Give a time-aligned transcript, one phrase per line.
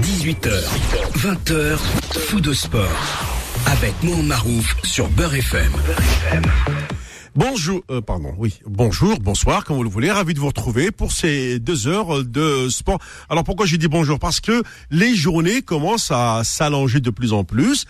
[0.00, 0.50] 18h,
[1.16, 1.76] 20h,
[2.28, 2.88] fou de sport.
[3.66, 5.72] Avec Mohamed Marouf sur Beurre FM.
[7.34, 11.10] Bonjour, euh, pardon, oui, bonjour, bonsoir, comme vous le voulez, ravi de vous retrouver pour
[11.10, 12.98] ces deux heures de sport.
[13.28, 14.18] Alors pourquoi j'ai dit bonjour?
[14.20, 17.84] Parce que les journées commencent à s'allonger de plus en plus.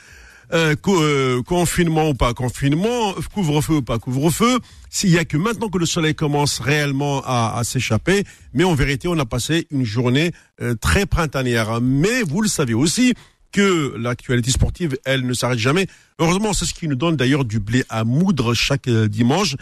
[0.50, 4.58] Euh, euh, confinement ou pas confinement, couvre-feu ou pas couvre-feu,
[4.88, 8.24] s'il y a que maintenant que le soleil commence réellement à, s'échapper,
[8.54, 11.82] mais en vérité, on a passé une journée euh, très printanière.
[11.82, 13.12] Mais vous le savez aussi
[13.52, 15.86] que l'actualité sportive, elle ne s'arrête jamais.
[16.18, 19.54] Heureusement, c'est ce qui nous donne d'ailleurs du blé à moudre chaque dimanche.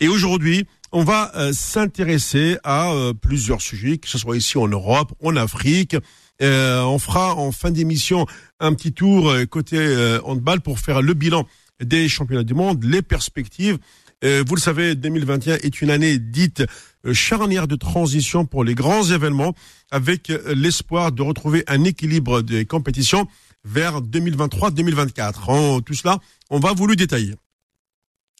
[0.00, 5.36] Et aujourd'hui, on va s'intéresser à plusieurs sujets, que ce soit ici en Europe, en
[5.36, 5.96] Afrique,
[6.42, 8.26] euh, on fera en fin d'émission
[8.60, 11.46] un petit tour euh, côté euh, handball pour faire le bilan
[11.82, 13.78] des championnats du monde, les perspectives.
[14.22, 16.64] vous le savez, 2021 est une année dite
[17.12, 19.54] charnière de transition pour les grands événements,
[19.90, 23.28] avec l'espoir de retrouver un équilibre des compétitions
[23.62, 25.50] vers 2023-2024.
[25.50, 27.34] En tout cela, on va vous le détailler.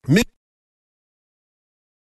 [0.08, 0.22] Mais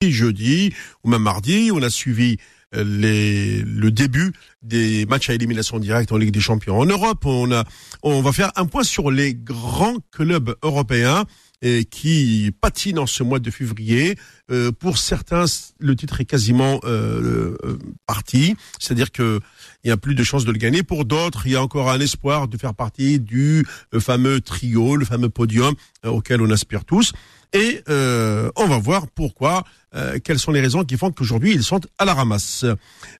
[0.01, 2.37] jeudi ou même mardi, on a suivi
[2.73, 7.25] les, le début des matchs à élimination directe en Ligue des Champions en Europe.
[7.25, 7.63] On a,
[8.03, 11.25] on va faire un point sur les grands clubs européens
[11.61, 14.15] et qui patinent en ce mois de février.
[14.49, 15.45] Euh, pour certains,
[15.79, 19.39] le titre est quasiment euh, euh parti, c'est-à-dire que
[19.83, 20.83] il y a plus de chances de le gagner.
[20.83, 24.95] Pour d'autres, il y a encore un espoir de faire partie du euh, fameux trio,
[24.95, 25.73] le fameux podium
[26.05, 27.13] auquel on aspire tous.
[27.53, 29.63] Et on va voir pourquoi
[29.95, 32.63] euh, quelles sont les raisons qui font qu'aujourd'hui ils sont à la ramasse.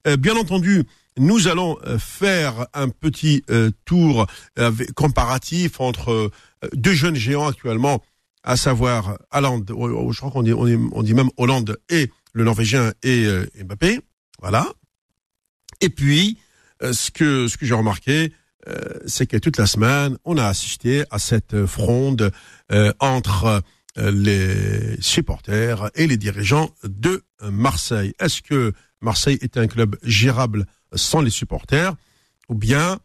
[0.06, 0.84] Euh, bien entendu,
[1.18, 3.42] nous allons euh, faire un petit
[3.84, 4.26] tour
[4.94, 6.30] comparatif entre
[6.74, 8.02] deux jeunes géants actuellement,
[8.44, 13.26] à savoir Hollande, je crois qu'on dit, on dit, même Hollande et le Norvégien et
[13.64, 14.00] Mbappé,
[14.40, 14.66] voilà.
[15.80, 16.38] Et puis,
[16.80, 18.32] ce que ce que j'ai remarqué,
[19.06, 22.30] c'est que toute la semaine, on a assisté à cette fronde
[23.00, 23.60] entre euh,
[23.96, 28.14] les supporters et les dirigeants de Marseille.
[28.18, 31.94] Est-ce que Marseille est un club gérable sans les supporters
[32.48, 32.98] ou bien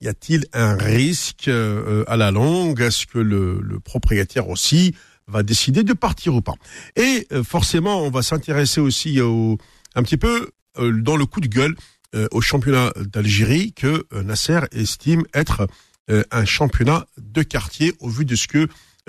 [0.00, 2.80] y a-t-il un risque euh, à la longue?
[2.80, 4.94] Est-ce que le, propriétaire aussi
[5.26, 6.54] va décider de partir ou pas?
[6.96, 9.58] Et euh, forcément, on va s'intéresser aussi au,
[9.94, 11.74] un petit peu dans le coup de gueule
[12.30, 15.66] au championnat d'Algérie que Nasser estime être
[16.08, 18.66] un championnat de quartier au vu de ce que euh,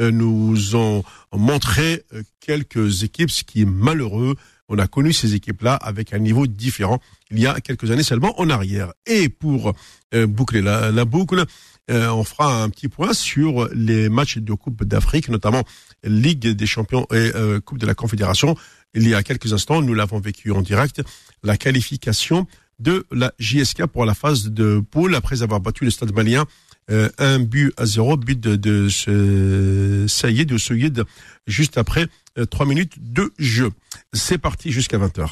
[0.09, 4.35] nous ont montré euh, quelques équipes, ce qui est malheureux.
[4.67, 8.39] On a connu ces équipes-là avec un niveau différent il y a quelques années seulement
[8.39, 8.93] en arrière.
[9.05, 9.73] Et pour
[10.13, 11.45] euh, boucler la, boucle,
[11.89, 15.63] on fera un petit point sur les matchs de Coupe d'Afrique, notamment
[16.05, 17.31] Ligue des Champions et
[17.65, 18.55] Coupe de la Confédération.
[18.93, 21.01] Il y a quelques instants, nous l'avons vécu en direct,
[21.43, 22.47] la qualification
[22.79, 26.45] de la JSK pour la phase de poule après avoir battu le Stade Malien
[26.89, 31.03] euh, un but à zéro, but de, de Saïd, de Souyid,
[31.47, 33.71] juste après euh, trois minutes de jeu.
[34.13, 35.27] C'est parti jusqu'à 20h.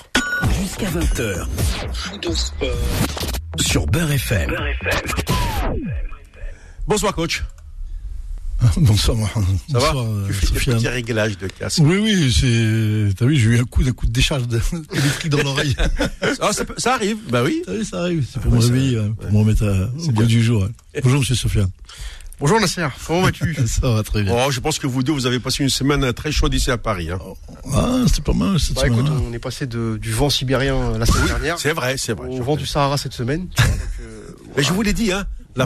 [0.62, 1.48] Jusqu'à 20h.
[3.60, 4.56] Sur Beurre FM.
[6.88, 7.44] Bonsoir coach.
[8.78, 9.18] Bonsoir,
[9.72, 9.94] Ça va
[10.28, 11.80] Tu fais des petits réglages de casque.
[11.82, 13.16] Oui, oui, c'est.
[13.16, 14.44] T'as vu, j'ai eu un coup, un coup de décharge
[14.94, 15.76] électrique dans l'oreille.
[16.42, 17.62] ah, ça, ça, arrive, bah oui.
[17.66, 18.26] T'as vu, ça arrive.
[18.32, 20.68] C'est pour ah, me réveiller, hein, pour me remettre au goût du jour.
[21.02, 21.70] Bonjour, monsieur Sofiane.
[22.40, 24.34] Bonjour Nasser, comment vas-tu Ça va très bien.
[24.34, 26.78] Oh, je pense que vous deux, vous avez passé une semaine très chaude ici à
[26.78, 27.10] Paris.
[27.12, 27.20] Hein.
[27.74, 29.00] Ah, c'était pas mal cette bah, semaine.
[29.00, 29.24] Écoute, hein.
[29.30, 31.60] on est passé de, du vent sibérien euh, la semaine dernière.
[31.60, 32.30] C'est vrai, c'est vrai.
[32.30, 33.42] Au vent du Sahara cette semaine.
[33.42, 33.68] donc,
[34.02, 35.26] euh, Mais je vous l'ai dit, hein,
[35.56, 35.66] la,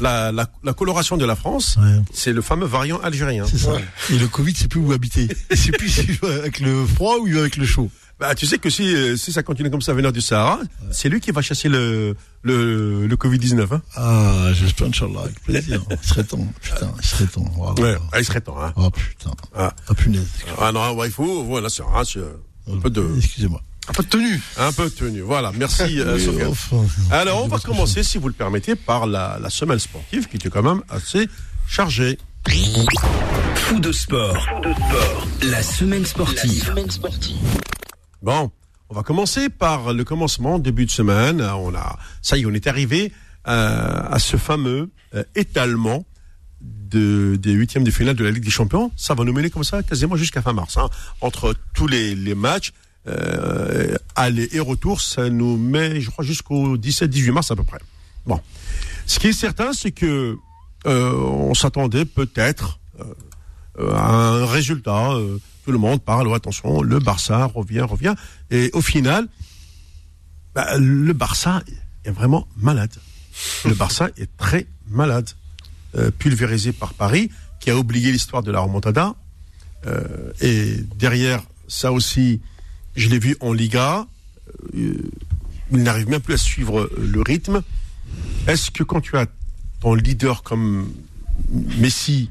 [0.00, 1.78] la, la, la, coloration de la France,
[2.12, 3.44] c'est le fameux variant algérien.
[3.46, 3.72] C'est ça.
[4.10, 5.28] Et le Covid, c'est plus où habiter.
[5.54, 7.90] C'est plus s'il avec le froid ou avec le chaud.
[8.20, 10.60] Bah, tu sais que si, euh, si ça continue comme ça à venir du Sahara,
[10.92, 13.74] c'est lui qui va chasser le, le, le Covid-19.
[13.74, 13.82] Hein.
[13.96, 15.82] Ah, j'espère, Inch'Allah, avec plaisir.
[15.90, 17.74] il serait temps, putain, il serait temps.
[17.76, 18.56] Ouais, ah, il serait temps.
[18.62, 18.72] Hein.
[18.76, 19.32] Oh putain.
[19.54, 20.28] Ah, ah punaise.
[20.60, 23.04] Ah non, ouais, il faut, voilà, c'est un peu de...
[23.18, 23.60] Excusez-moi.
[23.88, 24.42] Un peu de tenue.
[24.56, 25.52] Un peu de tenue, voilà.
[25.54, 26.18] Merci, euh,
[27.10, 30.48] Alors, on va commencer, si vous le permettez, par la, la semaine sportive, qui était
[30.50, 31.28] quand même assez
[31.68, 32.18] chargée.
[33.56, 34.46] Fou de sport.
[34.62, 35.26] de sport.
[35.42, 36.58] La semaine sportive.
[36.60, 37.36] La semaine sportive.
[38.22, 38.50] Bon,
[38.90, 41.40] on va commencer par le commencement, début de semaine.
[41.40, 43.12] On a, ça y est, on est arrivé
[43.48, 46.04] euh, à ce fameux euh, étalement
[46.60, 48.90] de, des huitièmes de finale de la Ligue des Champions.
[48.96, 50.76] Ça va nous mener comme ça quasiment jusqu'à fin mars.
[50.76, 50.88] Hein.
[51.20, 52.72] Entre tous les, les matchs,
[53.06, 57.78] euh, aller et retour, ça nous met, je crois, jusqu'au 17-18 mars à peu près.
[58.26, 58.40] Bon.
[59.06, 60.38] Ce qui est certain, c'est que
[60.86, 65.12] euh, on s'attendait peut-être euh, à un résultat.
[65.12, 68.14] Euh, tout le monde parle, oh, attention, le Barça revient, revient.
[68.50, 69.26] Et au final,
[70.54, 71.62] bah, le Barça
[72.04, 72.92] est vraiment malade.
[73.64, 75.28] Le Barça est très malade,
[75.96, 77.30] euh, pulvérisé par Paris,
[77.60, 79.14] qui a oublié l'histoire de la remontada.
[79.86, 82.40] Euh, et derrière ça aussi,
[82.96, 84.06] je l'ai vu en Liga.
[84.76, 84.94] euh,
[85.72, 87.62] il n'arrive même plus à suivre le rythme.
[88.46, 89.26] Est-ce que quand tu as
[89.80, 90.88] ton leader comme
[91.78, 92.30] Messi,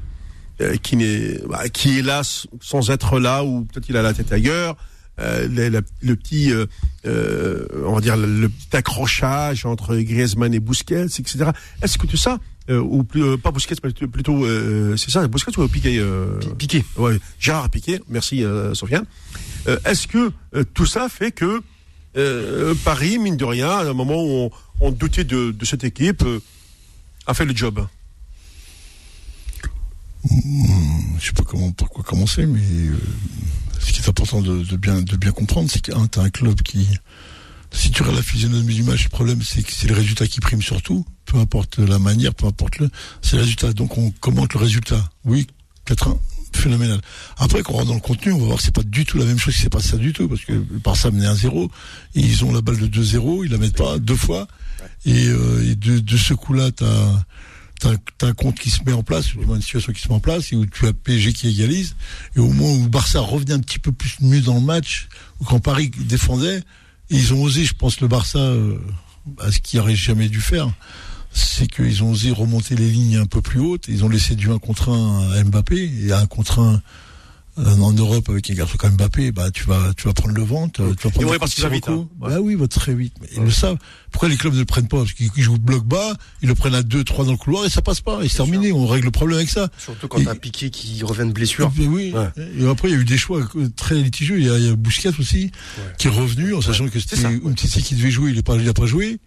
[0.60, 2.22] euh, qui, n'est, bah, qui est là
[2.60, 4.76] sans être là, ou peut-être il a la tête ailleurs,
[5.20, 6.66] euh, le, la- le petit, euh,
[7.06, 11.50] euh, on va dire le, le petit accrochage entre Griezmann et Busquets, etc.
[11.82, 12.38] Est-ce que tout ça,
[12.70, 16.38] euh, ou plus, euh, pas Busquets, mais plutôt, euh, c'est ça, Busquets ou Piqué euh,
[16.56, 16.84] Piqué.
[16.96, 19.04] Ouais, Gérard Piqué, merci euh, Sofiane.
[19.66, 21.62] Euh, Est-ce que euh, tout ça fait que
[22.16, 24.50] euh, Paris, mine de rien, à un moment où
[24.80, 26.24] on, doutait de, cette équipe,
[27.26, 27.86] a fait le job?
[30.24, 32.60] Je sais pas comment, par commencer, mais
[33.78, 36.62] ce qui est important de, de bien, de bien comprendre, c'est qu'un, t'as un club
[36.62, 36.88] qui,
[37.74, 40.40] si tu regardes la physionomie du match, le problème, c'est que c'est le résultat qui
[40.40, 42.90] prime surtout, peu importe la manière, peu importe le,
[43.20, 43.72] c'est le résultat.
[43.72, 45.10] Donc on commente le résultat.
[45.24, 45.46] Oui,
[45.86, 46.18] 4-1,
[46.56, 47.00] phénoménal.
[47.38, 49.18] Après, quand on rentre dans le contenu, on va voir que c'est pas du tout
[49.18, 51.68] la même chose qui s'est passé ça du tout, parce que le Barça menait 1-0,
[52.14, 54.46] et ils ont la balle de 2-0, ils la mettent pas deux fois,
[55.04, 57.24] et, euh, et de, de ce coup-là, t'as,
[58.18, 60.08] t'as, un compte qui se met en place, ou du moins une situation qui se
[60.08, 61.96] met en place, et où tu as PSG qui égalise,
[62.36, 65.08] et au moment où Barça revenait un petit peu plus mieux dans le match,
[65.40, 66.62] ou quand Paris défendait,
[67.10, 68.78] ils ont osé, je pense, le Barça, euh,
[69.40, 70.70] à ce qu'ils n'auraient jamais dû faire,
[71.34, 74.50] c'est qu'ils ont osé remonter les lignes un peu plus hautes, ils ont laissé du
[74.50, 76.80] 1 contre 1 à Mbappé, et à 1 contre 1
[77.56, 80.42] euh, en Europe avec un garçon comme Mbappé, bah tu vas tu vas prendre le
[80.42, 81.92] vent, tu vas, prendre vite, Sirocco.
[81.92, 82.08] hein.
[82.20, 82.30] Ouais.
[82.30, 83.14] Bah oui, ils vont très vite.
[83.20, 83.76] Mais ils le savent.
[84.10, 84.96] Pourquoi les clubs ne le prennent pas?
[84.98, 87.64] Parce qu'ils ils jouent bloc bas, ils le prennent à 2, 3 dans le couloir
[87.64, 88.24] et ça passe pas.
[88.24, 88.72] Et c'est terminé.
[88.72, 89.68] On règle le problème avec ça.
[89.78, 91.70] Surtout quand Et- t'as Piqué qui revient de blessure.
[91.80, 92.12] Et oui.
[92.12, 92.28] Ouais.
[92.58, 93.40] Et après, il y a eu des choix
[93.76, 94.40] très litigieux.
[94.40, 95.52] Il y a, il y a Bousquet aussi,
[95.98, 97.24] qui est revenu en sachant que c'était.
[97.24, 98.30] Umtiti qui devait jouer.
[98.30, 99.20] Il n'a pas, il a pas joué.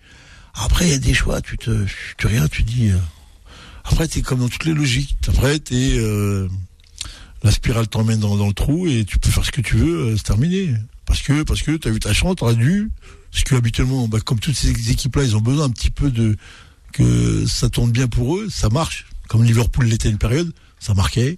[0.59, 1.41] Après, il y a des choix.
[1.41, 1.85] Tu te,
[2.17, 2.89] tu rien, tu dis.
[2.89, 2.97] euh,
[3.83, 5.17] Après, t'es comme dans toutes les logiques.
[5.27, 6.47] Après, t'es, euh,
[7.43, 10.11] la spirale t'emmène dans, le trou et tu peux faire ce que tu veux.
[10.11, 10.73] euh, c'est terminé.
[11.05, 12.91] Parce que, parce que t'as eu ta chance, t'aurais dû.
[13.31, 16.35] Parce que habituellement, bah, comme toutes ces équipes-là, ils ont besoin un petit peu de
[16.93, 19.05] que ça tourne bien pour eux, ça marche.
[19.27, 21.37] Comme Liverpool l'était une période, ça marquait,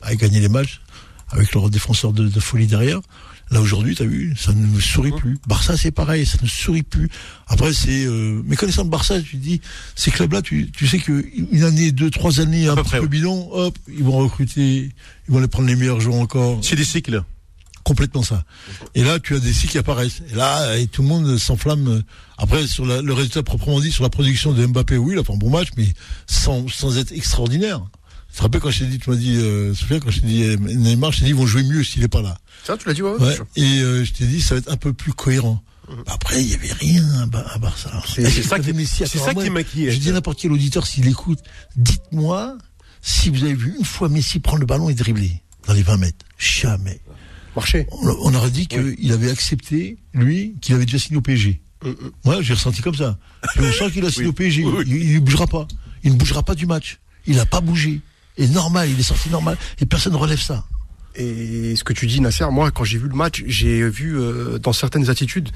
[0.00, 0.80] a gagné les matchs
[1.28, 3.00] avec leur défenseur de folie derrière.
[3.50, 5.38] Là aujourd'hui, t'as vu, ça ne me sourit plus.
[5.46, 7.08] Barça, c'est pareil, ça ne sourit plus.
[7.46, 9.60] Après, c'est euh, mais connaissant le Barça, tu te dis,
[9.94, 13.04] ces clubs-là, tu, tu sais que une année, deux, trois années, un peu près, peu
[13.04, 13.08] ouais.
[13.10, 14.90] bidon, hop, ils vont recruter,
[15.28, 17.22] ils vont aller prendre les meilleurs joueurs encore C'est des cycles.
[17.84, 18.44] complètement ça.
[18.94, 20.22] Et là, tu as des sites qui apparaissent.
[20.32, 22.02] Et là, et tout le monde s'enflamme.
[22.38, 25.22] Après, sur la- le résultat proprement dit, sur la production de Mbappé, oui, il a
[25.22, 25.88] fait un bon match, mais
[26.26, 27.82] sans, sans être extraordinaire.
[28.34, 30.26] Tu te rappelles quand je t'ai dit, tu m'as dit, euh, Sophia, quand je t'ai
[30.26, 32.36] dit euh, Neymar, je t'ai dit, ils vont jouer mieux s'il est pas là.
[32.64, 33.38] Ça, tu l'as dit, ouais, ouais, Ouais.
[33.54, 35.62] Et euh, je t'ai dit, ça va être un peu plus cohérent.
[36.08, 37.92] Après, il y avait rien à, Ba- à Barça.
[38.12, 39.92] C'est- ça qui- Messi, attends, ça m'inquiète.
[39.92, 41.38] Je dis à n'importe quel auditeur s'il écoute,
[41.76, 42.58] dites-moi
[43.02, 45.98] si vous avez vu une fois Messi prendre le ballon et dribbler dans les 20
[45.98, 46.24] mètres.
[46.36, 47.00] Jamais
[47.54, 47.86] Marché.
[47.92, 51.60] on, on aurait dit qu'il avait accepté, lui, qu'il avait déjà signé au PSG.
[52.24, 53.16] Moi, j'ai ressenti comme ça.
[53.56, 54.30] Et on sent qu'il a signé Oui.
[54.30, 54.64] au PSG.
[54.64, 54.84] Oui, oui.
[54.88, 55.68] Il, il ne bougera pas.
[56.02, 56.98] Il ne bougera pas du match.
[57.26, 58.00] Il n'a pas bougé.
[58.36, 59.56] Et normal, il est sorti normal.
[59.80, 60.64] Et personne ne relève ça.
[61.16, 64.58] Et ce que tu dis, Nasser, moi, quand j'ai vu le match, j'ai vu euh,
[64.58, 65.50] dans certaines attitudes,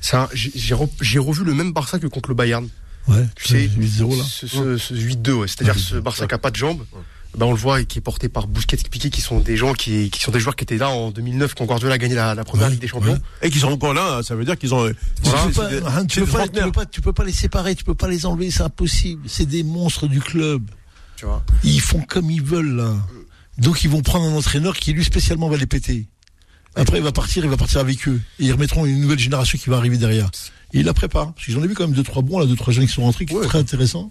[0.00, 2.66] ça, j'ai j'ai re- j'ai revu le même Barça que contre le Bayern.
[3.08, 4.24] Ouais, Tu sais, 8-0 là.
[4.26, 5.46] ce, ce, ce 8-2, ouais.
[5.48, 6.82] c'est-à-dire Ouais, ce Barça qui a pas de jambes.
[7.36, 9.74] Ben on le voit et qui est porté par Busquets, Piqué, qui sont des gens
[9.74, 12.34] qui, qui sont des joueurs qui étaient là en 2009 quand Guardiola a gagné la,
[12.36, 13.12] la première Ouais, Ligue des Champions.
[13.14, 13.18] ouais.
[13.42, 14.88] Et qu'ils sont encore là, ça veut dire qu'ils ont.
[15.24, 15.40] Voilà.
[15.42, 16.64] c'est- Tu peux hein, tu c'est peux des pas- tu trentenaires.
[16.66, 19.22] peux pas, tu peux pas les séparer, tu peux pas les enlever, c'est impossible.
[19.28, 20.62] C'est des monstres du club.
[21.16, 21.44] Tu vois.
[21.62, 22.94] Ils font comme ils veulent là.
[23.58, 26.08] Donc ils vont prendre un entraîneur qui lui spécialement va les péter.
[26.74, 28.20] Après il va partir, il va partir avec eux.
[28.40, 30.30] Et ils remettront une nouvelle génération qui va arriver derrière.
[30.72, 31.32] Et ils la préparent.
[31.34, 33.26] Parce ai vu quand même deux trois bons là, deux trois jeunes qui sont rentrés,
[33.26, 33.42] qui Ouais.
[33.42, 34.10] sont très intéressants.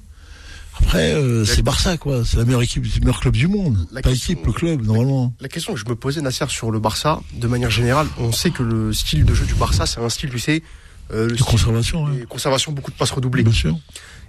[0.79, 3.85] Après euh, c'est Barça quoi, c'est la meilleure équipe, le meilleur club du monde.
[3.91, 5.33] La Pas question- équipe, le club normalement.
[5.39, 8.49] La question que je me posais, Nasser, sur le Barça, de manière générale, on sait
[8.49, 10.63] que le style de jeu du Barça, c'est un style, tu sais,
[11.11, 12.07] euh, le De conservation.
[12.09, 12.25] des Hein.
[12.29, 13.43] conservations, beaucoup de passes redoublées.
[13.43, 13.77] Bien sûr.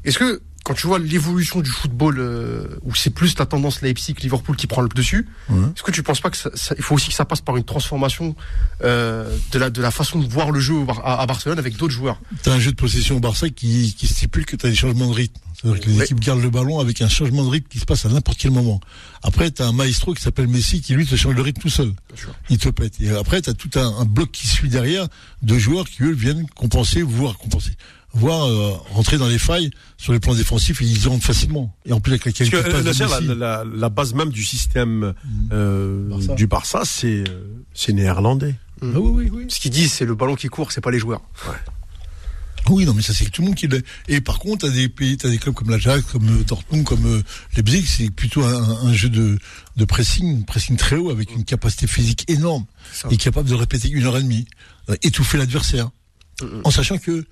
[0.05, 4.15] Est-ce que quand tu vois l'évolution du football, euh, où c'est plus la tendance Leipzig,
[4.23, 5.57] Liverpool qui prend le dessus, Ouais.
[5.75, 7.57] est-ce que tu penses pas que ça, ça- il faut aussi que ça passe par
[7.59, 8.35] une transformation
[8.83, 12.19] euh, de la de la façon de voir le jeu à Barcelone avec d'autres joueurs?
[12.43, 15.09] T'as un jeu de possession au Barça qui, qui stipule que tu as des changements
[15.09, 15.41] de rythme.
[15.65, 18.05] C'est-à-dire que les équipes gardent le ballon avec un changement de rythme qui se passe
[18.05, 18.81] à n'importe quel moment.
[19.23, 21.71] Après, tu as un maestro qui s'appelle Messi qui lui te change le rythme tout
[21.71, 21.93] seul.
[22.51, 23.01] Il te pète.
[23.01, 25.09] Et après, tu as tout un, un bloc qui suit derrière
[25.43, 27.71] de joueurs qui, eux, viennent compenser, voire compenser,
[28.13, 31.75] voire euh, rentrer dans les failles sur les plans défensifs et ils y rentrent facilement.
[31.87, 33.39] Et en plus, avec la Parce qualité que de euh, de la, Messi.
[33.41, 35.15] la- la base même du système
[35.53, 36.35] euh, Barça.
[36.35, 38.55] du Barça, c'est euh, c'est néerlandais.
[38.83, 39.45] Ah oui, oui, oui.
[39.49, 41.23] Ce qu'ils disent, c'est le ballon qui court, c'est pas les joueurs.
[42.71, 43.85] Oui, non, mais ça c'est que tout le monde qui l'est.
[44.09, 47.05] Et par contre, t'as des pays, t'as des clubs comme l'Ajax, comme euh, Dortmund, comme
[47.07, 47.23] euh,
[47.57, 49.39] Leipzig, c'est plutôt un, un jeu de,
[49.77, 52.65] de pressing, pressing très haut avec une capacité physique énorme
[53.11, 54.47] et capable de répéter une heure et demie,
[54.89, 55.91] euh, étouffer l'adversaire,
[56.65, 57.25] en sachant que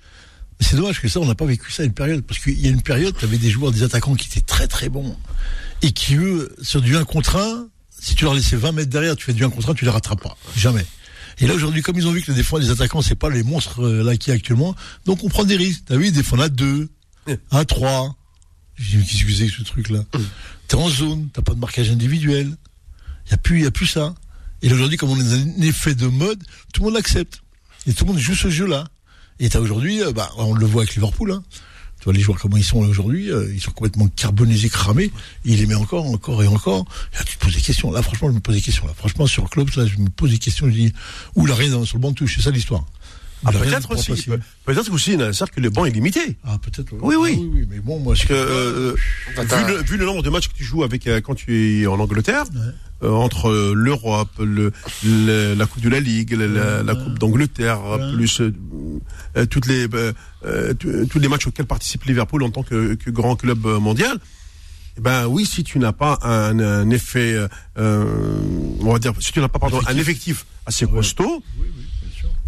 [0.59, 2.67] c'est dommage que ça, on n'a pas vécu ça à une période, parce qu'il y
[2.67, 5.17] a une période, t'avais des joueurs, des attaquants qui étaient très très bons
[5.81, 7.67] et qui eux, sur du 1 contre 1,
[7.99, 9.91] si tu leur laissais 20 mètres derrière, tu fais du 1 contre 1, tu les
[9.91, 10.85] rattrapes pas, jamais.
[11.39, 13.43] Et là aujourd'hui, comme ils ont vu que les défense, les attaquants, c'est pas les
[13.43, 14.75] monstres euh, là qui est actuellement,
[15.05, 15.83] donc on prend des risques.
[15.87, 16.89] T'as vu, ils défendent à 2,
[17.51, 18.15] à 3.
[18.75, 20.03] J'ai dit, qu'est-ce que c'est que ce truc-là
[20.67, 22.55] T'es en zone, t'as pas de marquage individuel.
[23.29, 24.15] Y a plus, y a plus ça.
[24.61, 26.41] Et là, aujourd'hui, comme on est dans un effet de mode,
[26.73, 27.41] tout le monde l'accepte.
[27.85, 28.87] Et tout le monde joue ce jeu-là.
[29.39, 31.43] Et t'as aujourd'hui, euh, bah, on le voit avec Liverpool, hein.
[32.03, 35.09] Tu vois les joueurs comment ils sont aujourd'hui, euh, ils sont complètement carbonisés, cramés.
[35.45, 36.85] Il les met encore, encore et encore.
[37.13, 37.93] Et là, tu te poses des questions.
[37.93, 38.85] Là, franchement, je me pose des questions.
[38.85, 40.67] Là, franchement, sur le club, je me pose des questions.
[40.67, 40.93] Je dis,
[41.35, 42.85] où la rien sur le banc de touche, c'est ça l'histoire.
[43.45, 44.27] Ah, rien peut-être aussi.
[44.65, 46.37] Peut-être aussi, Nasser, que le banc est limité.
[46.43, 46.93] Ah, peut-être.
[47.01, 47.31] Oui, oui.
[47.35, 48.95] Ah, oui, oui, mais bon, moi, Parce que, euh,
[49.37, 51.87] vu, le, vu le nombre de matchs que tu joues avec euh, quand tu es
[51.87, 52.45] en Angleterre,
[53.03, 54.71] euh, entre l'Europe, le,
[55.05, 58.13] le- la Coupe de la Ligue, la, la- la Coupe d'Angleterre, Ouais.
[58.13, 58.53] plus euh,
[59.37, 60.73] euh, toutes les euh,
[61.09, 64.17] tous les matchs auxquels participe Liverpool en tant que, que grand club mondial.
[64.97, 67.37] eh Ben oui, si tu n'as pas un, un effet,
[67.77, 71.43] on va dire, si tu n'as pas pardon, un effectif assez costaud,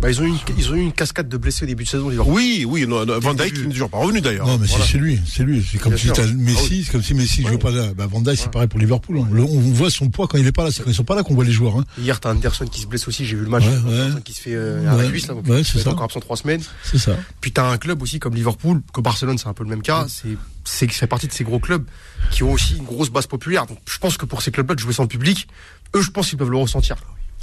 [0.01, 1.89] Bah, ils ont eu une, ils ont eu une cascade de blessés au début de
[1.89, 2.33] saison, Liverpool.
[2.35, 4.45] oui, oui, non, non, Van Dijk qui n'est toujours pas revenu d'ailleurs.
[4.45, 4.85] Non, mais Voilà.
[4.85, 5.65] c'est lui, c'est lui.
[5.71, 7.51] C'est comme si Ah Messi, c'est comme si Messi ne Ouais.
[7.53, 7.93] joue pas là.
[7.95, 9.19] Bah, Van Dijk, c'est pareil pour Liverpool.
[9.19, 9.27] hein.
[9.31, 10.71] Le- on voit son poids quand il est pas là.
[10.71, 11.77] C'est quand ils sont pas là qu'on voit les joueurs.
[11.79, 11.85] Hein.
[11.97, 13.63] Hier, t'as Anderson qui se blesse aussi, j'ai vu le match.
[13.63, 15.09] Ouais, qui se fait euh, à la Ouais.
[15.09, 15.91] cuisse, là, donc c'est ça.
[15.91, 16.61] encore absent trois semaines.
[16.83, 17.15] C'est ça.
[17.39, 20.07] Puis t'as un club aussi comme Liverpool, que Barcelone, c'est un peu le même cas.
[20.09, 21.85] C'est, c'est, c'est partie de ces gros clubs
[22.31, 23.65] qui ont aussi une grosse base populaire.
[23.65, 25.47] Donc, je pense que pour ces clubs-là, de jouer sans le public,
[25.95, 26.97] eux, je pense qu'ils peuvent le ressentir.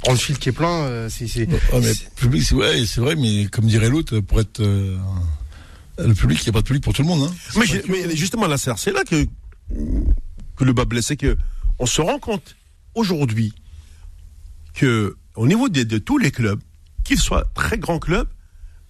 [0.07, 3.01] Anfield qui est plein, euh, c'est, c'est, Ouais, mais c'est- le public, c'est ouais, c'est
[3.01, 4.97] vrai, mais comme dirait l'autre, pour être euh,
[5.97, 7.29] le public, il n'y a pas de public pour tout le monde.
[7.29, 7.33] Hein.
[7.89, 9.25] Mais, justement, la c'est là que,
[10.55, 11.37] que le bas blesse, c'est que
[11.79, 12.55] on se rend compte
[12.95, 13.53] aujourd'hui
[14.73, 16.59] que au niveau des- de tous les clubs,
[17.03, 18.27] qu'ils soient très grands clubs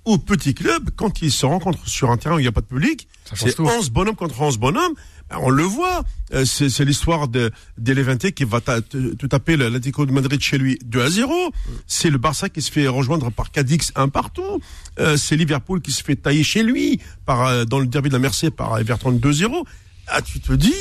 [0.06, 2.62] ou petits clubs, quand ils se rencontrent sur un terrain où il n'y a pas
[2.62, 3.66] de public, c'est tout.
[3.66, 4.94] 11 bonhommes contre 11 bonhommes.
[5.42, 9.56] On le voit, Euh, c'est c'est l'histoire de d'Elevante qui va ta- te, te taper
[9.56, 11.52] l'Atlético de Madrid chez lui 2 à 0.
[11.86, 14.60] C'est le Barça qui se fait rejoindre par Cadix un partout.
[15.00, 18.14] Euh, c'est Liverpool qui se fait tailler chez lui par euh, dans le derby de
[18.14, 19.64] la Mercé par Everton 2-0.
[20.08, 20.74] Ah, tu te dis,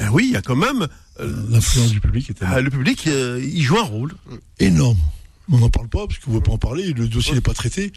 [0.00, 0.88] eh oui, il y a quand même
[1.20, 4.14] euh, L'influence du public était ah, le public, euh, il joue un rôle.
[4.58, 4.98] énorme.
[5.50, 6.92] On n'en parle pas parce qu'on ne veut pas en parler.
[6.92, 7.92] Le dossier n'est pas traité.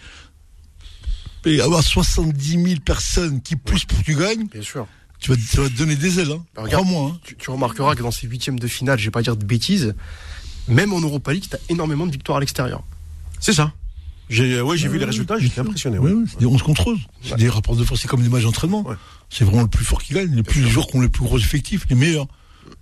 [1.45, 4.87] Et avoir 70 000 personnes qui poussent pour que tu gagnes, bien sûr.
[5.25, 6.31] Tu vas, te donner des ailes.
[6.31, 6.43] Hein.
[6.55, 6.85] Bah, regarde.
[6.85, 7.11] Crois-moi.
[7.13, 7.19] Hein.
[7.23, 9.95] Tu, tu remarqueras que dans ces huitièmes de finale, je vais pas dire de bêtises,
[10.67, 12.83] même en Europa League, t'as énormément de victoires à l'extérieur.
[13.39, 13.73] C'est ça.
[14.29, 15.99] J'ai, ouais, j'ai vu les résultats, j'étais impressionné.
[15.99, 16.21] Ouais, ouais.
[16.21, 16.99] ouais, c'est des 11 contre 11.
[17.21, 18.85] C'est des rapports de force, c'est comme des matchs d'entraînement.
[19.29, 21.23] C'est vraiment le plus fort qui gagne, les, plus, les joueurs qui ont les plus
[21.23, 22.27] gros effectifs, les meilleurs.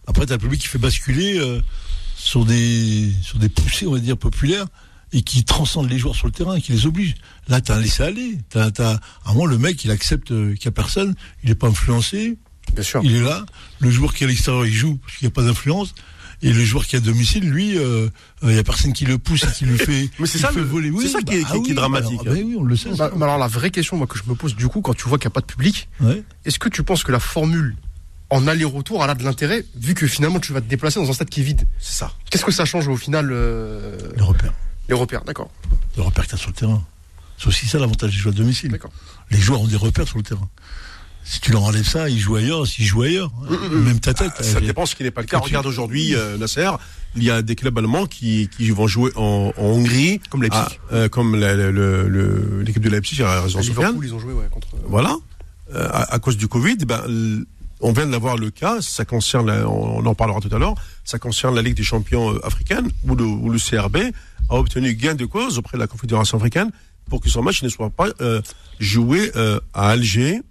[0.07, 1.59] Après, t'as le public qui fait basculer euh,
[2.15, 4.67] sur des sur des poussées, on va dire, populaires,
[5.13, 7.15] et qui transcendent les joueurs sur le terrain, et qui les oblige.
[7.48, 8.39] Là, t'as un laisser-aller.
[8.50, 11.50] T'as, t'as, à un moment, le mec, il accepte euh, qu'il n'y a personne, il
[11.50, 12.38] n'est pas influencé,
[12.74, 13.01] Bien sûr.
[13.03, 13.46] il est là.
[13.79, 15.93] Le joueur qui est à l'extérieur, il joue parce qu'il n'y a pas d'influence.
[16.41, 18.10] Et le joueur qui est à domicile, lui, euh,
[18.41, 20.55] il n'y a personne qui le pousse et qui le fait, Mais c'est ça le
[20.55, 20.89] fait le- voler.
[20.89, 22.55] c'est Oui, ça qui est- bah, qui est- ah qui est dramatique, bah, bah oui,
[22.60, 22.89] on le sait.
[22.89, 23.10] ça.
[23.10, 25.08] Bah, bah alors la vraie question moi, que je me pose du coup, quand tu
[25.08, 26.22] vois qu'il n'y a pas de public, Ouais.
[26.43, 27.75] est-ce que tu penses que la formule
[28.29, 31.13] en aller-retour, elle a de l'intérêt, vu que finalement tu vas te déplacer dans un
[31.13, 31.65] stade qui est vide?
[31.79, 32.12] C'est ça.
[32.29, 34.51] Qu'est-ce que ça change au final euh, Le repère.
[34.89, 35.49] Les repères D'accord.
[35.97, 36.83] Le repère que tu as sur le terrain.
[37.37, 38.77] C'est aussi ça l'avantage des joueurs à domicile.
[39.31, 40.47] Les joueurs ont des repères sur le terrain.
[41.25, 42.67] Si tu leur enlèves ça, ils jouent ailleurs.
[42.67, 43.31] S'ils jouent ailleurs,
[43.71, 44.31] même ta tête.
[44.39, 45.39] Ah, Ça elle- dépend ce qui n'est pas le cas.
[45.39, 46.69] Tu- Regarde aujourd'hui, euh, Nasser,
[47.15, 50.19] il y a des clubs allemands qui, qui vont jouer en, en Hongrie.
[50.29, 50.59] Comme Leipzig.
[50.59, 53.75] Ah, euh, comme l'équipe de Leipzig, a raison À Sofiane.
[53.85, 54.67] Liverpool, ils ont joué ouais, contre.
[54.87, 55.15] Voilà.
[55.73, 57.45] Euh, à, à cause du Covid, ben, l-
[57.79, 60.75] on vient d'avoir le cas, ça concerne, la- on, on en parlera tout à l'heure,
[61.05, 63.97] ça concerne la Ligue des champions euh, africaine, le, où le CRB
[64.50, 66.71] a obtenu gain de cause auprès de la Confédération africaine
[67.09, 68.41] pour que son match ne soit pas euh,
[68.79, 70.41] joué euh, à Alger.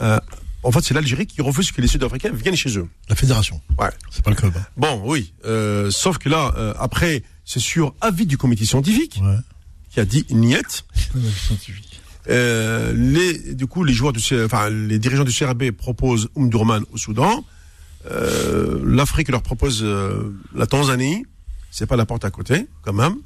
[0.00, 0.18] Euh,
[0.62, 2.86] en fait, c'est l'Algérie qui refuse que les Sud-Africains viennent chez eux.
[3.08, 3.60] La fédération.
[3.78, 3.88] Ouais.
[4.10, 4.52] C'est pas le club.
[4.56, 4.64] hein.
[4.76, 5.32] Bon, oui.
[5.44, 9.36] Euh, sauf que là, euh, après, c'est sur avis du comité scientifique Ouais.
[9.90, 10.84] qui a dit niet.
[11.14, 12.00] Un avis scientifique.
[12.28, 16.96] Euh, les, du coup, les joueurs du, enfin, les dirigeants du CRB proposent Umdurman au
[16.96, 17.44] Soudan.
[18.10, 21.24] Euh, L'Afrique leur propose euh, la Tanzanie.
[21.72, 23.16] C'est pas la porte à côté, quand même.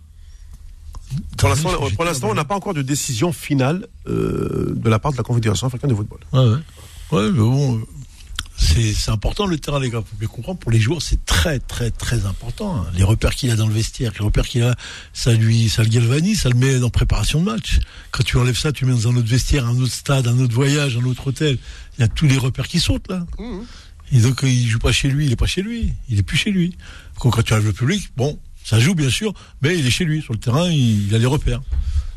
[1.37, 4.99] Pour l'instant, J'étais pour l'instant, on n'a pas encore de décision finale euh, de la
[4.99, 6.21] part de la Confédération africaine de football.
[6.33, 6.59] Ouais, ouais.
[7.13, 7.83] Ouais, mais bon,
[8.57, 9.99] C'est important le terrain, les gars.
[9.99, 10.59] Faut bien comprendre.
[10.59, 12.77] Pour les joueurs, c'est très, très, très important.
[12.77, 12.87] hein.
[12.95, 14.75] Les repères qu'il a dans le vestiaire, les repères qu'il a,
[15.13, 17.81] ça lui, ça le galvanise, ça le met en préparation de match.
[18.13, 20.55] Quand tu enlèves ça, tu mets dans un autre vestiaire, un autre stade, un autre
[20.55, 21.59] voyage, un autre hôtel.
[21.99, 23.25] Il y a tous les repères qui sautent là.
[23.39, 23.65] Mhm.
[24.13, 25.93] Et donc, il joue pas chez lui, il est pas chez lui.
[26.09, 26.77] Il est plus chez lui.
[27.19, 29.33] Quand, quand tu enlèves le public, bon, ça joue bien sûr,
[29.63, 30.23] mais il est chez lui.
[30.23, 31.63] Sur le terrain, il, a les repères.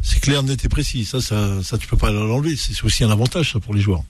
[0.02, 1.06] C'est clair, net et précis.
[1.06, 2.56] Ça, ça, ça, tu peux pas l'enlever.
[2.56, 4.04] C'est aussi un avantage, ça, pour les joueurs.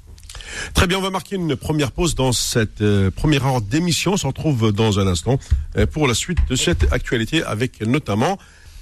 [0.74, 4.13] Très bien, on va marquer une première pause dans cette euh, première heure d'émission.
[4.13, 5.39] On se retrouve dans un instant
[5.77, 8.38] euh, pour la suite de cette actualité avec notamment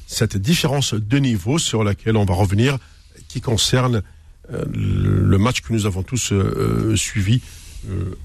[0.06, 2.78] cette différence de niveau sur laquelle on va revenir
[3.28, 4.04] qui concerne
[4.54, 6.32] euh, le match que nous avons tous
[6.96, 7.42] suivi,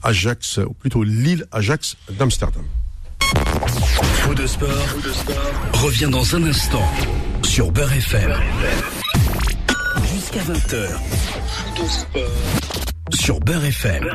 [0.02, 2.64] Ajax, ou plutôt Lille-Ajax d'Amsterdam.
[4.23, 4.88] Faux de sport,
[5.75, 6.88] revient dans un instant
[7.42, 8.33] sur Beurre FM.
[10.12, 10.88] Jusqu'à 20h.
[13.12, 14.09] Sur Beurre FM.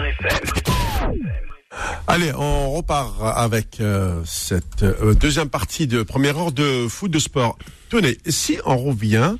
[2.08, 7.20] Allez, on repart avec euh, cette euh, deuxième partie de première heure de foot de
[7.20, 7.58] sport.
[7.90, 9.36] Tenez, si on revient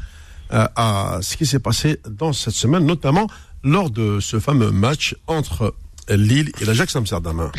[0.54, 3.28] euh, à ce qui s'est passé dans cette semaine, notamment
[3.64, 5.74] lors de ce fameux match entre
[6.10, 7.52] Lille et l'Ajax Amsterdam.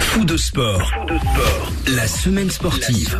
[0.00, 0.90] Fou de sport.
[1.88, 3.18] La semaine sportive.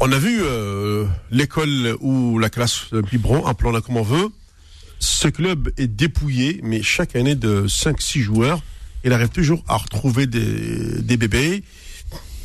[0.00, 4.28] On a vu euh, l'école ou la classe Biberon, appelons-la comme on veut.
[4.98, 8.62] Ce club est dépouillé, mais chaque année de 5-6 joueurs,
[9.04, 11.62] il arrive toujours à retrouver des, des bébés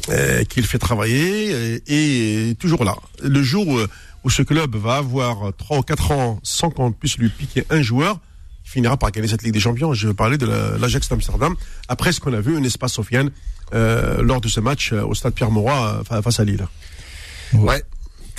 [0.10, 2.95] euh, qu'il fait travailler euh, et, toujours là.
[3.22, 3.79] Le jour où,
[4.24, 7.81] où ce club va avoir 3 ou 4 ans sans qu'on puisse lui piquer un
[7.81, 8.19] joueur,
[8.63, 9.93] finira par gagner cette Ligue des Champions.
[9.93, 11.55] Je veux parler de la- l'Ajax d'Amsterdam.
[11.88, 13.29] Après ce qu'on a vu, un espace Sofiane,
[13.74, 16.65] euh, lors de ce match euh, au stade Pierre-Mauroy euh, fa- face à Lille.
[17.53, 17.84] Ouais.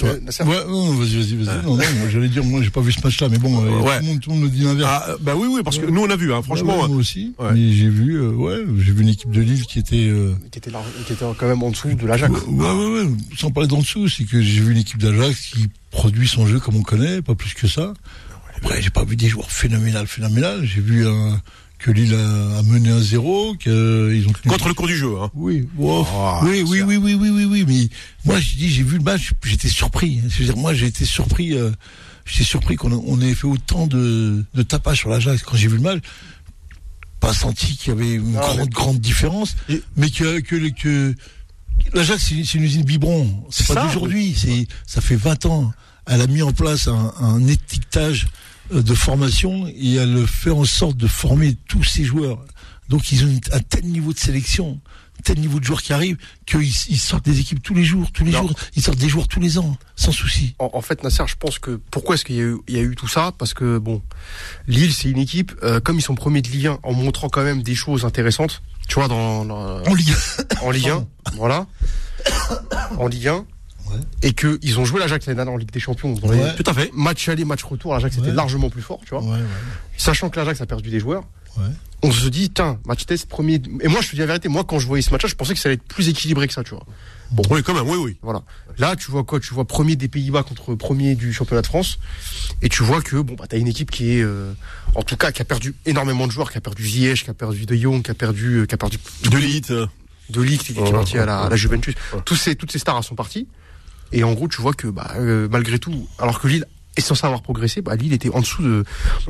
[0.02, 0.64] Euh, Ouais,
[0.99, 1.57] vas-y, vas-y, vas-y.
[1.64, 3.99] Non, non, moi, j'allais dire, moi, j'ai pas vu ce match-là, mais bon, euh, Ouais.
[4.00, 4.90] tout, le monde, tout le monde me dit l'inverse.
[4.93, 6.75] Ah, bah oui, oui, parce que nous on a vu, hein, franchement.
[6.78, 7.33] Ouais, ouais, moi aussi.
[7.38, 7.52] ouais.
[7.52, 10.09] Mais j'ai vu, euh, ouais, j'ai vu une équipe de Lille qui était.
[10.09, 12.33] euh, qui était, là, qui était quand même en dessous de l'Ajax.
[12.49, 13.09] Ouais, ouais, ouais.
[13.38, 16.59] Sans parler d'en dessous, c'est que j'ai vu une équipe d'Ajax qui produit son jeu
[16.59, 17.95] comme on connaît, pas plus que ça.
[18.64, 20.64] Après, j'ai pas vu des joueurs phénoménal, phénoménal.
[20.64, 21.33] J'ai vu euh,
[21.78, 23.71] que Lille a, a mené un zéro, qu'ils
[24.26, 25.12] ont tenu- Contre le cours du jeu.
[25.21, 25.30] Hein.
[25.34, 26.06] Oui, wow.
[26.10, 27.89] Oh, oui, oui, oui, oui, oui, oui, oui, mais
[28.25, 30.21] moi, je dis, j'ai vu le match, j'étais surpris.
[30.28, 31.71] Je veux dire, moi, j'ai été surpris, euh,
[32.25, 35.43] j'étais surpris qu'on on ait fait autant de, de tapage sur l'Ajax.
[35.43, 36.00] Quand j'ai vu le match,
[37.21, 40.56] pas senti qu'il y avait une Ah, grande, mais- grande différence, Et- mais que, que,
[40.71, 41.15] que
[41.93, 43.45] l'Ajax, c'est c'est une usine biberon.
[43.50, 45.71] C'est C'est pas ça, d'aujourd'hui, c'est, ça fait 20 ans.
[46.06, 48.28] Elle a mis en place un, un étiquetage euh,
[48.73, 52.45] de formation et elle fait en sorte de former tous ses joueurs.
[52.89, 54.79] Donc ils ont un tel niveau de sélection,
[55.23, 58.25] tel niveau de joueurs qui arrivent, qu'ils ils sortent des équipes tous les jours, tous
[58.25, 58.41] les Non.
[58.43, 60.55] jours, ils sortent des joueurs tous les ans, sans souci.
[60.59, 62.79] En, en fait, Nasser, je pense que pourquoi est-ce qu'il y, a eu- il y
[62.79, 63.33] a eu tout ça?
[63.39, 64.03] Parce que bon,
[64.67, 67.43] Lille, c'est une équipe euh, comme ils sont premiers de Ligue 1, en montrant quand
[67.43, 68.61] même des choses intéressantes.
[68.87, 70.15] Tu vois, dans, dans- En Ligue
[70.61, 71.67] en Ligue 1, voilà,
[72.99, 73.47] en Ligue 1,
[73.90, 73.99] Ouais.
[74.23, 76.14] et que ils ont joué l'Ajax l'année dernière en Ligue des Champions.
[76.23, 76.36] Ouais.
[76.36, 76.90] les Tout à fait.
[76.94, 78.32] match aller, match retour, l'Ajax était Ouais.
[78.32, 79.23] largement plus fort, tu vois.
[79.23, 79.44] Ouais, ouais.
[79.97, 81.25] Sachant que l'Ajax a perdu des joueurs,
[81.58, 81.64] Ouais.
[82.02, 83.60] on se dit, tiens, match test premier.
[83.80, 85.54] Et moi, je te dis la vérité, moi, quand je voyais ce match-là, je pensais
[85.54, 86.84] que ça allait être plus équilibré que ça, tu vois.
[87.50, 88.16] Oui, quand même, oui, oui.
[88.23, 88.42] Voilà.
[88.78, 91.99] Là, tu vois quoi Tu vois premier des Pays-Bas contre premier du championnat de France,
[92.62, 94.52] et tu vois que bon, bah, t'as une équipe qui est, euh,
[94.94, 97.34] en tout cas, qui a perdu énormément de joueurs, qui a perdu Ziyech, qui a
[97.34, 99.28] perdu De Jong, qui a perdu, euh, qui a perdu De
[99.73, 99.86] euh,
[100.30, 101.94] De Ligt, qui est Ouais, parti à la, ouais, à la Juventus.
[102.12, 102.20] ouais.
[102.25, 103.47] Tous ces, toutes ces stars elles sont parties,
[104.19, 107.25] et en gros, tu vois que bah, euh, malgré tout, alors que Lille est censé
[107.27, 108.85] avoir progressé, bah, Lille était en dessous de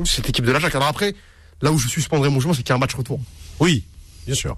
[0.05, 0.75] cette équipe de l'Ajax.
[0.75, 1.15] Alors après,
[1.61, 3.19] là où je suspendrai mon jugement, c'est qu'il y a un match retour.
[3.59, 3.83] Oui,
[4.25, 4.55] bien sûr.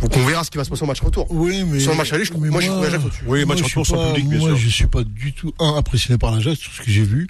[0.00, 1.26] Donc on verra ce qui va se passer au match retour.
[1.30, 1.80] Oui, mais.
[1.80, 3.22] Sur le match aller, je trouve- mais moi, j'ai l'Ajax au-dessus.
[3.26, 4.56] Oui, moi, match je suis retour sans pas- public, bien Moi, sûr.
[4.58, 7.26] je suis pas du tout, un, impressionné par l'Ajax, tout ce que j'ai vu.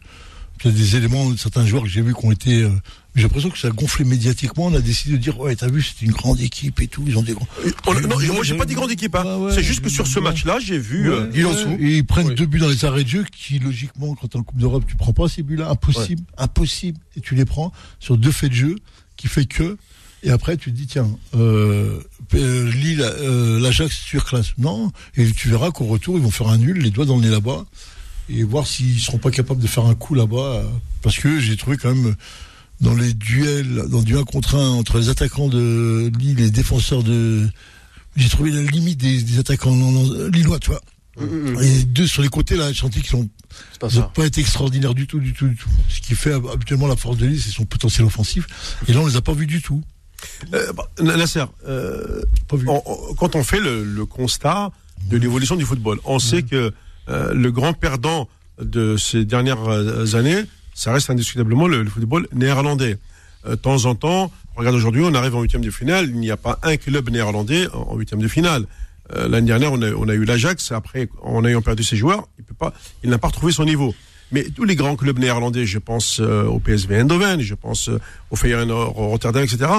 [0.65, 2.63] Il y a des éléments, certains joueurs que j'ai vus qui ont été.
[2.63, 2.71] euh,
[3.17, 4.67] j'ai l'impression que ça a gonflé médiatiquement.
[4.67, 7.03] On a décidé de dire, ouais, t'as vu, c'est une grande équipe et tout.
[7.07, 7.49] Ils ont des grands.
[7.87, 9.15] On- non, moi, j'ai pas dit grande équipe.
[9.17, 9.37] Hein.
[9.39, 11.11] Ouais, c'est juste que sur ce match-là, j'ai vu.
[11.11, 11.77] euh, en ouais, dessous.
[11.81, 14.43] Et ils prennent deux buts dans les arrêts de jeu qui, logiquement, quand t'es en
[14.43, 15.69] Coupe d'Europe, tu prends pas ces buts-là.
[15.71, 16.99] Impossible, impossible.
[17.17, 18.77] Et tu les prends sur deux faits de jeu
[19.17, 19.77] qui fait que.
[20.23, 22.01] Et après, tu te dis, tiens, euh,
[22.35, 24.53] euh, Lille, euh, l'Ajax surclasse.
[24.59, 24.91] Non.
[25.17, 27.31] Et tu verras qu'au retour, ils vont faire un nul, les doigts dans le nez
[27.31, 27.65] là-bas.
[28.29, 30.37] Et voir s'ils seront pas capables de faire un coup là-bas.
[30.57, 30.65] euh,
[31.03, 32.15] Parce que j'ai trouvé quand même, euh,
[32.81, 36.51] dans les duels, dans du 1 contre 1 entre les attaquants de Lille et les
[36.51, 37.49] défenseurs de.
[38.17, 40.81] J'ai trouvé la limite des, des attaquants euh, lillois, tu vois.
[41.19, 43.29] Mm, Et deux sur les côtés, là, chantier qui sont
[43.91, 45.69] C'est pas été extraordinaires du tout, du tout, du tout.
[45.89, 48.47] Ce qui fait habituellement la force de Lille, c'est son potentiel offensif.
[48.89, 49.83] Et là, on les a pas vus du tout.
[50.55, 52.69] euh, bah, Nasser, euh, Pas vus.
[52.69, 54.71] on- on- quand on fait le, le constat
[55.11, 56.73] de l'évolution du football, on sait que
[57.09, 58.29] euh, le grand perdant
[58.61, 60.45] de ces dernières années,
[60.77, 62.99] ça reste indiscutablement le, le football néerlandais.
[63.47, 66.09] Euh, De temps en temps, Regarde aujourd'hui, on arrive en huitième de finale.
[66.09, 68.65] Il n'y a pas un club néerlandais en huitième de finale.
[69.15, 70.73] Euh, L'année dernière, on a, on a eu l'Ajax.
[70.73, 72.73] Après, en ayant perdu ses joueurs, il peut pas,
[73.05, 73.95] n'a pas retrouvé son niveau.
[74.33, 78.01] Mais tous les grands clubs néerlandais, je pense euh, au PSV Eindhoven, je pense euh,
[78.31, 79.71] au Feyenoord au Rotterdam, etc.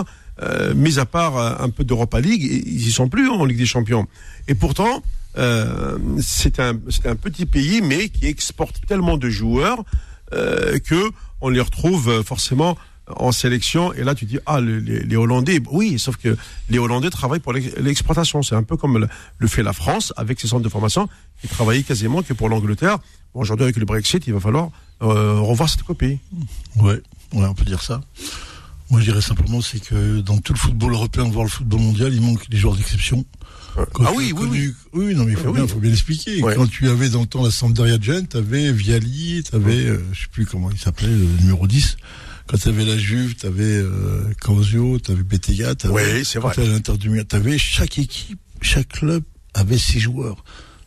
[0.44, 3.58] Euh, mis à part euh, un peu d'Europa League, ils y sont plus en Ligue
[3.58, 4.06] des Champions.
[4.48, 5.02] Et pourtant,
[5.40, 9.84] euh, c'est un, un petit pays, mais qui exporte tellement de joueurs
[10.34, 11.12] euh, que
[11.42, 12.78] on les retrouve euh, forcément
[13.16, 13.94] en sélection.
[13.94, 16.36] Et là, tu dis ah le- les, Hollandais, oui, sauf que
[16.70, 18.44] les Hollandais travaillent pour l'ex- l'exportation.
[18.44, 21.08] C'est un peu comme le, fait la France avec ses centres de formation,
[21.42, 22.98] qui travaillent quasiment que pour l'Angleterre.
[23.34, 24.70] Aujourd'hui avec le Brexit, il va falloir
[25.04, 26.20] euh, revoir cette copie.
[26.76, 28.02] Ouais, on peut dire ça.
[28.90, 32.14] Moi, je dirais simplement, c'est que dans tout le football européen, voire le football mondial,
[32.14, 33.26] il manque des joueurs d'exception.
[34.00, 35.16] Ah oui, oui, oui.
[35.16, 35.70] non, mais il faut Oui, bien, oui.
[35.70, 36.42] faut bien l'expliquer.
[36.42, 36.56] Ouais.
[36.56, 40.28] Quand tu avais dans le temps la Sampdoria Gent, t'avais Viali, t'avais, euh, je sais
[40.32, 41.98] plus comment il s'appelait, le numéro 10.
[42.48, 46.56] Quand t'avais la Juve, t'avais euh, Causio, t'avais Bettega, t'avais, Ouais, c'est vrai.
[46.56, 50.44] t'avais l'Inter du t'avais chaque équipe, chaque club avait ses joueurs.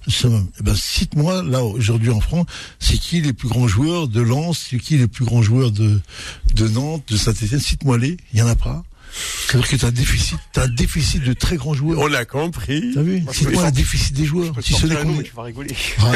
[0.08, 2.46] Eh ben, cite-moi, là, aujourd'hui en France,
[2.78, 6.00] c'est qui les plus grands joueurs de Lens, c'est qui les plus grands joueurs de,
[6.54, 8.82] de Nantes, de Saint-Etienne, cite-moi les, il y en a pas?
[9.48, 11.98] C'est-à-dire que t'as un déficit, t'as un déficit de très grands joueurs.
[12.00, 12.92] On l'a compris.
[12.94, 13.22] T'as vu?
[13.32, 14.54] C'est quoi le déficit des joueurs?
[14.62, 15.74] Tu Si ce n'est qu'on est- tu vas rigoler.
[16.00, 16.12] Ah,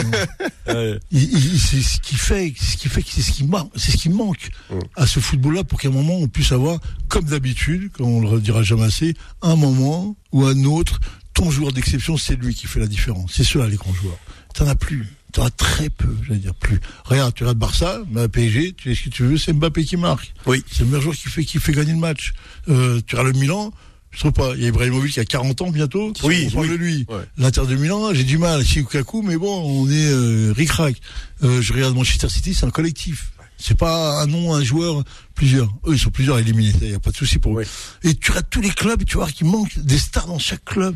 [1.12, 4.08] c'est ce qui fait, ce qui fait que c'est ce qui manque, c'est ce qui
[4.08, 4.78] manque Mm.
[4.96, 6.78] à ce football-là pour qu'à un moment on puisse avoir,
[7.08, 11.00] comme d'habitude, comme on le redira jamais assez, un moment ou un autre,
[11.34, 13.32] ton joueur d'exception, c'est lui qui fait la différence.
[13.34, 14.18] C'est ceux-là les grands joueurs.
[14.54, 15.06] T'en as plus.
[15.34, 16.80] T'en as très peu, j'allais dire plus.
[17.04, 19.84] Regarde, tu regardes Barça, mais à PSG, tu fais ce que tu veux, c'est Mbappé
[19.84, 20.32] qui marque.
[20.46, 20.62] Oui.
[20.70, 22.34] C'est le meilleur joueur qui fait, qui fait gagner le match.
[22.68, 23.72] Euh, tu regardes le Milan,
[24.12, 24.52] je trouve pas.
[24.54, 26.12] Il y a Ibrahimovic qui a 40 ans bientôt.
[26.22, 26.70] Oui, on parle oui.
[26.70, 27.06] de lui.
[27.08, 27.24] Ouais.
[27.36, 28.62] L'Inter de Milan, j'ai du mal.
[28.62, 30.94] Lukaku, mais bon, on est euh, ric-rac.
[31.42, 33.32] Euh, je regarde Manchester City, c'est un collectif.
[33.58, 35.02] C'est pas un nom, un joueur,
[35.34, 35.66] plusieurs.
[35.86, 36.72] Eux, ils sont plusieurs éliminés.
[36.80, 37.64] Il n'y a pas de souci pour eux.
[38.04, 40.94] Et tu regardes tous les clubs, tu vois qu'il manque des stars dans chaque club.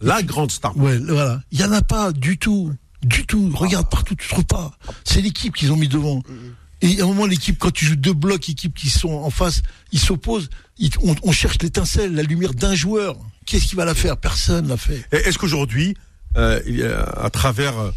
[0.00, 0.76] la grande star.
[0.76, 1.40] Ouais, voilà.
[1.52, 2.72] Il y en a pas du tout.
[3.02, 3.50] Du tout.
[3.54, 4.72] Regarde partout, tu trouves pas.
[5.04, 6.22] C'est l'équipe qu'ils ont mis devant.
[6.82, 9.62] Et à un moment, l'équipe, quand tu joues deux blocs, équipes qui sont en face,
[9.92, 10.48] ils s'opposent.
[11.02, 13.16] On, on cherche l'étincelle, la lumière d'un joueur.
[13.46, 14.16] Qu'est-ce qui va la faire?
[14.16, 15.04] Personne l'a fait.
[15.12, 15.94] Est-ce qu'aujourd'hui,
[16.36, 17.90] euh, à travers euh,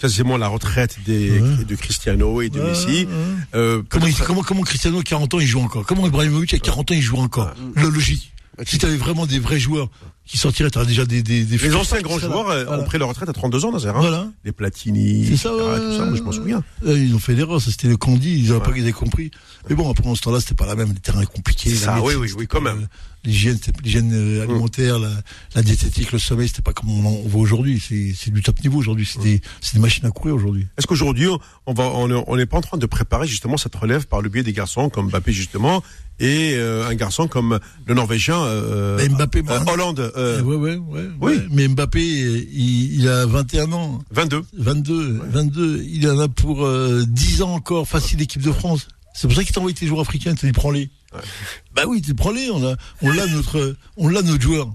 [0.00, 1.64] quasiment la retraite des, Ouais.
[1.64, 3.08] de Cristiano et de Ouais, Messi, ouais.
[3.54, 5.84] euh, Comment, il- comment, comment Cristiano, à 40 ans, il joue encore?
[5.86, 7.54] Comment Ibrahimovic, à 40 ans, il joue encore?
[7.76, 8.32] La logique.
[8.66, 9.88] Si tu avais vraiment des vrais joueurs
[10.26, 12.54] qui sortiraient, tu déjà des, des, des les anciens grands joueurs là.
[12.54, 12.82] euh, Voilà.
[12.82, 13.96] ont pris leur retraite à 32 ans, Nazaire.
[13.96, 14.28] Hein Voilà.
[14.44, 16.62] Les Platini, C'est ça, ouais, tout ça, moi je m'en souviens.
[16.84, 19.30] Euh, Ils ont fait l'erreur, ça c'était le Candy, ils n'avaient pas qu'ils avaient compris.
[19.68, 21.70] Mais bon, après, en ce temps-là, c'était pas la même, les terrains compliqués.
[21.74, 22.80] Ça, médecine, oui, oui, oui, quand même.
[22.80, 22.86] le-
[23.24, 25.08] L'hygiène, l'hygiène euh, alimentaire, la,
[25.56, 27.82] la diététique, le sommeil, c'était pas comme on en voit aujourd'hui.
[27.84, 29.04] C'est, du top niveau aujourd'hui.
[29.04, 30.68] C'est des, c'est des machines à courir aujourd'hui.
[30.78, 31.26] Est-ce qu'aujourd'hui,
[31.66, 34.20] on va, on est- on n'est pas en train de préparer justement cette relève par
[34.22, 35.82] le biais des garçons comme Mbappé justement
[36.20, 40.76] et euh, un garçon comme le Norvégien euh, Mais Mbappé, euh, Hollande, euh, ouais, ouais,
[40.76, 41.40] ouais, oui.
[41.50, 44.02] Mais Mbappé, il, il a 21 ans.
[44.10, 44.42] 22.
[44.56, 48.88] 22, 22, il en a pour euh, 10 ans encore, facile l'équipe de France.
[49.14, 50.90] C'est pour ça qu'il t'a envoyé tes joueurs africains, tu dit prends-les.
[51.74, 54.74] Bah oui, tu prends-les, on a, on l'a notre, on l'a notre joueur.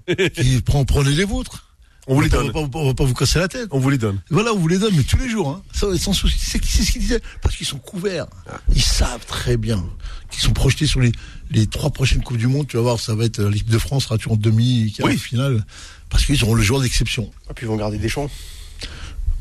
[0.66, 1.71] prend, prenez les vôtres.
[2.12, 2.52] On vous les donne.
[2.54, 3.68] On va, pas, on va pas vous casser la tête.
[3.72, 4.20] On vous les donne.
[4.30, 5.62] Voilà, on vous les donne, mais tous les jours, hein.
[5.74, 6.38] Ça, sans souci.
[6.40, 7.22] C'est ce qu'il disait.
[7.42, 8.28] Parce qu'ils sont couverts.
[8.76, 9.84] Ils savent très bien
[10.30, 11.12] qu'ils sont projetés sur les,
[11.52, 12.68] les trois prochaines Coupes du Monde.
[12.68, 15.18] Tu vas voir, ça va être l'équipe de France, sera en demi, quart, Oui.
[15.18, 15.66] finale.
[16.10, 17.32] Parce qu'ils auront le joueur d'exception.
[17.50, 18.30] Et puis ils vont garder des champs.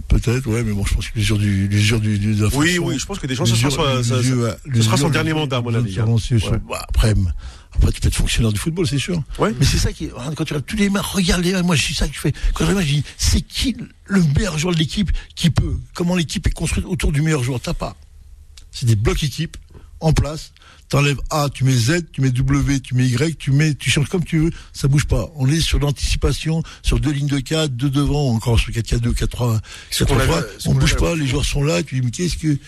[0.08, 2.78] Peut-être, ouais, mais bon, je pense que l'usure du, l'usure du, du, de la Oui,
[2.80, 4.02] oui, je pense que Deschamps, ce sera,
[4.96, 6.00] son- dernier mandat, à mon avis.
[6.00, 6.04] hein.
[6.68, 7.14] bah, après,
[7.74, 9.22] après, tu peux être fonctionnaire du football, c'est sûr.
[9.38, 9.54] Ouais.
[9.58, 11.82] Mais c'est ça qui quand tu regardes tous les matchs, regarde les matchs, moi, je
[11.82, 12.32] suis ça que je fais.
[12.54, 16.16] Quand je regarde, je dis, c'est qui le meilleur joueur de l'équipe qui peut, comment
[16.16, 17.60] l'équipe est construite autour du meilleur joueur?
[17.60, 17.96] T'as pas.
[18.72, 19.56] C'est des blocs équipes,
[20.00, 20.52] en place.
[20.88, 24.08] T'enlèves A, tu mets Z, tu mets W, tu mets Y, tu mets, tu changes
[24.08, 25.30] comme tu veux, ça bouge pas.
[25.36, 29.60] On est sur l'anticipation, sur deux lignes de 4, deux devant, encore sur 4-4-2, 4-3,
[29.92, 30.20] Ce qu'on 4-3.
[30.38, 32.58] avait- ce On qu'on bouge pas, les joueurs sont là, tu dis, mais qu'est-ce que,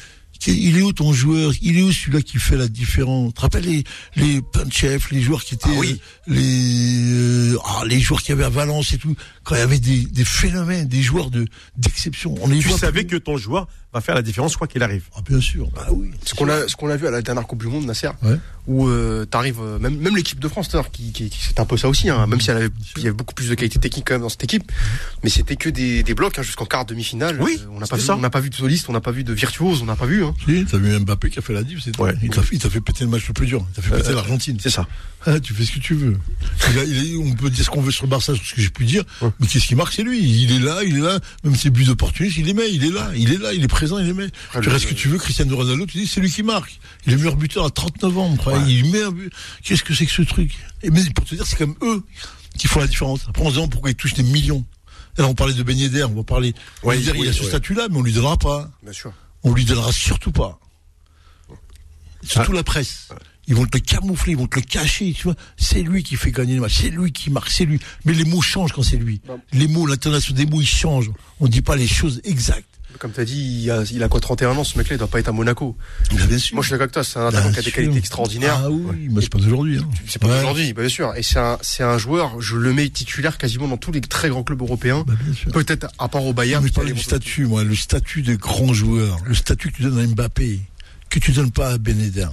[0.47, 1.53] il est où ton joueur?
[1.63, 3.29] Il est où celui-là qui fait la différence?
[3.29, 3.85] Tu te rappelles les,
[4.17, 6.01] les punch les joueurs qui étaient, Ah oui.
[6.29, 9.59] euh, les, euh, ah, les joueurs qu'il y avait à Valence et tout, quand il
[9.59, 12.35] y avait des, des phénomènes, des joueurs de, d'exception.
[12.41, 15.05] On les Tu savais que ton joueur va faire la différence quoi qu'il arrive.
[15.17, 16.11] Ah, bien sûr, bah oui.
[16.25, 18.39] Ce qu'on a, ce qu'on a vu à la dernière Coupe du Monde, Nasser, Ouais.
[18.67, 21.77] où euh, t'arrives, euh, même, même l'équipe de France, qui, qui, qui- c'était un peu
[21.77, 24.07] ça aussi, hein, même si elle avait, il y avait beaucoup plus de qualité technique
[24.09, 24.71] quand même dans cette équipe,
[25.23, 27.39] mais c'était que des, des blocs hein, jusqu'en quart demi-finale.
[27.41, 28.17] Oui, Euh, on n'a pas vu, ça.
[28.17, 30.07] on n'a pas vu de soliste, on n'a pas vu de virtuose, on n'a pas
[30.07, 30.25] vu.
[30.25, 30.35] Hein.
[30.49, 32.15] Si, t'as vu Mbappé qui a fait la div, c'est Ouais.
[32.23, 33.65] Il t'a fait, fait péter le match le plus dur.
[33.71, 34.57] Il t'a fait péter l'Argentine.
[34.61, 34.87] C'est ça.
[35.27, 36.17] Ah, tu fais ce que tu veux.
[36.73, 38.55] Il a- il a- on peut dire ce qu'on veut sur le Barça, sur ce
[38.55, 39.05] que j'ai pu dire.
[39.21, 39.29] Ouais.
[39.39, 40.19] Mais qu'est-ce qui marque, c'est lui.
[40.21, 41.21] Il est là, il est là.
[41.45, 42.71] Même ses buts d'opportunistes, il les met.
[42.73, 43.82] Il est là, il est là, il est présent.
[43.83, 44.31] Présent, il est meilleur.
[44.63, 46.79] tu restes ce que tu veux, Cristiano Ronaldo, tu dis c'est lui qui marque.
[47.05, 48.37] Il est meilleur buteur à 39 ans,
[48.69, 49.33] il met un but.
[49.65, 50.53] Qu'est-ce que c'est que ce truc?
[50.85, 52.05] Et mais pour te dire, c'est comme eux
[52.57, 53.23] qui font la différence.
[53.29, 54.65] Après, on se demande pourquoi ils touchent des millions.
[55.19, 56.55] Alors, on parlait de Ben Yedder, on va parler.
[56.85, 58.71] Ouais, il a ce statut-là, mais on lui donnera pas.
[58.85, 59.13] Bien sûr.
[59.43, 60.61] On lui donnera surtout pas.
[62.23, 62.57] Surtout ah.
[62.57, 63.09] la presse.
[63.49, 65.35] Ils vont te le camoufler, ils vont te le cacher, tu vois.
[65.57, 67.81] C'est lui qui fait gagner les matchs, c'est lui qui marque, c'est lui.
[68.05, 69.21] Mais les mots changent quand c'est lui.
[69.53, 71.11] Les mots, l'intonation des mots, ils changent.
[71.41, 72.72] On dit pas les choses exactes.
[72.99, 75.09] Comme tu as dit, il a, il a quoi 31 ans, ce mec-là, il doit
[75.09, 75.77] pas être à Monaco.
[76.11, 76.55] bien sûr.
[76.55, 78.61] Moi, je suis d'accord avec toi, c'est un attaquant qui a des qualités extraordinaires.
[78.65, 79.79] Ah oui, mais c'est pas aujourd'hui.
[79.79, 79.89] Hein.
[80.07, 81.15] C'est pas aujourd'hui, bien sûr.
[81.17, 84.43] Et c'est un, un joueur, je le mets titulaire quasiment dans tous les très grands
[84.43, 85.05] clubs européens.
[85.07, 85.15] Bah,
[85.53, 86.63] Peut-être à part au Bayern.
[86.63, 89.83] mais je parle du statut, moi, le statut des grands joueurs, le statut que tu
[89.83, 90.61] donnes à Mbappé,
[91.11, 92.29] que tu donnes pas à Beneder.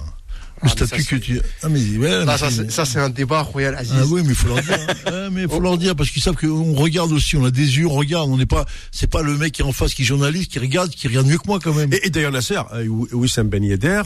[0.62, 1.40] Le ah, statut que tu.
[1.62, 3.94] Ah, mais, ouais, ça, ça c'est un débat royal Aziz.
[3.96, 4.78] Ah oui, mais il faut leur dire.
[5.06, 5.30] Hein.
[5.32, 5.60] mais il faut oh.
[5.60, 8.28] leur dire parce qu'ils savent qu'on regarde aussi, on a des yeux, on regarde.
[8.28, 10.58] On n'est pas, c'est pas le mec qui est en face, qui est journaliste, qui
[10.58, 11.90] regarde, qui regarde mieux que moi quand même.
[12.02, 14.02] Et, d'ailleurs, Nasser, euh, Wissam Ben Yedder,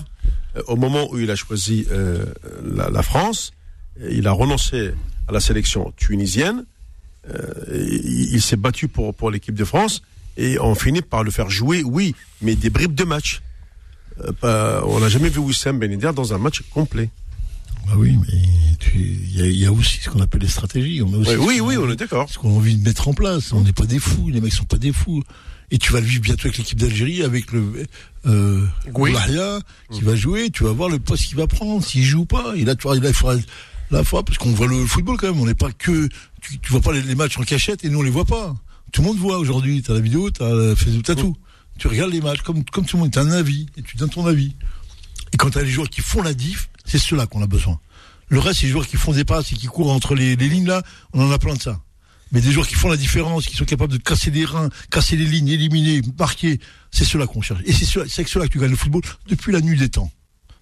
[0.57, 2.25] euh, au moment où il a choisi euh,
[2.65, 3.53] la, la, France,
[4.09, 4.93] il a renoncé
[5.27, 6.65] à la sélection tunisienne.
[7.31, 7.41] Euh,
[7.73, 10.03] il, il s'est battu pour pour l'équipe de France
[10.37, 13.43] et on finit par le faire jouer, oui, mais des bribes de match.
[14.45, 17.11] Euh, on n'a jamais vu Wissam Ben dans un match complet.
[17.87, 18.39] Bah oui, mais
[18.95, 21.03] il y, a aussi ce qu'on appelle les stratégies.
[21.03, 22.31] On aussi oui, oui, on est d'accord.
[22.31, 23.53] Ce qu'on a envie de mettre en place.
[23.53, 24.31] On n'est pas des fous.
[24.31, 25.23] Les mecs sont pas des fous.
[25.71, 27.87] Et tu vas le vivre bientôt avec l'équipe d'Algérie, avec le
[28.27, 28.65] euh,
[29.91, 30.51] qui va jouer.
[30.51, 31.85] Tu vas voir le poste qu'il va prendre.
[31.85, 33.37] S'il joue pas, il a, il a, il faudra
[33.91, 35.41] la fois parce qu'on voit le football quand même.
[35.41, 36.09] On n'est pas que
[36.41, 38.55] tu, tu vois pas les, matchs en cachette et nous on les voit pas.
[38.93, 39.83] Tout le monde voit aujourd'hui.
[39.83, 41.37] T'as la vidéo, t'as Facebook, t'as tout
[41.79, 43.97] tu regardes les matchs comme, comme tout le monde, tu as un avis et tu
[43.97, 44.55] donnes ton avis.
[45.33, 47.81] Et quand tu as les joueurs qui font la diff, c'est ceux-là qu'on a besoin.
[48.29, 50.67] Le reste, c'est les joueurs qui font des passes et qui courent entre les, lignes
[50.67, 50.83] là,
[51.13, 51.81] on en a plein de ça.
[52.33, 55.17] Mais des joueurs qui font la différence, qui sont capables de casser des reins, casser
[55.17, 56.59] les lignes, éliminer, marquer,
[56.91, 57.61] c'est ceux-là qu'on cherche.
[57.65, 60.11] Et c'est avec ceux-là que tu gagnes le football depuis la nuit des temps.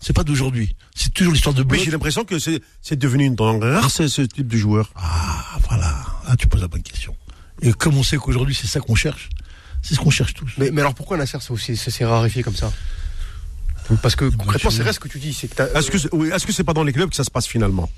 [0.01, 0.75] C'est pas d'aujourd'hui.
[0.95, 4.49] C'est toujours l'histoire de Mais j'ai l'impression que c'est devenu une denrée rare, ce type
[4.49, 4.93] de joueur.
[4.97, 6.05] Ah, voilà.
[6.27, 7.17] Ah, tu poses la bonne question.
[7.63, 9.31] Et comme on sait qu'aujourd'hui, c'est ça qu'on cherche,
[9.83, 10.51] c'est ce qu'on cherche tous.
[10.59, 12.73] Mais, mais alors pourquoi Nasser s'est raréfié comme ça?
[14.01, 15.31] Parce que concrètement, c'est vrai ce que tu dis.
[15.31, 17.91] Est-ce que oui, est-ce que c'est pas dans les clubs que ça se passe finalement?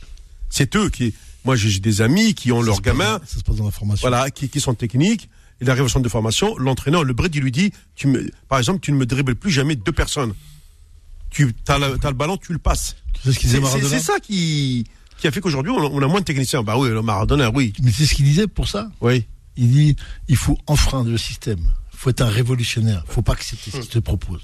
[0.49, 1.15] C'est eux qui.
[1.45, 3.21] Moi, j'ai des amis qui ont leurs gamins.
[3.27, 4.09] ça se passe dans la formation.
[4.09, 5.29] Voilà, qui, qui sont techniques.
[5.61, 6.57] Il arrive au centre de formation.
[6.57, 9.51] L'entraîneur, le brid, il lui dit, tu me, par exemple, tu ne me dribbles plus
[9.51, 10.35] jamais deux personnes.
[11.31, 12.97] Tu as, le ballon, tu le passes.
[13.23, 14.87] C'est ce ça qui
[15.19, 16.63] qui a fait qu'aujourd'hui on, a moins de techniciens.
[16.63, 17.73] Bah oui, le Maradona, oui.
[17.83, 18.91] Mais c'est ce qu'il disait pour ça?
[19.01, 19.25] Oui.
[19.57, 19.97] Il dit
[20.29, 21.73] il faut enfreindre le système.
[21.93, 23.05] Il faut être un révolutionnaire.
[23.09, 24.41] Il faut pas accepter ce qu'il te propose.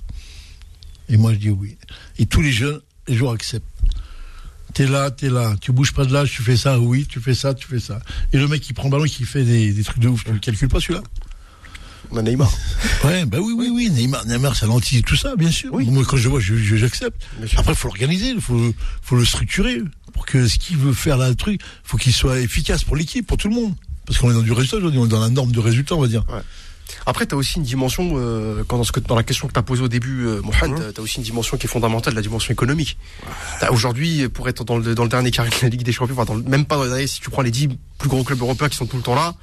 [1.09, 1.77] Et moi, je dis oui.
[2.19, 3.67] Et tous les jeunes, les joueurs acceptent.
[4.75, 5.57] T'es là, t'es là.
[5.61, 8.01] Tu bouges pas de là, tu fais ça, oui, tu fais ça, tu fais ça.
[8.33, 10.39] Et le mec qui prend le ballon, qui fait des, trucs de ouf, tu le
[10.39, 11.03] calcules pas celui-là?
[12.13, 12.51] On a Neymar.
[13.05, 13.91] Ouais, bah oui, oui, oui.
[13.91, 15.73] Neymar, Neymar, ça lentille tout ça, bien sûr.
[15.73, 17.27] Moi, quand je vois, j'accepte.
[17.57, 19.83] Après, il faut l'organiser, il faut, faut le structurer.
[20.13, 23.27] Pour que ce qu'il veut faire là, le truc, faut qu'il soit efficace pour l'équipe,
[23.27, 23.75] pour tout le monde.
[24.11, 26.01] Parce qu'on est dans du résultat aujourd'hui, on est dans la norme de résultat, on
[26.01, 26.25] va dire.
[27.07, 29.63] Après, tu as aussi une dimension, euh, quand dans, dans la question que tu as
[29.63, 30.93] posée au début, euh, Mohamed, mmh.
[30.95, 32.99] tu as aussi une dimension qui est fondamentale, la dimension économique.
[33.71, 36.43] Aujourd'hui, pour être dans le, dans le dernier carré de la Ligue des Champions, enfin,
[36.45, 37.69] même pas dans le dernier, si tu prends les 10
[37.99, 39.37] plus gros clubs européens qui sont tout le temps là,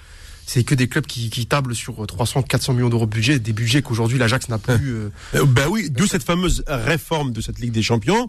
[0.45, 3.53] c'est que des clubs qui, qui tablent sur 300, 400 millions d'euros de budget, des
[3.53, 4.95] budgets qu'aujourd'hui l'Ajax n'a plus.
[5.35, 8.27] Euh, ben oui, d'où cette fameuse réforme de cette Ligue des Champions euh,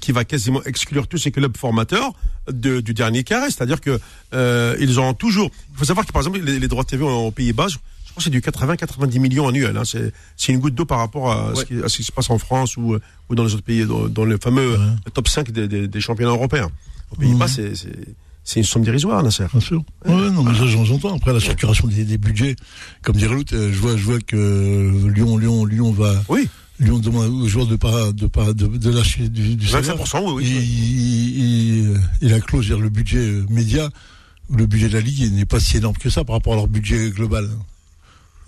[0.00, 2.12] qui va quasiment exclure tous ces clubs formateurs
[2.50, 3.46] de, du dernier carré.
[3.46, 3.98] C'est-à-dire que
[4.34, 5.50] euh, ils ont toujours.
[5.72, 8.30] Il faut savoir que par exemple les, droits TV aux Pays-Bas, je crois que c'est
[8.30, 9.76] du 80-90 millions annuels.
[9.76, 9.82] Hein.
[9.84, 12.38] C'est une goutte d'eau par rapport à, ce qui, à, ce qui, se passe en
[12.38, 12.96] France ou,
[13.28, 14.78] ou dans les autres pays, dans, dans le fameux
[15.14, 16.70] top 5 des, des, des, championnats européens.
[17.12, 17.72] Aux Pays-Bas, c'est
[18.50, 19.44] c'est une somme dérisoire, Nasser.
[19.52, 19.84] Bien sûr.
[20.06, 21.14] Ouais, non, mais ça, j'entends.
[21.14, 22.56] Après, la structuration des, des budgets,
[23.02, 26.22] comme dirait l'autre, euh, je vois, je vois que Lyon, Lyon, Lyon va.
[26.28, 26.48] Oui.
[26.80, 30.32] Lyon demande aux joueurs de pas, de pas, de, de lâcher du, du 25%, oui,
[30.36, 31.90] oui.
[32.22, 33.90] Et, et, et, la clause, le budget euh, média,
[34.50, 36.68] le budget de la Ligue n'est pas si énorme que ça par rapport à leur
[36.68, 37.48] budget global.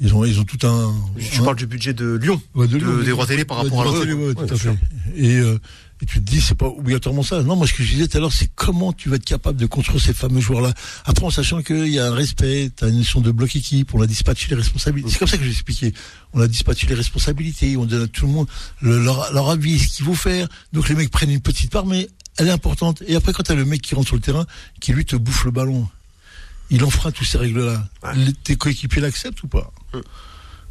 [0.01, 0.95] Ils ont, ils ont tout un.
[1.19, 3.85] Je parle du budget de Lyon, ouais, de Lyon des droits télé par rapport à
[3.85, 4.01] leur.
[4.01, 4.77] Télé, ouais, tout à fait.
[5.15, 5.59] Et, euh,
[6.03, 7.45] et tu te dis, c'est pas obligatoirement ça.
[7.45, 9.57] Non, moi, ce que je disais tout à l'heure, c'est comment tu vas être capable
[9.57, 10.75] de construire ces fameux joueurs-là.
[11.05, 13.95] Après, en sachant qu'il y a un respect, tu as une notion de bloc équipe,
[13.95, 15.13] on a dispatché les responsabilités.
[15.13, 15.95] C'est comme ça que j'ai expliqué.
[16.33, 18.49] On a dispatché les responsabilités, on donne à tout le monde
[18.81, 20.49] leur, leur avis, ce qu'il faut faire.
[20.73, 23.01] Donc, les mecs prennent une petite part, mais elle est importante.
[23.07, 24.45] Et après, quand tu as le mec qui rentre sur le terrain,
[24.81, 25.89] qui lui te bouffe le ballon,
[26.71, 27.89] il enfreint tous ces règles-là.
[28.43, 29.71] Tes coéquipiers l'acceptent ou pas?
[29.93, 30.03] Hum.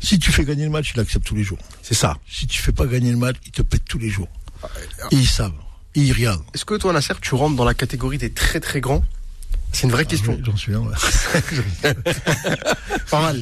[0.02, 1.60] Si tu fais gagner le match, il accepte tous les jours.
[1.84, 2.18] C'est ça.
[2.28, 4.28] Si tu fais pas gagner le match, il te pète tous les jours.
[5.12, 5.54] Et ils savent.
[5.96, 6.44] Et ils regardent.
[6.54, 9.04] Est-ce que toi, Nasser, tu rentres dans la catégorie des très très grands?
[9.74, 10.38] C'est une vraie ah, question.
[10.44, 10.84] J'en suis un.
[13.10, 13.42] Pas mal.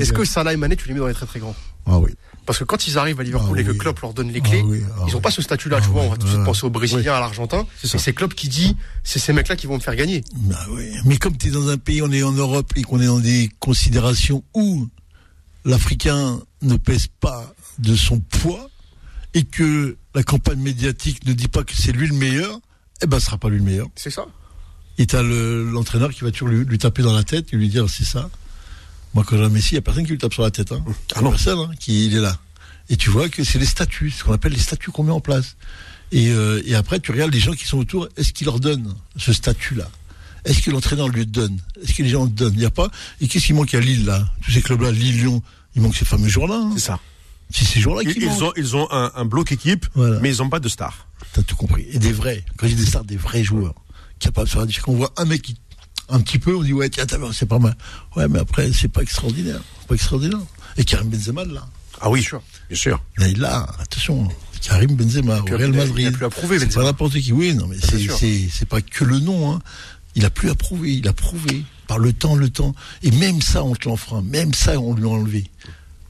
[0.00, 1.54] Est-ce que Salah et Mané, tu les mets dans les très très grands?
[1.86, 2.10] Ah oui.
[2.46, 3.78] Parce que quand ils arrivent à Liverpool Ah et que oui.
[3.78, 5.22] Klopp leur donne les Ah clés, oui, ah ils ont oui.
[5.22, 6.02] pas ce statut-là, Ah tu vois.
[6.02, 6.44] On va tout de suite ouais.
[6.46, 7.66] penser aux Brésiliens, à l'Argentin.
[7.82, 10.22] Et c'est Klopp qui dit, c'est ces mecs-là qui vont me faire gagner.
[10.34, 10.92] Bah oui.
[11.04, 13.18] Mais comme tu es dans un pays, on est en Europe et qu'on est dans
[13.18, 14.88] des considérations où
[15.64, 18.70] l'Africain ne pèse pas de son poids
[19.36, 22.58] et que la campagne médiatique ne dit pas que c'est lui le meilleur,
[23.02, 23.86] eh ben ce sera pas lui le meilleur.
[23.94, 24.24] C'est ça.
[24.98, 27.68] Et t'as le- l'entraîneur qui va toujours lui, lui taper dans la tête et lui
[27.68, 28.30] dire c'est ça.
[29.12, 30.72] Moi quand j'ai un Messi, il y a personne qui lui tape sur la tête.
[30.72, 30.82] Hein.
[31.14, 31.30] Ah non.
[31.30, 32.38] Personne hein, qui il est là.
[32.88, 35.20] Et tu vois que c'est les statuts, ce qu'on appelle les statuts qu'on met en
[35.20, 35.56] place.
[36.12, 38.94] Et, euh, et après tu regardes les gens qui sont autour, est-ce qu'ils leur donnent
[39.16, 39.90] ce statut-là?
[40.46, 41.58] Est-ce que l'entraîneur lui donne?
[41.82, 42.54] Est-ce que les gens le donnent?
[42.54, 42.88] Il n'y a pas.
[43.20, 44.24] Et qu'est-ce qui manque à Lille là?
[44.44, 45.42] Tous ces clubs-là, Lille, Lyon,
[45.74, 46.54] il manque ces fameux jours-là.
[46.62, 46.70] hein.
[46.74, 47.00] C'est ça.
[47.50, 50.18] C'est ces jours-là Ils, qui ils ont, ils ont un, un bloc équipe, Voilà.
[50.20, 51.06] mais ils n'ont pas de star.
[51.32, 51.86] T'as tout compris.
[51.92, 52.44] Et des vrais.
[52.56, 53.74] Quand j'ai des stars, des vrais joueurs.
[54.18, 54.80] Capables de.
[54.80, 55.56] Quand on voit un mec qui,
[56.08, 57.76] un petit peu, on dit, ouais, tiens, c'est pas mal.
[58.16, 59.60] Ouais, mais après, c'est pas extraordinaire.
[59.88, 60.40] Pas extraordinaire.
[60.76, 61.66] Et Karim Benzema, là.
[62.00, 62.26] Ah oui,
[62.68, 63.02] bien sûr.
[63.18, 64.28] Là, il a, attention.
[64.60, 65.94] Karim Benzema, au Real Madrid.
[65.98, 66.74] il a plus à prouver, Benzema.
[66.74, 67.32] pas n'importe qui.
[67.32, 68.16] Oui, non, mais c'est, sûr.
[68.18, 69.60] c'est, c'est pas que le nom, hein.
[70.14, 70.94] Il a plus à prouver.
[70.94, 71.64] Il a prouvé.
[71.86, 72.74] Par le temps, le temps.
[73.02, 74.22] Et même ça, on te l'enfreint.
[74.22, 75.44] Même ça, on lui a enlevé.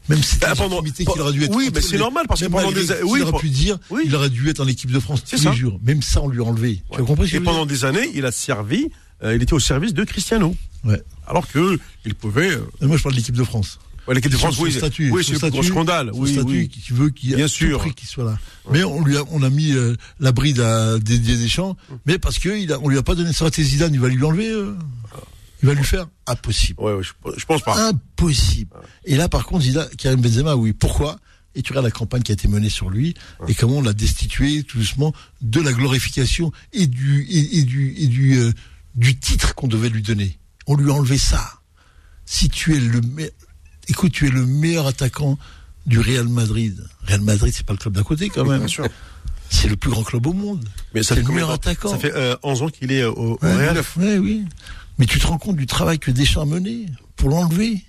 [0.09, 1.55] Même cette Bah, pendant- qu'il aurait dû être.
[1.57, 4.03] oui, mais c'est normal, parce que pendant des- qu'il oui, aurait pu dire, oui.
[4.07, 5.51] il aurait dû être en équipe de France C'est tous ça.
[5.51, 5.81] les jours.
[5.83, 6.83] Même ça, on lui a enlevé.
[6.93, 8.89] Tu as compris Et pendant des années, il a servi,
[9.25, 10.55] euh, il était au service de Cristiano.
[10.85, 11.03] Ouais.
[11.27, 12.51] Alors que il pouvait.
[12.53, 13.81] euh, Moi, je parle de l'équipe de France.
[14.07, 16.11] ouais, l'équipe de France, oui, statut, oui, c'est le gros scandale.
[16.15, 16.69] Oui, statut oui.
[16.69, 17.85] qui veut qu'il Bien sûr.
[17.97, 18.39] qu'il soit là.
[18.71, 21.95] Mais on lui a, on a mis euh, la bride à Didier Deschamps, Mm.
[22.07, 24.09] mais parce que il a, on lui a pas donné ça à Zidane, il va
[24.09, 24.53] lui enlever.
[25.67, 26.81] Il va lui faire impossible.
[26.83, 27.89] Ouais, ouais, je, je pense pas.
[27.89, 28.71] Impossible.
[29.05, 30.73] Et là, par contre, Zidane, Karim Benzema, oui.
[30.73, 31.19] Pourquoi?
[31.55, 33.15] Et tu regardes la campagne qui a été menée sur lui
[33.49, 37.95] et comment on l'a destitué tout doucement de la glorification et du et, et du
[37.97, 38.53] et du euh,
[38.95, 40.39] du titre qu'on devait lui donner.
[40.67, 41.43] On lui a enlevé ça.
[42.27, 43.31] Si tu es le me-
[43.89, 45.39] écoute, tu es le meilleur attaquant
[45.87, 46.85] du Real Madrid.
[47.07, 48.59] Real Madrid, c'est pas le club d'à côté quand même.
[48.59, 48.87] Bien sûr.
[49.49, 50.69] C'est le plus grand club au monde.
[50.93, 51.89] Mais ça c'est fait le meilleur attaquant.
[51.91, 53.83] Ça fait euh, 11 ans qu'il est au, au Ouais, Real?
[53.97, 54.45] ouais, oui.
[54.99, 57.83] Mais tu te rends compte du travail que Deschamps a mené pour l'enlever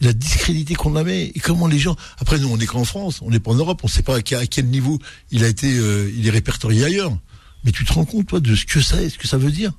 [0.00, 1.96] La discrédité qu'on avait et comment les gens.
[2.18, 4.16] Après, nous, on n'est qu'en France, on n'est pas en Europe, on ne sait pas
[4.16, 4.98] à quel, niveau
[5.30, 7.16] il a été, euh, il est répertorié ailleurs.
[7.64, 9.50] Mais tu te rends compte, toi, de ce que ça est, ce que ça veut
[9.50, 9.72] dire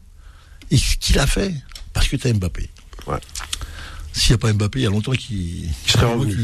[0.70, 1.54] et ce qu'il a fait
[1.94, 2.70] parce que tu as Mbappé.
[3.08, 3.18] Ouais.
[4.14, 5.70] S'il n'y a pas Mbappé, il y a longtemps qu'il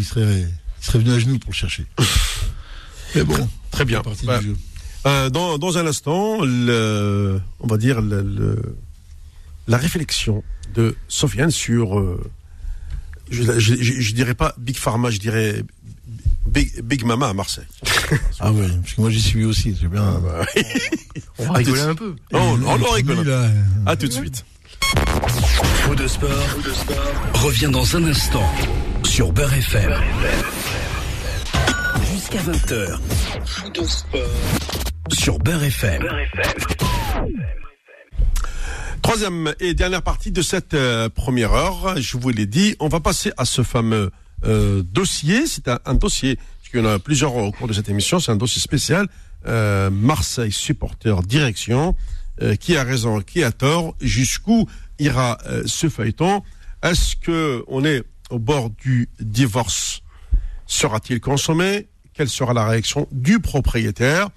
[0.04, 0.48] serait
[0.82, 1.86] serait venu à genoux pour le chercher.
[3.16, 4.02] Mais bon, Très bien.
[5.06, 8.78] Euh, dans, dans un instant, le, on va dire le, le-
[9.68, 10.44] la réflexion
[10.76, 12.22] de Sofiane sur, euh,
[13.30, 15.64] je, je, je- je dirais pas Big Pharma, je dirais
[16.48, 17.66] Big, Big Mama à Marseille.
[18.40, 20.22] Ah ouais, parce que moi j'y suis aussi, c'est bien.
[21.40, 22.16] On va rigoler un peu.
[22.34, 23.28] Oh, on, on en rigole.
[23.86, 24.46] À tout de suite.
[25.82, 26.30] Faux de sport,
[27.34, 28.48] revient dans un instant
[29.04, 29.92] sur Beurre FM.
[32.14, 33.00] Jusqu'à 20h.
[33.46, 34.22] Faux de sport
[35.12, 36.04] sur Beurre FM.
[39.02, 43.00] Troisième et dernière partie de cette euh, première heure, je vous l'ai dit, on va
[43.00, 44.12] passer à ce fameux
[44.44, 45.48] euh, dossier.
[45.48, 48.32] C'est un, un dossier, puisqu'il y en a plusieurs au cours de cette émission, c'est
[48.32, 49.08] un dossier spécial.
[49.46, 51.96] Euh, Marseille supporter direction,
[52.42, 54.68] euh, qui a raison, qui a tort, jusqu'où
[55.00, 56.44] ira euh, ce feuilleton?
[56.84, 60.02] Est-ce que on est au bord du divorce?
[60.66, 61.88] Sera-t-il consommé?
[62.14, 64.30] Quelle sera la réaction du propriétaire?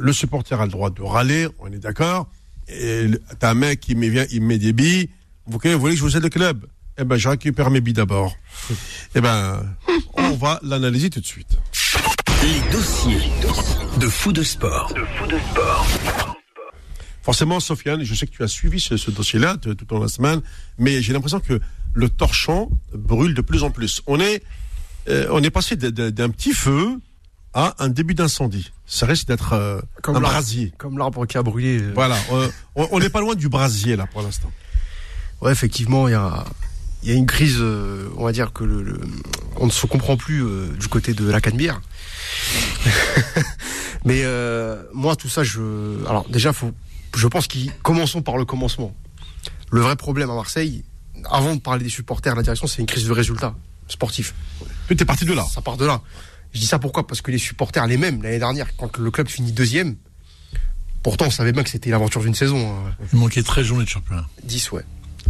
[0.00, 2.28] Le supporter a le droit de râler, on est d'accord
[2.68, 5.08] et le- t'as un mec qui me vient, il me met des billes.
[5.46, 6.66] Vous, voulez- vous voulez que je vous aide le club?
[6.98, 8.36] Eh ben, je récupère mes billes d'abord.
[9.14, 9.62] Eh ben,
[10.14, 11.56] on va l'analyser tout de suite.
[12.42, 13.30] Les dossiers
[13.98, 14.92] de fou de sport.
[17.22, 20.04] Forcément, Sofiane, je sais que tu as suivi ce, ce dossier-là tout au long de
[20.04, 20.40] la semaine,
[20.78, 21.60] mais j'ai l'impression que
[21.94, 24.02] le torchon brûle de plus en plus.
[24.06, 24.42] On est,
[25.08, 26.98] euh, on est passé de- de- d'un petit feu
[27.60, 28.70] à un début d'incendie.
[28.86, 30.72] Ça risque d'être euh, un brasier.
[30.78, 31.80] Comme l'arbre qui a brûlé.
[31.82, 34.50] euh, Voilà, euh, on n'est pas loin du brasier là pour l'instant.
[35.40, 36.44] Ouais, effectivement, il y a,
[37.02, 39.00] il y a une crise, euh, on va dire que le, le-
[39.56, 40.44] on ne se comprend plus
[40.78, 41.80] du côté de la Canebière.
[44.04, 44.22] Mais
[44.92, 46.72] moi, tout ça, je, alors déjà, faut,
[47.16, 48.94] je pense qu'ils commençons par le commencement.
[49.70, 50.84] Le vrai problème à Marseille,
[51.30, 53.54] avant de parler des supporters, la direction, c'est une crise de résultats
[53.88, 54.34] sportifs.
[54.86, 55.44] Tout est parti de là.
[55.52, 56.00] Ça part de là.
[56.58, 57.06] Je dis ça pourquoi?
[57.06, 59.94] Parce que les supporters, les mêmes, l'année dernière, quand le club finit deuxième,
[61.04, 62.58] pourtant on savait bien que c'était l'aventure d'une saison.
[62.68, 62.94] hein.
[63.12, 64.26] Il manquait 13 journées de championnat.
[64.42, 64.82] 10, ouais.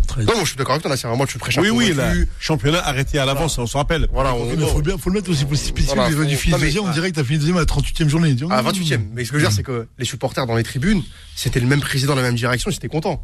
[0.07, 0.26] 13.
[0.26, 1.89] Non, moi je suis d'accord avec toi, là, c'est vraiment, je suis très Oui, oui,
[1.89, 2.29] le convaincu.
[2.41, 4.09] championnat arrêté à l'avance, on se rappelle.
[4.11, 5.95] Voilà, on, mais faut, bien, faut le mettre aussi pour spécifique.
[5.95, 8.33] Voilà, du deuxième, on dirait que t'as fini deuxième à la 38e journée.
[8.33, 9.09] Dis, à oh, 28ème.
[9.12, 11.03] Mais ce que je veux dire, c'est que les supporters dans les tribunes,
[11.37, 13.22] c'était le même président, la même direction, ils étaient contents.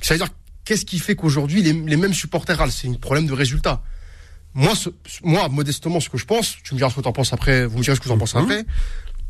[0.00, 0.28] Ça veut dire,
[0.64, 2.70] qu'est-ce qui fait qu'aujourd'hui, les, les mêmes supporters râlent?
[2.70, 3.82] C'est un problème de résultat.
[4.54, 4.90] Moi, ce-
[5.22, 7.66] moi, modestement, ce que je pense, tu me diras ce que tu en penses après,
[7.66, 8.44] vous me direz ce que vous en pensez Mhm.
[8.44, 8.64] après.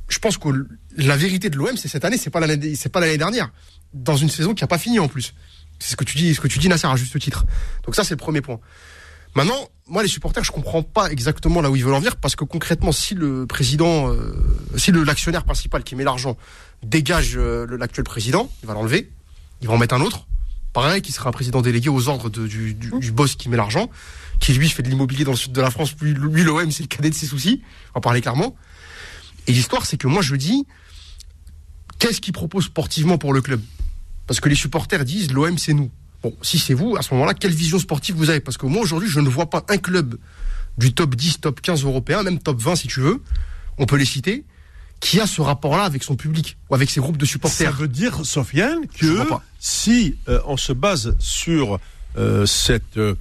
[0.08, 0.48] Je pense que
[0.96, 3.50] la vérité de l'OM, c'est cette année, c'est pas l'année, c'est pas l'année dernière.
[3.94, 5.34] Dans une saison qui a pas fini en plus.
[5.78, 7.44] C'est ce que tu dis, ce que tu dis, Nasser, à juste titre.
[7.84, 8.58] Donc ça, c'est le premier point.
[9.36, 12.34] Maintenant, moi, les supporters, je comprends pas exactement là où ils veulent en venir, parce
[12.34, 14.32] que concrètement, si le président, euh,
[14.76, 16.36] si le l'actionnaire principal qui met l'argent
[16.82, 19.10] dégage euh, l'actuel président, il va l'enlever,
[19.62, 20.26] il va en mettre un autre.
[20.72, 23.56] Pareil, qui sera un président délégué aux ordres de- du, du, du boss qui met
[23.56, 23.90] l'argent,
[24.38, 25.94] qui lui fait de l'immobilier dans le sud de la France.
[26.00, 27.62] Lui, lui l'OM, c'est le cadet de ses soucis.
[27.94, 28.54] On va parler clairement.
[29.46, 30.64] Et l'histoire, c'est que moi, je dis,
[31.98, 33.60] qu'est-ce qu'il propose sportivement pour le club?
[34.26, 35.90] Parce que les supporters disent, l'OM, c'est nous.
[36.22, 38.40] Bon, si c'est vous, à ce moment-là, quelle vision sportive vous avez?
[38.40, 40.18] Parce que moi, aujourd'hui, je ne vois pas un club
[40.78, 43.22] du top 10, top 15 européen, même top 20 si tu veux,
[43.78, 44.44] on peut les citer,
[45.00, 47.72] qui a ce rapport-là avec son public ou avec ses groupes de Ça supporters.
[47.72, 49.24] veut dire, Sofiane, que
[49.58, 51.80] si euh, on se base sur
[52.16, 53.14] euh, cette euh,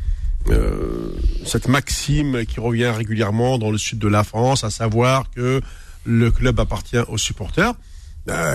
[1.46, 5.62] cette maxime qui revient régulièrement dans le sud de la France, à savoir que
[6.06, 7.74] le club appartient aux supporters,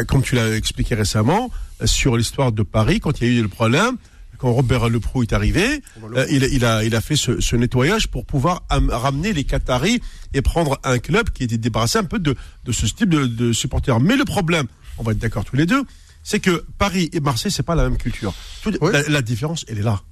[0.09, 1.51] comme tu l'as expliqué récemment
[1.85, 3.97] sur l'histoire de Paris, quand il y a eu le problème,
[4.45, 5.81] quand Robert Leproux est arrivé,
[6.17, 9.45] euh, il, il a il a fait ce, ce nettoyage pour pouvoir am- ramener les
[9.45, 10.03] Qataris
[10.35, 12.37] et prendre un club qui était débarrassé un peu de
[12.67, 14.01] de ce type de, de supporters.
[14.01, 14.67] Mais le problème,
[14.99, 15.83] on va être d'accord tous les deux,
[16.23, 18.35] c'est que Paris et Marseille c'est pas la même culture.
[18.63, 20.03] Tout- la, la différence, elle est là.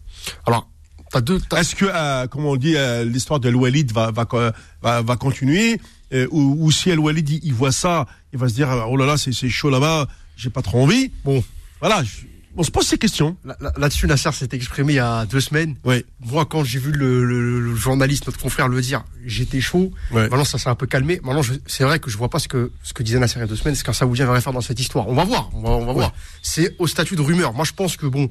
[0.46, 0.66] Alors,
[1.10, 1.38] t'as deux.
[1.38, 5.02] t'as- Est-ce que, euh, comme on dit, euh, l'histoire de Walid va, va, co- va,
[5.02, 5.78] va continuer
[6.14, 8.96] euh, ou, ou si El Walid il, il voit ça, il va se dire oh
[8.96, 10.08] là là c'est c'est chaud là-bas,
[10.38, 11.10] j'ai pas trop envie.
[11.22, 11.44] Bon,
[11.80, 12.24] Voilà, je-
[12.56, 13.36] on se pose ces questions.
[13.44, 15.76] là- là- là-dessus, Nasser s'est exprimé il y a deux semaines.
[15.84, 19.92] Oui, Moi, quand j'ai vu le, le- le journaliste, notre confrère, le dire, j'étais chaud.
[20.10, 20.22] Ouais.
[20.28, 21.20] Maintenant, ça s'est un peu calmé.
[21.22, 23.44] Maintenant, c'est vrai que je vois pas ce que ce que disait Nasser il y
[23.44, 25.08] a deux semaines, ce qu'un Saoudien va faire dans cette histoire.
[25.08, 26.12] On va voir, on va, on va voir.
[26.42, 27.52] C'est au statut de rumeur.
[27.54, 28.28] Moi, je pense que bon,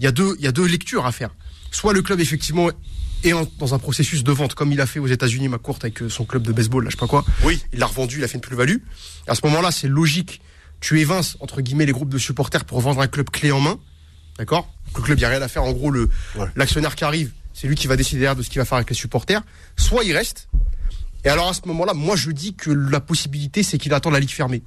[0.00, 1.30] il y a deux, il y a deux lectures à faire.
[1.70, 2.68] Soit le club effectivement
[3.24, 6.02] est en- dans un processus de vente, comme il a fait aux États-Unis, McCourt avec
[6.02, 7.24] euh, son club de baseball, là, je sais pas quoi.
[7.44, 8.76] oui, Il l'a revendu, il a fait une plus-value.
[9.26, 10.40] À ce moment-là, c'est logique.
[10.80, 13.78] Tu évinces, entre guillemets, les groupes de supporters pour vendre un club clé en main.
[14.38, 14.72] D'accord?
[14.94, 15.64] Le club, il n'y a rien à faire.
[15.64, 16.46] En gros, le Ouais.
[16.56, 18.96] l'actionnaire qui arrive, c'est lui qui va décider de ce qu'il va faire avec les
[18.96, 19.42] supporters.
[19.76, 20.48] Soit il reste.
[21.24, 24.20] Et alors, à ce moment-là, moi, je dis que la possibilité, c'est qu'il attend la
[24.20, 24.62] Ligue fermée.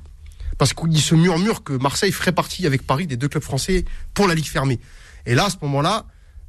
[0.58, 4.28] Parce qu'il se murmure que Marseille ferait partie avec Paris des deux clubs français pour
[4.28, 4.80] la Ligue fermée.
[5.26, 6.06] Et là, à ce moment-là,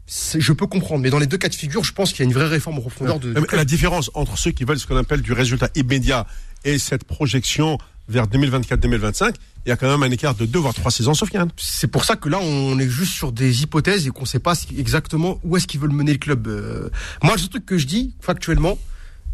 [0.08, 1.02] je peux comprendre.
[1.02, 2.78] Mais dans les deux cas de figure, je pense qu'il y a une vraie réforme
[2.78, 3.34] en profondeur de.
[3.52, 6.26] La différence entre ceux qui veulent ce qu'on appelle du résultat immédiat
[6.64, 9.34] et cette projection vers 2024-2025,
[9.66, 11.50] il y a quand même un écart de deux voire trois saisons, Sofiane.
[11.56, 14.54] c'est pour ça que là, on est juste sur des hypothèses et qu'on sait pas
[14.76, 16.46] exactement où est-ce qu'ils veulent mener le club.
[16.46, 16.88] Euh,
[17.22, 18.78] moi, le truc que je dis, factuellement,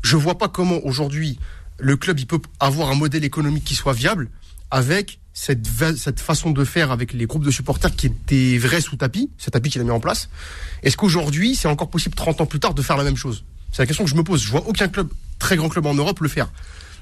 [0.02, 1.38] je vois pas comment aujourd'hui
[1.78, 4.28] le club il peut avoir un modèle économique qui soit viable
[4.70, 9.30] avec cette façon de faire avec les groupes de supporters qui étaient vrais sous tapis,
[9.36, 10.30] ce tapis qu'il a mis en place.
[10.82, 13.44] Est-ce qu'aujourd'hui, c'est encore possible 30 ans plus tard de faire la même chose?
[13.70, 14.42] C'est la question que je me pose.
[14.42, 15.08] Je vois aucun club,
[15.38, 16.50] très grand club en Europe le faire.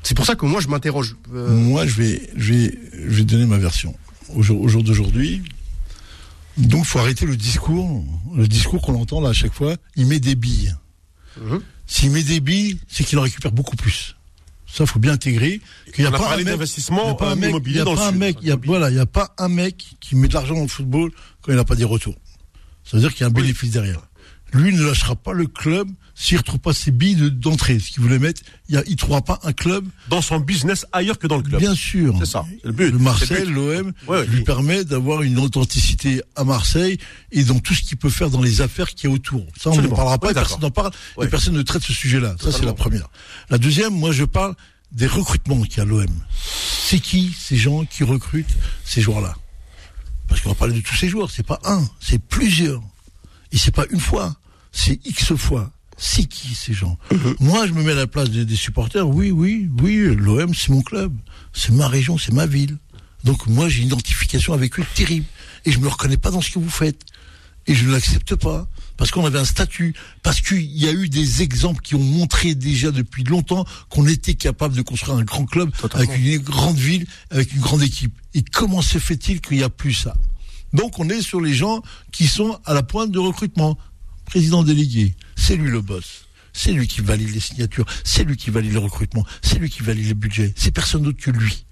[0.05, 1.17] C'est pour ça que moi, je m'interroge.
[1.35, 3.97] Euh, Moi, je vais, je vais, je vais donner ma version.
[4.35, 5.43] Au jour, au jour d'aujourd'hui,
[6.57, 8.05] donc, faut arrêter le discours,
[8.37, 9.77] le discours qu'on entend là à chaque fois.
[9.97, 10.75] Il met des billes.
[11.43, 11.61] Mhm.
[11.87, 14.15] S'il met des billes, c'est qu'il en récupère beaucoup plus.
[14.73, 15.61] Ça, faut bien intégrer.
[15.95, 17.35] Qu'il y On a a pas parlé un mec- d'investissement, il y a pas un
[17.35, 18.97] mec- immobilier il y a dans le pas un mec, il y a, voilà, il
[18.97, 21.11] y a pas un mec qui met de l'argent dans le football
[21.43, 22.15] quand il n'a pas des retours.
[22.85, 24.01] Ça veut dire qu'il y a un bénéfice derrière.
[24.55, 27.79] Lui ne lâchera pas le club s'il retrouve pas ses billes de- d'entrée.
[27.81, 31.27] Ce qu'il voulait mettre, il ne trouvera pas un club, Dans son business ailleurs que
[31.27, 31.61] dans le club.
[31.61, 32.15] bien sûr.
[32.21, 32.91] C'est ça, le but.
[32.93, 34.45] Le Marseille, l'OM, Ouais, lui oui.
[34.45, 36.99] permet d'avoir une authenticité à Marseille
[37.33, 39.45] et dans tout ce qu'il peut faire dans les affaires qu'il y a autour.
[39.61, 41.93] Ça, on ne parlera pas, Ouais, et personne n'en parle, et personne ne traite ce
[41.93, 42.37] sujet-là.
[42.41, 43.09] Ça, c'est la première.
[43.51, 44.55] La deuxième, moi, je parle
[44.93, 46.07] des recrutements qu'il y a à l'OM.
[46.87, 49.35] C'est qui ces gens qui recrutent ces joueurs-là?
[50.29, 51.31] Parce qu'on va parler de tous ces joueurs.
[51.33, 52.81] C'est pas un, c'est plusieurs.
[53.53, 54.37] Et c'est pas une fois,
[54.75, 55.71] c'est X fois.
[55.97, 56.99] C'est qui ces gens
[57.39, 59.09] Moi, je me mets à la place des, des supporters.
[59.09, 61.17] Oui, oui, oui, l'OM, c'est mon club.
[61.53, 62.79] C'est ma région, c'est ma ville.
[63.23, 65.25] Donc moi, j'ai une identification avec eux terrible.
[65.65, 67.01] Et je me reconnais pas dans ce que vous faites.
[67.69, 68.67] Et je ne l'accepte pas.
[68.97, 69.95] Parce qu'on avait un statut.
[70.25, 74.35] Parce qu'il y a eu des exemples qui ont montré déjà depuis longtemps qu'on était
[74.35, 76.11] capable de construire un grand club Totalement.
[76.13, 78.13] avec une grande ville, avec une grande équipe.
[78.35, 80.15] Et comment se fait-il qu'il n'y a plus ça?
[80.73, 83.79] Donc on est sur les gens qui sont à la pointe de recrutement.
[84.25, 86.27] Président délégué, c'est lui le boss.
[86.53, 89.83] C'est lui qui valide les signatures, c'est lui qui valide le recrutement, c'est lui qui
[89.83, 90.53] valide les budgets.
[90.57, 91.67] C'est personne d'autre que lui.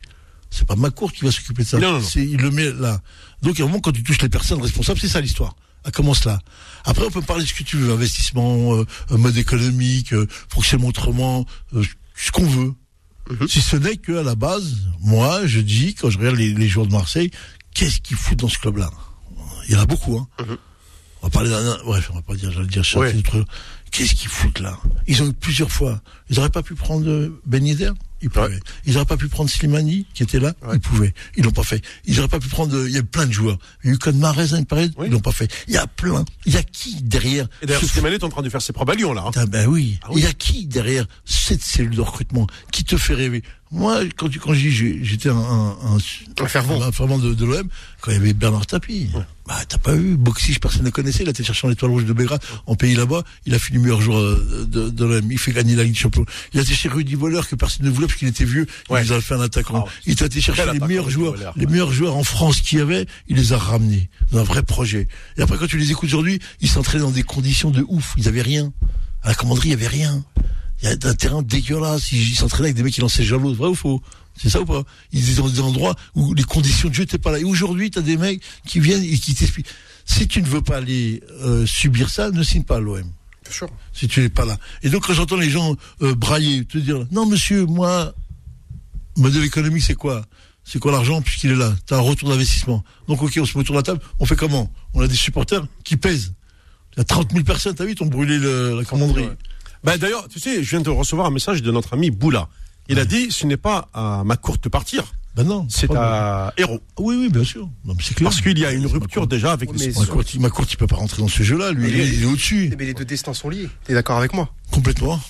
[0.50, 1.78] C'est pas ma cour qui va s'occuper de ça.
[1.78, 3.00] Non, non, il le met là.
[3.42, 5.54] Donc à un moment, quand tu touches les personnes responsables, c'est ça l'histoire.
[5.84, 6.40] Elle commence là.
[6.84, 10.88] Après, on peut parler de ce que tu veux, investissement, euh, mode économique, euh, fonctionnement
[10.88, 11.84] autrement, euh,
[12.14, 12.74] ce qu'on veut.
[13.30, 13.48] Mhm.
[13.48, 16.68] Si ce n'est que à la base, moi, je dis quand je regarde les, les
[16.68, 17.30] joueurs de Marseille,
[17.74, 18.90] qu'est-ce qu'ils foutent dans ce club-là?
[19.68, 20.18] Il y en a beaucoup.
[20.18, 20.28] Hein.
[20.40, 20.56] Mhm.
[21.22, 23.22] On va parler d'un, bref, on va pas dire, j'allais dire, Ouais.
[23.22, 23.46] truc.
[23.92, 24.78] Qu'est-ce qu'ils foutent là?
[25.06, 26.00] Ils ont eu plusieurs fois.
[26.30, 27.90] Ils auraient pas pu prendre euh, Ben Yedder?
[28.22, 28.58] Ils pouvaient.
[28.86, 30.54] Ils auraient pas pu prendre Slimani, qui était là?
[30.62, 30.76] Ouais.
[30.76, 31.12] Ils pouvaient.
[31.36, 31.82] Ils l'ont pas fait.
[32.06, 32.74] Ils auraient pas pu prendre.
[32.74, 33.58] euh, Il y a plein de joueurs.
[33.84, 34.88] Il y a eu Code il paraît.
[34.96, 35.08] Oui.
[35.08, 35.52] Ils l'ont pas fait.
[35.68, 36.24] Il y a plein.
[36.46, 38.72] Il y a qui derrière Et d'ailleurs, ce Slimani est en train de faire ses
[38.72, 39.24] probes à Lyon, là.
[39.26, 39.30] hein.
[39.36, 39.98] ah ben oui.
[40.02, 40.22] Ah oui.
[40.22, 43.42] Il y a qui derrière cette cellule de recrutement qui te fait rêver?
[43.70, 45.98] Moi, quand, tu- quand je dis j'ai- j'étais un, un, un,
[46.40, 46.80] Un fervent.
[46.82, 47.68] un fervent de, de l'OM,
[48.00, 49.10] quand il y avait Bernard Tapie,
[49.46, 51.24] bah t'as pas vu Boxy, personne ne connaissait.
[51.24, 53.24] Il a été chercher l'étoile rouge de Belgrade en pays là-bas.
[53.44, 55.32] Il a fini meilleur joueur euh, de, de l'OM.
[55.32, 56.24] Il fait gagner la Ligue des Champions.
[56.54, 58.66] Il a été chez Rudy Voleur que personne ne voulait parce qu'il était vieux.
[58.88, 59.02] Il Ouais.
[59.04, 59.84] nous a fait un attaquant.
[59.88, 61.70] Ah, il a été chercher les meilleurs joueurs, les ouais.
[61.72, 63.06] meilleurs joueurs en France qu'il y avait.
[63.26, 65.08] Il les a ramenés dans un vrai projet.
[65.36, 68.14] Et après, quand tu les écoutes aujourd'hui, ils s'entraînaient dans des conditions de ouf.
[68.16, 68.72] Ils avaient rien.
[69.22, 70.24] À la commanderie, il y avait rien.
[70.82, 72.12] Il y a un terrain dégueulasse.
[72.12, 73.54] Ils ils s'entraînaient avec des mecs qui lançaient javelot.
[73.54, 74.02] Vrai ou faux?
[74.36, 77.18] C'est ça ou pas Ils étaient dans des endroits où les conditions de jeu n'étaient
[77.18, 77.38] pas là.
[77.38, 79.66] Et aujourd'hui, tu as des mecs qui viennent et qui t'expliquent.
[80.04, 83.02] Si tu ne veux pas aller euh, subir ça, ne signe pas à l'OM.
[83.02, 83.68] Bien sûr.
[83.92, 84.56] Si tu n'es pas là.
[84.82, 88.14] Et donc, quand j'entends les gens euh, brailler, te dire non, monsieur, moi,
[89.16, 90.24] modèle économique, c'est quoi?
[90.64, 91.74] C'est quoi l'argent puisqu'il est là?
[91.86, 92.82] T'as un retour d'investissement.
[93.08, 94.00] Donc, ok, on se met autour de la table.
[94.20, 94.72] On fait comment?
[94.94, 96.34] On a des supporters qui pèsent.
[96.94, 99.22] Il y a 30 000 personnes, t'as vu, ont brûlé le- la commanderie.
[99.24, 99.36] Ouais.
[99.84, 102.48] Ben, d'ailleurs, tu sais, je viens de recevoir un message de notre ami Boula.
[102.88, 105.04] Il a dit, ce n'est pas à ma courte de partir,
[105.36, 105.66] Ben non.
[105.70, 106.80] c'est à Héros.
[106.98, 107.68] Oui, oui, bien sûr.
[107.84, 108.28] Non, mais clair.
[108.28, 110.86] Parce qu'il y a une rupture déjà avec les Ma courte, ma courte, il peut
[110.86, 111.72] pas rentrer dans ce jeu-là.
[111.72, 112.74] Lui, Mais il est, est au-dessus.
[112.78, 113.68] Mais les deux destins sont liés.
[113.84, 114.50] T'es d'accord avec moi?
[114.70, 115.20] Complètement.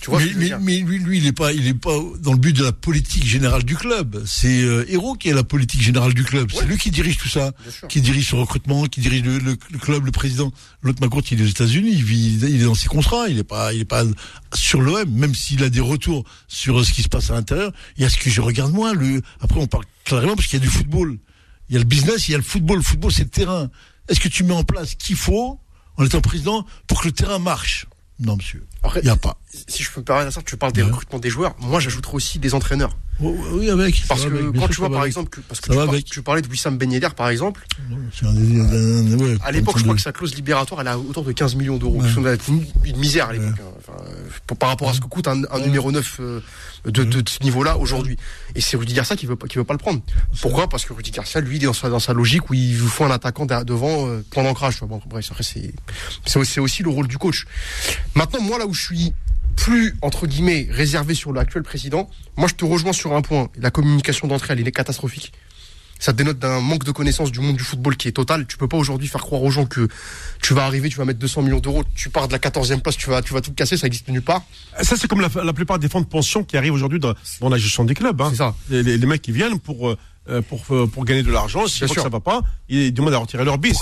[0.00, 2.62] Tu vois mais, lui, lui, il est pas, il est pas dans le but de
[2.62, 4.22] la politique générale du club.
[4.26, 4.84] C'est euh,
[5.18, 6.50] qui est la politique générale du club.
[6.52, 7.52] C'est lui qui dirige tout ça,
[7.88, 10.52] qui dirige son recrutement, qui dirige le, le- le club, le président.
[10.82, 13.44] L'autre Macourt, il est aux États-Unis, il vit, il est dans ses contrats, il est
[13.44, 14.04] pas, il est pas
[14.54, 17.72] sur l'OM, même s'il a des retours sur ce qui se passe à l'intérieur.
[17.96, 18.94] Il y a ce que je regarde moi.
[18.94, 21.18] Le, après, on parle clairement parce qu'il y a du football.
[21.68, 22.76] Il y a le business, il y a le football.
[22.78, 23.68] Le football, c'est le terrain.
[24.08, 25.58] Est-ce que tu mets en place ce qu'il faut
[25.96, 27.86] en étant président pour que le terrain marche?
[28.20, 28.66] Non, monsieur.
[28.96, 29.38] Il n'y a pas.
[29.68, 30.90] si je peux me permettre tu parles des Ouais.
[30.90, 31.54] recrutements des joueurs.
[31.60, 32.96] Moi, j'ajouterais aussi des entraîneurs.
[33.20, 34.00] Oh, Oui, avec.
[34.06, 35.08] Parce que avec, quand sûr, tu vois, par avec.
[35.10, 35.70] exemple, que, parce que
[36.02, 37.66] tu, par- parlais de Wissam Ben Yedder, par exemple.
[38.12, 40.98] C'est un- un- un- ouais, À l'époque, je crois que sa clause libératoire, elle a
[40.98, 42.00] autour de 15 millions d'euros.
[42.00, 42.08] Ouais.
[42.08, 43.56] Ce qui est Une, une misère à l'époque.
[43.60, 43.72] hein.
[43.78, 46.40] Enfin, euh, par rapport à ce que coûte un, un numéro 9 euh,
[46.84, 48.16] de, de, de ce niveau-là aujourd'hui.
[48.54, 50.00] Et c'est Rudy Garcia qui veut, qui veut pas le prendre.
[50.40, 50.68] Pourquoi?
[50.68, 52.88] Parce que Rudy Garcia, lui, il est dans sa, dans sa logique où il vous
[52.88, 54.78] faut un attaquant devant, euh, point d'ancrage.
[54.82, 55.00] Bon,
[55.42, 55.72] c'est,
[56.24, 57.46] c'est aussi- c'est aussi le rôle du coach.
[58.14, 59.12] Maintenant, moi, là où je suis
[59.58, 63.48] plus, entre guillemets, réservé sur l'actuel président, moi, je te rejoins sur un point.
[63.60, 65.32] La communication d'entrée, elle est catastrophique.
[66.00, 68.46] Ça dénote d'un manque de connaissance du monde du football qui est total.
[68.46, 69.88] Tu peux pas aujourd'hui faire croire aux gens que
[70.40, 72.96] tu vas arriver, tu vas mettre 200 millions d'euros, tu pars de la 14e place,
[72.96, 74.42] tu vas, tu vas tout casser, ça existe nulle part.
[74.80, 77.48] Ça, c'est comme la, la plupart des fonds de pension qui arrivent aujourd'hui dans, dans
[77.48, 78.20] la gestion des clubs.
[78.22, 78.28] Hein.
[78.30, 78.54] C'est ça.
[78.70, 79.98] Les, les- les mecs qui viennent pour, euh,
[80.42, 82.02] pour, euh, pour gagner de l'argent, que sûr.
[82.02, 83.78] ça va pas, ils demandent à retirer leur bis.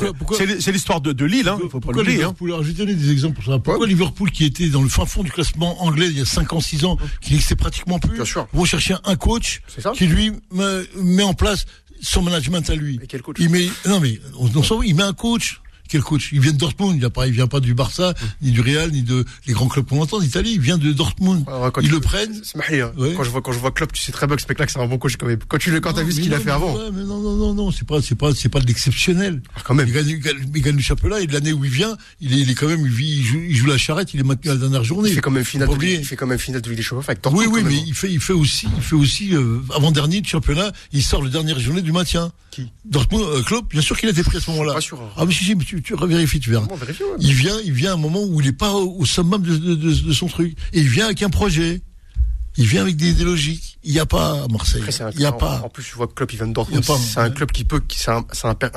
[0.60, 2.18] C'est- l'histoire de, de Lille, hein, il faut pas Pourquoi l'oublier.
[2.18, 2.28] Hein.
[2.28, 3.58] Liverpool Alors, je vais donner des exemples pour ça.
[3.58, 6.52] Pourquoi Liverpool, qui était dans le fin fond du classement anglais il y a 5
[6.52, 8.46] ans, 6 ans, qui n'existait pratiquement plus, Bien sûr.
[8.52, 9.60] vont chercher un coach
[9.94, 11.66] qui lui me- met en place
[12.00, 12.98] son management à lui.
[13.02, 15.60] Et quel coach Il met, non mais, on, il met un coach.
[15.88, 18.50] Quel coach Il vient de Dortmund, il vient pas, il vient pas du Barça, ni
[18.50, 20.52] du Real, ni de les grands clubs qu'on entend d'Italie.
[20.54, 21.44] Il vient de Dortmund.
[21.46, 22.40] Quand Ils le prennent.
[22.96, 23.14] Ouais.
[23.16, 24.86] Quand je vois, quand je vois Klopp, tu sais très bien que que c'est un
[24.86, 25.38] bon coach quand même.
[25.48, 26.74] Quand tu le, quand t'as vu ce qu'il a fait avant.
[26.76, 29.42] ouais, mais non, non, non, non, c'est pas, c'est pas, c'est pas de l'exceptionnel.
[29.54, 29.86] Ah, quand même.
[29.88, 32.54] Il gagne, il le championnat et de l'année où il vient, il est, il est
[32.54, 34.60] quand même, il, vit- il joue, il joue la charrette, il est maintenu à la
[34.60, 35.08] dernière journée.
[35.10, 37.04] Il fait quand même finale de il fait quand même finale de Ligue des Champions
[37.08, 37.52] avec Oui, Dortmund.
[37.54, 37.84] oui, mais hein.
[37.86, 41.22] il fait, il fait aussi, il fait aussi euh, avant dernier du championnat, il sort
[41.22, 42.32] le dernière journée du maintien.
[42.50, 42.70] Qui?
[42.84, 44.74] Dortmund, euh, Klopp, bien sûr qu'il a été pris à ce moment-là.
[44.74, 44.98] Pas sûr.
[45.16, 46.66] Ah mais si, si, mais tu, tu revérifies, tu verras.
[46.66, 47.16] Bon, vérifie, ouais.
[47.20, 49.56] Il vient, il vient à un moment où il est pas au, au summum de,
[49.56, 50.56] de, de- de son truc.
[50.72, 51.82] Et il vient avec un projet.
[52.58, 53.78] Il vient avec des, des logiques.
[53.84, 54.80] Il n'y a pas à Marseille.
[54.80, 55.60] Après, c'est un- Il n'y a en, pas.
[55.62, 56.82] En plus, tu vois que Klopp, il vient de Dortmund.
[56.84, 58.22] C'est un club qui peut, c'est un,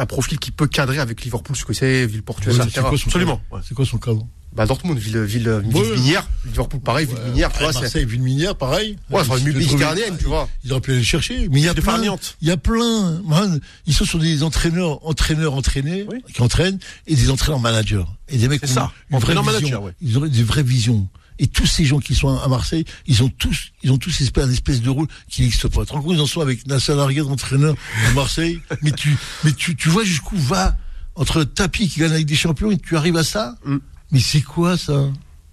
[0.05, 2.81] profil qui peut cadrer avec Liverpool, ce que c'est, ville portuaise, Ouais, etc.
[2.83, 3.59] c'est quoi son Absolument, ouais.
[3.67, 4.27] C'est quoi son cadre
[4.59, 5.95] Bah, Dortmund, ville, ville, ville Ouais.
[5.95, 6.27] minière.
[6.45, 8.97] Liverpool, pareil, ville minière, tu vois, c'est, Marseille, ville minière, pareil.
[9.09, 10.49] ouais, enfin, une méditerranéenne, tu vois.
[10.65, 11.47] Ils auraient pu aller le chercher.
[11.47, 12.01] Mais il y a De plein.
[12.41, 13.21] Il y a plein.
[13.23, 16.17] Man, ils sont sur des entraîneurs, entraîneurs entraînés, Oui.
[16.33, 18.03] qui entraînent, et des entraîneurs managers.
[18.27, 18.83] Et des mecs C'est qui ça.
[18.83, 19.59] ont une vraie Entraîneur vision.
[19.59, 19.93] manager, ouais.
[20.01, 21.07] Ils auraient des vraies visions.
[21.41, 24.43] Et tous ces gens qui sont à Marseille, ils ont tous, ils ont tous espèce,
[24.43, 25.83] un espèce de rôle qui n'existe pas.
[25.89, 27.75] Rends compte, ils en sont avec Nasser Larguet d'entraîneur
[28.09, 28.59] à Marseille.
[28.81, 30.75] mais tu, mais tu, tu vois jusqu'où va
[31.15, 33.55] entre Tapi qui gagne avec des champions et tu arrives à ça?
[33.63, 33.77] Mm.
[34.11, 35.09] Mais c'est quoi ça?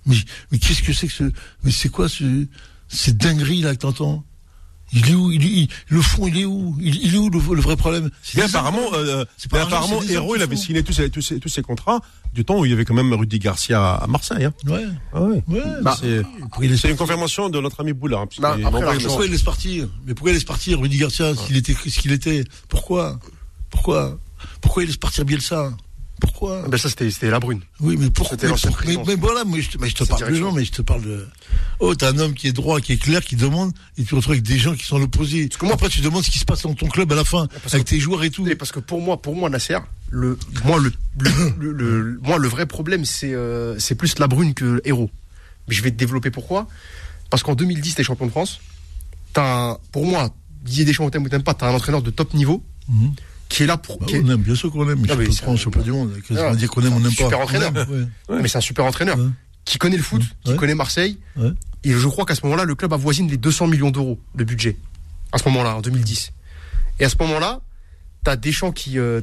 [0.07, 0.17] Mais,
[0.53, 1.25] mais qu'est-ce que c'est que ce,
[1.65, 2.47] mais c'est quoi ce,
[2.89, 4.25] cette dinguerie là que t'entends?
[4.93, 5.33] Il est où?
[5.33, 6.77] Il, il- Le fond, il est où?
[6.81, 8.09] Il, il est où le, le vrai problème?
[8.23, 11.11] C'est Mais apparemment, euh, mais apparemment, c'est des Héros, hommes il avait signé tous ses,
[11.11, 12.01] tous, ses, tous ses contrats
[12.33, 14.45] du temps où il y avait quand même Rudy Garcia à Marseille.
[14.45, 14.53] Hein.
[14.65, 15.43] Ouais, Ah ouais.
[15.49, 15.63] ouais.
[15.83, 16.23] Bah, c'est
[16.89, 18.19] une confirmation de notre ami Boula.
[18.19, 18.99] Hein, Bah, après.
[19.01, 22.13] Pourquoi il laisse partir Mais pourquoi il laisse partir Rudy Garcia s'il était ce qu'il
[22.13, 22.45] était?
[22.69, 23.19] Pourquoi?
[23.71, 24.21] Pourquoi?
[24.61, 25.73] Pourquoi il laisse partir Bielsa?
[26.21, 27.61] Pourquoi Ah ben ça, c'était la brune.
[27.81, 30.53] Oui, mais pourquoi mais, pour- mais, mais voilà, je mais je te parle de gens,
[30.53, 31.27] mais je te parle de.
[31.79, 34.15] Oh, t'as un homme qui est droit, qui est clair, qui demande, et tu te
[34.15, 35.49] retrouves avec des gens qui sont l'opposé.
[35.49, 37.47] que moi- Après, tu demandes ce qui se passe dans ton club à la fin,
[37.63, 38.47] Parce avec que- tes joueurs et tout.
[38.49, 42.39] Et parce que pour moi, pour moi, Nasser, le, moi, le, le, le- le- moi,
[42.39, 45.11] le vrai problème, c'est, euh, c'est plus la brune que héros.
[45.69, 46.67] Mais je vais te développer pourquoi.
[47.29, 48.61] Parce qu'en 2010, t'es champion de France.
[49.35, 50.31] T'as, un- pour moi,
[50.63, 53.13] Didier Deschamps, t'aimes ou t'aimes pas, t'as un entraîneur de top niveau, Mhm.
[53.49, 55.53] Qui est là pour, Bah, est- on aime, bien sûr qu'on aime, mais Non, prendre
[55.53, 56.13] un- champion du monde.
[56.27, 57.25] Qu'est-ce qu'on dire qu'on aime, on n'aime pas.
[57.25, 57.73] super entraîneur.
[57.75, 58.43] ouais.
[58.43, 59.29] mais c'est un super entraîneur, Ouais.
[59.65, 61.19] qui connaît le foot, qui connaît Marseille.
[61.85, 64.77] Et je crois qu'à ce moment-là, le club avoisine les 200 millions d'euros de budget.
[65.33, 66.33] À ce moment-là, en 2010.
[66.99, 67.61] Et à ce moment-là,
[68.25, 69.21] t'as Deschamps qui, euh,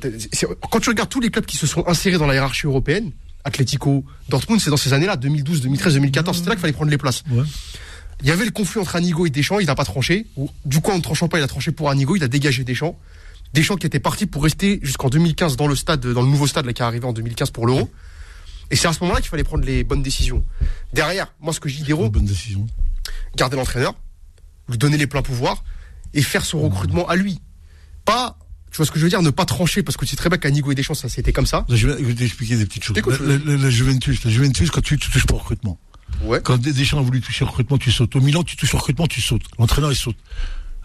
[0.71, 3.11] quand tu regardes tous les clubs qui se sont insérés dans la hiérarchie européenne,
[3.43, 6.97] Atlético, Dortmund, c'est dans ces années-là, 2012, 2013, 2014, c'était là qu'il fallait prendre les
[6.97, 7.23] places.
[8.21, 10.27] Il y avait le conflit entre Anigo et Deschamps, il n'a pas tranché.
[10.65, 12.97] Du coup, en ne tranchant pas, il a tranché pour Anigo, il a dégagé Deschamps.
[13.53, 16.65] Deschamps qui était parti pour rester jusqu'en 2015 dans le stade, dans le nouveau stade
[16.65, 17.89] là, qui est arrivé en 2015 pour l'Euro.
[18.71, 20.43] Et c'est à ce moment-là qu'il fallait prendre les bonnes décisions.
[20.93, 22.65] Derrière, moi, ce que je dis décision.
[23.35, 23.93] garder l'entraîneur,
[24.69, 25.63] lui donner les pleins pouvoirs
[26.13, 27.39] et faire son recrutement à lui.
[28.05, 28.37] Pas,
[28.71, 30.29] tu vois ce que je veux dire, ne pas trancher parce que tu sais très
[30.29, 31.65] bien qu'Anigo et Deschamps, ça c'était comme ça.
[31.69, 32.95] Là, je vais t'expliquer des petites choses.
[32.95, 35.79] T'écoutes, La, la- la Juventus, la Juventus, quand tu, tu touches pas au recrutement.
[36.23, 36.39] Ouais.
[36.43, 38.15] Quand Deschamps a voulu toucher au recrutement, tu sautes.
[38.15, 39.43] Au Milan, tu touches au recrutement, tu sautes.
[39.59, 40.17] L'entraîneur, il saute.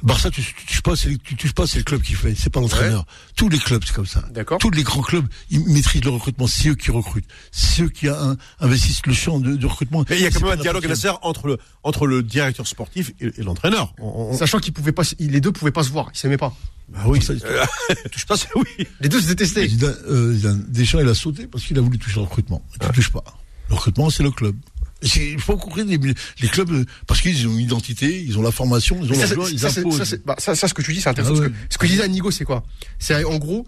[0.03, 2.61] Barça, tu, tu touches pas, c'est tu pas, c'est le club qui fait, c'est pas
[2.61, 3.05] l'entraîneur.
[3.36, 4.22] Tous les clubs, c'est comme ça.
[4.32, 4.59] D'accord.
[4.59, 6.46] Tous les grands clubs, ils maîtrisent le recrutement.
[6.46, 7.26] C'est eux qui recrutent.
[7.51, 10.05] C'est eux qui un- investissent le champ de, de recrutement.
[10.09, 10.86] Mais il y a quand même pas un dialogue.
[10.86, 13.92] Nasser entre le, entre le directeur sportif et, et l'entraîneur.
[13.99, 16.55] On- on- Sachant qu'ils pouvaient pas, les deux pouvaient pas se voir, ils s'aimaient pas.
[16.88, 17.20] Bah oui.
[17.22, 17.64] Ça, Euh,
[18.28, 18.86] ça, c'est oui.
[19.01, 19.68] Les deux se détestaient.
[19.82, 22.62] Euh, Deschamps, il a sauté parce qu'il a voulu toucher le recrutement.
[22.80, 23.24] Tu ne touches pas.
[23.68, 24.55] Le recrutement, c'est le club.
[25.03, 25.99] Il faut comprendre les,
[26.40, 29.51] les clubs, euh, parce qu'ils ont une identité, ils ont la formation, ils ont joueurs,
[29.51, 30.03] ils ça, imposent.
[30.03, 31.34] ça, bah, ça, ça, ce que tu dis, c'est intéressant.
[31.36, 32.64] Ah parce que ce que disait Anigo, c'est quoi?
[32.99, 33.64] C'est en gros,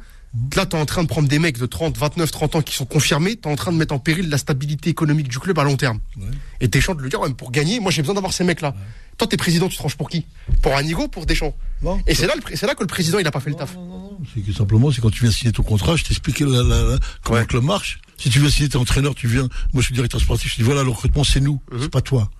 [0.56, 2.86] là, t'es en train de prendre des mecs de 30, 29, 30 ans qui sont
[2.86, 5.76] confirmés, t'es en train de mettre en péril la stabilité économique du club à long
[5.76, 6.00] terme.
[6.16, 6.26] Ouais.
[6.60, 8.74] Et Deschamps de le dire, ouais, pour gagner, moi j'ai besoin d'avoir ces mecs-là.
[9.18, 10.24] Toi, t'es président, tu tranches pour qui?
[10.62, 11.54] Pour Anigo, pour Deschamps?
[11.82, 12.00] Non.
[12.06, 13.74] Et c'est là, c'est là que le président, il a pas fait le taf.
[13.74, 16.40] Non, non, non, c'est que simplement, c'est quand tu viens signer ton contrat, je t'explique
[16.40, 18.00] la, la, la- comment le club marche.
[18.16, 20.62] Si tu viens signer ton entraîneur, tu viens, moi je suis directeur sportif, je dis
[20.62, 21.78] voilà, le recrutement c'est nous, Mhm.
[21.82, 22.30] c'est pas toi.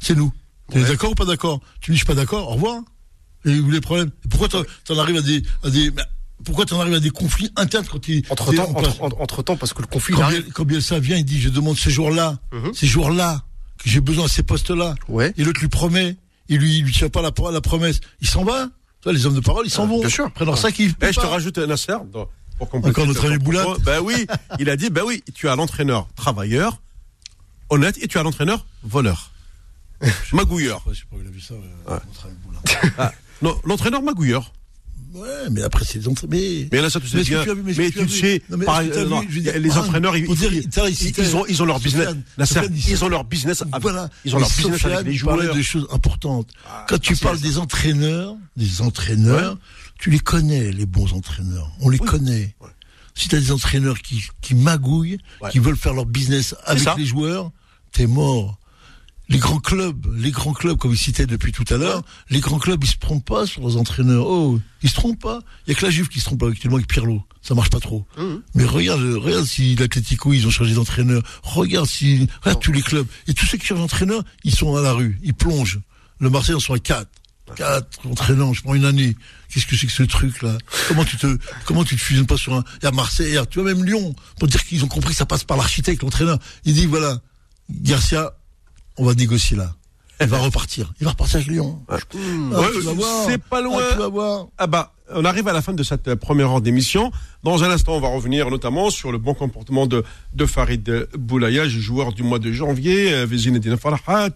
[0.00, 0.32] C'est nous.
[0.70, 1.60] T'es d'accord ou pas d'accord?
[1.80, 2.82] Tu me dis je suis pas d'accord, au revoir.
[3.44, 5.90] Et où les problèmes Pourquoi t'en t'en arrives à des, à des,
[6.44, 9.56] pourquoi t'en arrives à des conflits internes quand tu Entre temps, entre, entre- entre temps,
[9.56, 12.38] parce que le conflit, il quand, quand Bielsa vient, il dit je demande ces jours-là,
[12.52, 12.72] Mhm.
[12.74, 13.42] ces jours-là,
[13.78, 14.94] que j'ai besoin de ces postes-là.
[15.08, 15.32] Ouais.
[15.36, 16.16] Et l'autre lui promet,
[16.48, 18.00] il lui, il lui tient pas la, la promesse.
[18.20, 18.66] Il s'en va.
[19.00, 20.00] Tu vois, les hommes de parole, ils s'en Ah, vont.
[20.00, 20.26] bien sûr.
[20.26, 21.92] Après sac, ils Eh, je te rajoute Nasser.
[22.12, 22.28] dans-
[22.58, 23.38] Pour Encore notre ami.
[23.38, 23.64] Boulat.
[23.84, 24.26] Ben oui,
[24.58, 26.80] il a dit, ben oui, tu as l'entraîneur travailleur,
[27.70, 29.30] honnête, et tu as l'entraîneur voleur.
[30.32, 30.82] Magouilleur.
[30.90, 31.54] Je sais pas où il a vu ça.
[31.54, 31.98] euh.
[32.98, 33.12] Ah,
[33.42, 34.52] non, l'entraîneur magouilleur.
[35.14, 36.38] Ouais, mais après, c'est des entraîneurs.
[36.40, 37.44] Mais, Mais là, ça, tu sais Mais bien.
[37.44, 37.74] tu mais
[38.08, 38.42] sais,
[39.58, 42.08] les ah, entraîneurs, ils, ils- ont, ils ont leur business.
[42.88, 43.62] Ils ont leur business.
[43.62, 44.10] avec- Voilà.
[44.24, 45.36] Ils ont leur business avec les joueurs.
[45.56, 46.50] de choses importantes.
[46.88, 49.58] Quand tu parles des entraîneurs, des entraîneurs,
[49.98, 51.70] tu les connais, les bons entraîneurs.
[51.80, 52.54] On les connaît.
[53.14, 55.18] Si tu as des entraîneurs qui, qui magouillent,
[55.50, 57.50] qui veulent faire leur business avec les joueurs,
[57.92, 58.57] t'es mort.
[59.30, 62.58] Les grands clubs, les grands clubs, comme il citait depuis tout à l'heure, les grands
[62.58, 64.26] clubs, ils se trompent pas sur leurs entraîneurs.
[64.26, 65.40] Oh, ils se trompent pas.
[65.66, 67.22] Il y a que la Juve qui se trompe actuellement avec Pirlo.
[67.42, 68.06] Ça marche pas trop.
[68.16, 68.42] Mhm.
[68.54, 71.22] Mais regarde, regarde si l'Atlético, ils ont changé d'entraîneur.
[71.42, 73.06] Regarde si, regarde tous les clubs.
[73.26, 75.18] Et tous ceux qui changent d'entraîneur, ils sont à la rue.
[75.22, 75.80] Ils plongent.
[76.20, 77.10] Le Marseille en sont à quatre.
[77.54, 79.16] Quatre entraîneurs, je prends une année.
[79.48, 80.58] Qu'est-ce que c'est que ce truc-là?
[80.88, 83.60] Comment tu te, comment tu te fusionnes pas sur un, il y a Marseille, tu
[83.60, 86.38] vois, même Lyon, pour dire qu'ils ont compris que ça passe par l'architecte, l'entraîneur.
[86.64, 87.20] Il dit, voilà,
[87.70, 88.34] Garcia,
[88.98, 89.74] on va négocier là.
[90.20, 90.92] Il va repartir.
[91.00, 91.80] Il va repartir avec Lyon.
[91.88, 91.96] Ah,
[92.94, 93.24] voir.
[93.28, 93.80] c'est pas loin.
[93.80, 94.46] Ah, tu vas voir.
[94.58, 97.12] Ah bah, on arrive à la fin de cette euh, première heure d'émission.
[97.44, 100.02] Dans un instant, on va revenir notamment sur le bon comportement de,
[100.34, 104.30] de Farid Boulaya, joueur du mois de janvier, euh, Zinedine Farhat,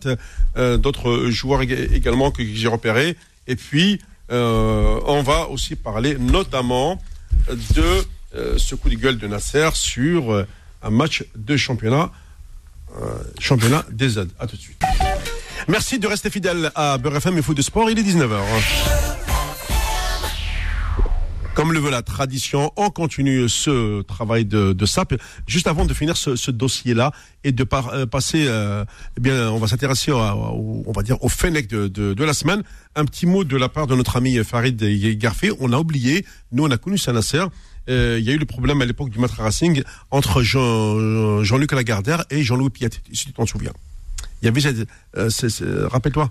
[0.56, 3.16] euh, d'autres joueurs ég- également que j'ai repérés.
[3.48, 3.98] Et puis,
[4.30, 7.02] euh, on va aussi parler notamment
[7.50, 7.82] de
[8.36, 10.46] euh, ce coup de gueule de Nasser sur euh,
[10.82, 12.12] un match de championnat, euh,
[13.38, 14.28] championnat des Z.
[14.38, 14.82] À tout de suite.
[15.68, 17.90] Merci de rester fidèle à Beurre FM et Foot de Sport.
[17.90, 18.38] Il est 19h.
[21.54, 25.20] Comme le veut la tradition, on continue ce travail de, SAP.
[25.46, 27.12] Juste avant de finir ce, dossier-là
[27.44, 28.84] et de euh, passer, euh,
[29.18, 32.62] eh bien, on va s'intéresser, on va dire, au Fennec de, de, de la semaine.
[32.96, 34.82] Un petit mot de la part de notre ami Farid
[35.18, 35.52] Garfé.
[35.60, 37.44] On a oublié, nous on a connu Saint-Nasser.
[37.88, 41.72] Euh, il y a eu le problème à l'époque du Matra Racing entre Jean, Jean-Luc
[41.72, 43.72] Lagardère et Jean-Louis Piat, si tu t'en souviens.
[44.40, 44.88] Il y avait cette,
[45.62, 46.30] euh, rappelle-toi,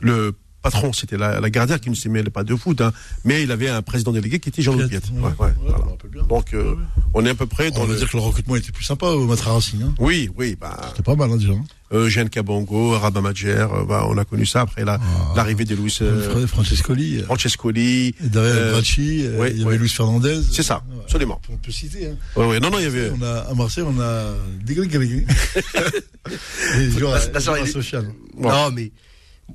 [0.00, 0.34] le
[0.64, 2.92] patron, c'était la, la gardière qui ne s'y mêlait pas de foot, hein,
[3.24, 5.04] mais il avait un président délégué qui était Jean-Louis Piette.
[5.12, 5.84] Ouais, Ouais, ouais, voilà.
[6.28, 6.76] Donc, euh, Ouais, ouais.
[7.14, 7.98] on est à peu près dans On va le...
[7.98, 9.82] dire que le recrutement était plus sympa au Matra Racing.
[9.82, 9.94] Hein.
[9.98, 11.52] Oui, oui, bah, C'était pas mal hein, déjà.
[11.92, 15.32] Eugène Kabongo, Rabat Madjer, euh, bah, on a connu ça après la- Ah.
[15.36, 18.14] l'arrivée de Luis euh, Francescoli, Francescoli.
[18.20, 19.78] derrière euh, Bracci, euh, ouais, il y avait ouais.
[19.78, 20.40] Luis Fernandez.
[20.50, 20.96] C'est ça, Ouais.
[21.04, 21.40] absolument.
[21.50, 22.08] On peut citer.
[22.08, 22.16] Hein.
[22.36, 23.10] Ouais, ouais, non, non, il y avait.
[23.16, 24.24] On a, à Marseille, on a
[24.64, 24.74] des
[26.90, 28.00] joueurs, La- la- est- sociaux.
[28.38, 28.90] Non, mais.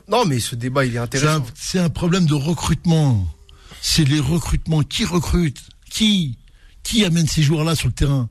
[0.07, 1.45] Non, mais ce débat, il est intéressant.
[1.55, 3.27] c'est un problème de recrutement.
[3.81, 4.83] C'est les recrutements.
[4.83, 6.37] Qui recrute Qui
[6.83, 8.29] Qui amène ces joueurs-là sur le terrain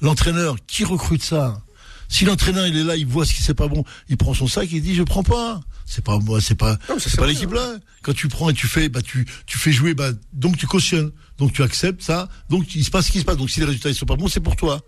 [0.00, 0.56] L'entraîneur.
[0.66, 1.62] Qui recrute ça
[2.08, 4.46] Si l'entraîneur il est là, il voit ce qui c'est pas bon, il prend son
[4.46, 5.60] sac et il dit je prends pas.
[5.86, 7.74] C'est pas moi, c'est pas, Non, ça, pas l'équipe là.
[8.02, 11.10] Quand tu prends et tu fais, bah tu, tu fais jouer, bah donc tu cautionnes,
[11.36, 13.36] donc tu acceptes ça, donc il se passe ce qui se passe.
[13.36, 14.80] Donc si les résultats ils sont pas bons, c'est pour toi.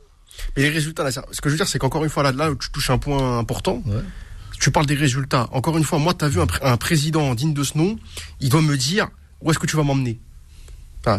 [0.56, 2.50] Mais les résultats, là, ce que je veux dire, c'est qu'encore une fois, là, là,
[2.58, 3.82] tu touches un point important.
[3.84, 4.02] Ouais.
[4.62, 5.48] Tu parles des résultats.
[5.50, 7.98] Encore une fois, moi, tu as vu un, pr- un président digne de ce nom,
[8.40, 9.08] il doit me dire
[9.40, 10.20] où est-ce que tu vas m'emmener?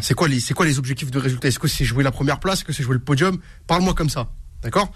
[0.02, 1.50] C'est quoi les c'est quoi les objectifs de résultats?
[1.50, 2.60] Est-ce que c'est jouer la première place?
[2.60, 3.38] Est-ce que c'est jouer le podium?
[3.68, 4.30] Parle-moi comme ça,
[4.62, 4.90] d'accord?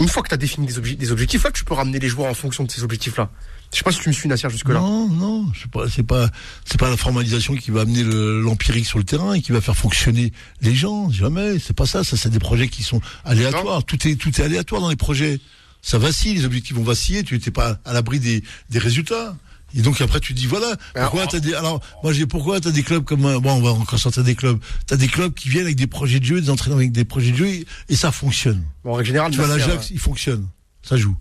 [0.00, 2.06] Une fois que tu as défini des, obje- des objectifs, là, tu peux ramener les
[2.08, 3.28] joueurs en fonction de ces objectifs-là.
[3.72, 4.74] Je sais pas si tu me suis Nasser jusque là.
[4.78, 6.28] Non, non, c'est pas, c'est pas,
[6.64, 9.60] c'est pas la formalisation qui va amener le- l'empirique sur le terrain et qui va
[9.60, 11.10] faire fonctionner les gens.
[11.10, 12.04] Jamais, c'est pas ça.
[12.04, 13.82] Ça, c'est des projets qui sont aléatoires.
[13.82, 15.40] Tout est, tout est aléatoire dans les projets.
[15.84, 17.22] Ça vacille, les objectifs vont vaciller.
[17.22, 19.36] Tu n'étais pas à l'abri des, des résultats.
[19.76, 22.70] Et donc après tu te dis voilà pourquoi t'as des alors moi j'ai pourquoi t'as
[22.70, 25.64] des clubs comme bon on va encore sortir des clubs t'as des clubs qui viennent
[25.64, 28.12] avec des projets de jeu des entraîneurs avec des projets de jeu et, et ça
[28.12, 30.46] fonctionne Bon, en règle générale, tu vois l'Ajax il fonctionne
[30.84, 31.16] ça joue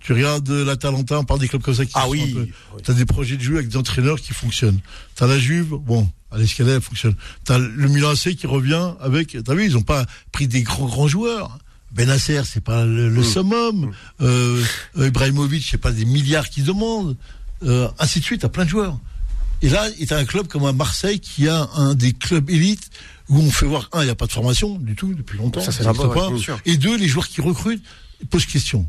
[0.00, 2.36] tu regardes euh, l'Atalanta on parle des clubs comme ça qui Ah oui.
[2.82, 4.80] T'as des projets de jeu avec des entraîneurs qui fonctionnent.
[5.14, 7.14] T'as la Juve, bon, à l'escalier, elle fonctionne.
[7.44, 9.34] T'as le Milan AC qui revient avec.
[9.42, 11.56] T'as vu, ils ont pas pris des grands grands joueurs.
[11.94, 13.92] Benacer, c'est pas le, le summum.
[14.20, 14.62] Euh,
[14.98, 17.16] euh, Ibrahimovic, c'est pas des milliards qu'ils demandent.
[17.62, 18.98] Euh, ainsi de suite, t'as plein de joueurs.
[19.62, 22.90] Et là, il t'as un club comme un Marseille qui a un des clubs élites
[23.28, 25.60] où on fait voir un, il n'y a pas de formation du tout depuis longtemps.
[25.60, 26.36] Ça, c'est ça pas.
[26.36, 26.60] sûr.
[26.66, 27.82] Et deux, les joueurs qui recrutent
[28.20, 28.88] ils posent question.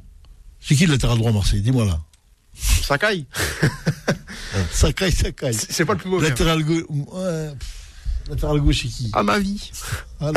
[0.60, 2.00] C'est qui le latéral droit à Marseille Dis-moi là.
[2.58, 3.26] Sakai,
[4.72, 5.52] Sakai, Sakai.
[5.54, 6.30] c'est pas le plus mauvais.
[6.30, 6.84] Latéral gauche.
[6.90, 7.52] Ouais,
[8.60, 9.72] gauche, c'est qui À ma vie.
[10.20, 10.32] Ah.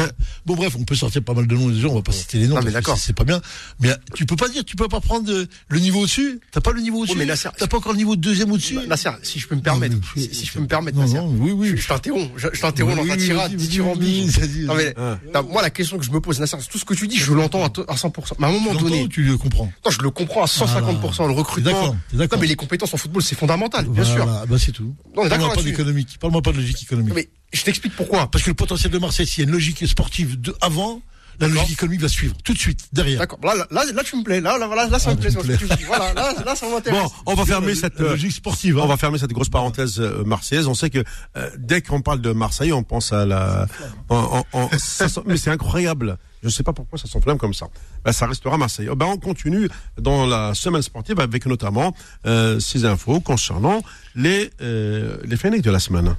[0.44, 2.38] Bon, bref, on peut sortir pas mal de noms des gens, on va pas citer
[2.38, 2.56] les noms.
[2.56, 2.96] Non, mais d'accord.
[2.98, 3.40] c'est- pas bien.
[3.80, 6.40] Mais tu peux pas dire, tu peux pas prendre euh, le niveau au-dessus?
[6.52, 7.16] T'as pas le niveau au-dessus.
[7.16, 8.78] mais Nasser- T'as pas encore le niveau de deuxième au-dessus?
[8.86, 11.14] Nasser, si je peux me permettre, Non, si, si je peux me permettre, Non, Nasser.
[11.18, 11.74] non, oui, oui.
[11.76, 15.18] Je, t'interromps, je, t'interromps dans ta tirade, Non, Ah.
[15.34, 17.16] non, moi, la question que je me pose, Nasser, c'est tout ce que tu dis,
[17.16, 18.34] je l'entends à, to- à 100%.
[18.38, 19.70] Mais à un moment Tu donné, tu le comprends?
[19.84, 21.96] Non, je le comprends à 150%, le T'es recrutement.
[22.12, 22.38] d'accord.
[22.38, 24.26] Non, mais les compétences en football, c'est fondamental, bien sûr.
[24.26, 24.94] Bah, c'est tout.
[25.16, 26.18] On est d'accord Parle-moi pas d'économique.
[26.20, 27.28] Parle-moi pas de logique économique.
[27.52, 28.30] Je t'explique pourquoi.
[28.30, 31.00] Parce que le potentiel de Marseille, s'il y a une logique sportive de avant,
[31.40, 33.20] la logique économique va suivre tout de suite derrière.
[33.20, 33.38] D'accord.
[33.44, 34.40] Là, là, là, tu me plais.
[34.40, 35.30] Là, là, là, là ça Ah, me plaît.
[35.30, 35.84] tu c'est me ce que tu dis.
[35.84, 37.00] Voilà, là, là, ça m'intéresse.
[37.00, 38.00] Bon, on va fermer cette.
[38.00, 38.76] Euh, logique sportive.
[38.78, 38.82] hein.
[38.84, 40.66] On va fermer cette grosse parenthèse euh, marseillaise.
[40.66, 41.04] On sait que
[41.36, 43.66] euh, dès qu'on parle de Marseille, on pense à la.
[44.08, 46.18] en- en- en- ça sent- mais c'est incroyable.
[46.42, 47.68] Je ne sais pas pourquoi ça s'enflamme comme ça.
[48.04, 48.88] Ben, ça restera Marseille.
[48.96, 49.68] Ben, on continue
[50.00, 51.94] dans la semaine sportive avec notamment
[52.26, 53.82] euh, ces infos concernant
[54.14, 56.16] les euh, les Fennecs de la semaine.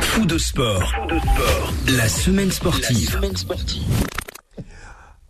[0.00, 0.92] Fou de sport.
[1.88, 3.18] La semaine sportive.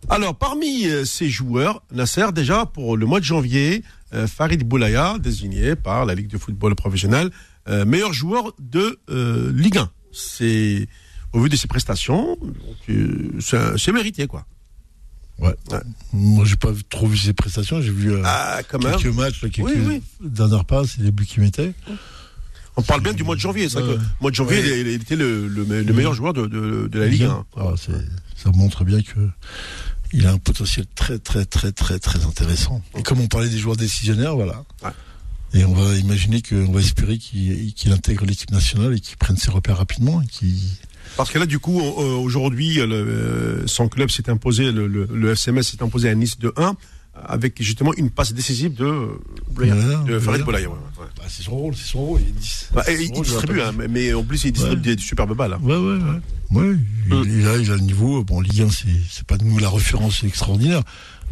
[0.09, 5.17] Alors, parmi euh, ces joueurs, Nasser, déjà pour le mois de janvier, euh, Farid Boulaya,
[5.19, 7.29] désigné par la Ligue de football professionnel,
[7.67, 9.89] euh, meilleur joueur de euh, Ligue 1.
[10.13, 10.87] C'est
[11.33, 12.37] au vu de ses prestations,
[12.89, 14.45] euh, c'est mérité quoi.
[15.39, 15.55] Ouais.
[15.71, 15.79] Ouais.
[16.13, 17.79] Moi, j'ai pas trop vu ses prestations.
[17.79, 20.01] J'ai vu euh, Ah, quelques matchs, quelques Oui, oui.
[20.19, 21.73] dernières passes, et les buts qu'il mettait.
[22.75, 23.69] On parle bien du mois de janvier.
[23.69, 23.83] C'est Ouais.
[23.83, 24.81] que le mois de janvier, Ouais.
[24.81, 27.45] il, il était le, le me- le meilleur joueur de, de, de la Ligue 1.
[27.55, 29.29] Ah, ça montre bien que
[30.13, 32.81] il a un potentiel très, très, très, très, très intéressant.
[32.97, 34.63] Et comme on parlait des joueurs décisionnaires, voilà.
[35.53, 39.17] Et on va imaginer que, on va espérer qu'il qu'il intègre l'équipe nationale et qu'il
[39.17, 40.55] prenne ses repères rapidement et qu'il
[41.15, 45.35] Parce que là, du coup, euh, aujourd'hui, euh, son club s'est imposé, le, le, le
[45.35, 46.75] FCMS s'est imposé à Nice de 1
[47.25, 49.07] avec justement une passe décisive de,
[49.49, 50.19] Boulaya, de Boulaya.
[50.19, 50.69] Farid Boulaya.
[50.69, 51.05] ouais, ouais.
[51.17, 52.21] Bah, c'est son rôle, c'est son rôle.
[52.21, 52.33] Il,
[52.75, 54.95] Bah, il, rôle, distribue, hein, mais- en plus il distribue Ouais.
[54.95, 55.53] des, superbes balles.
[55.53, 55.59] hein.
[55.63, 56.75] Ouais, ouais, ouais.
[56.75, 56.79] Mm.
[57.25, 58.23] il a, il a le niveau.
[58.23, 60.83] Bon, Ligue 1, c'est, pas nous la référence extraordinaire,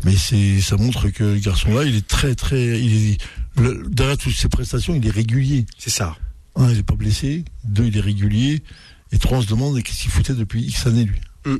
[0.03, 3.17] mais c'est, ça montre que le garçon-là, il est très, très, il est,
[3.61, 5.67] le- derrière toutes ses prestations, il est régulier.
[5.77, 6.15] C'est ça.
[6.55, 7.45] Un, il est pas blessé.
[7.63, 8.63] Deux, il est régulier.
[9.11, 11.19] Et trois, on se demande qu'est-ce qu'il foutait depuis X années, lui.
[11.45, 11.55] Mm.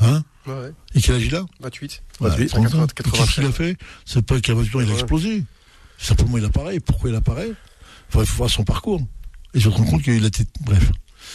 [0.00, 0.22] Hein?
[0.46, 0.72] Ouais, ouais.
[0.94, 1.44] Et quel âge il a?
[1.60, 2.02] 28.
[2.20, 2.86] Voilà, 28, 30 ans.
[2.86, 3.76] 80, Et Qu'est-ce qu'il a fait?
[4.04, 4.98] C'est pas qu'à mesure, il a Ouais.
[4.98, 5.44] explosé.
[5.98, 6.80] Simplement, il apparaît.
[6.80, 7.52] Pourquoi il apparaît?
[8.08, 9.00] Enfin, il faut voir son parcours.
[9.54, 10.90] Et je me rends compte qu'il a été, bref.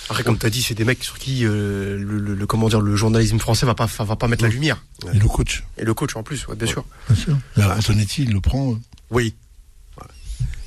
[0.09, 2.81] Après, comme t'as dit, c'est des mecs sur qui euh, le, le, le- comment dire,
[2.81, 4.83] le journalisme français va pas, va pas mettre la lumière.
[5.13, 5.63] Et le coach.
[5.77, 6.83] Et le coach en plus, ouais, bien sûr.
[7.07, 7.37] Bien sûr.
[7.57, 8.77] Et Antonetti, il le prend.
[9.11, 9.35] Oui.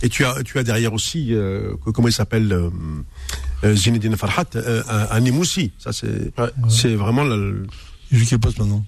[0.03, 2.71] Et tu as, tu as derrière aussi, euh, comment il s'appelle, euh,
[3.65, 5.73] euh, Zinedine Farhat, euh, Nîmes aussi.
[5.79, 6.33] Ça, c'est,
[6.69, 7.67] c'est vraiment le,
[8.13, 8.85] Il joue quel poste maintenant?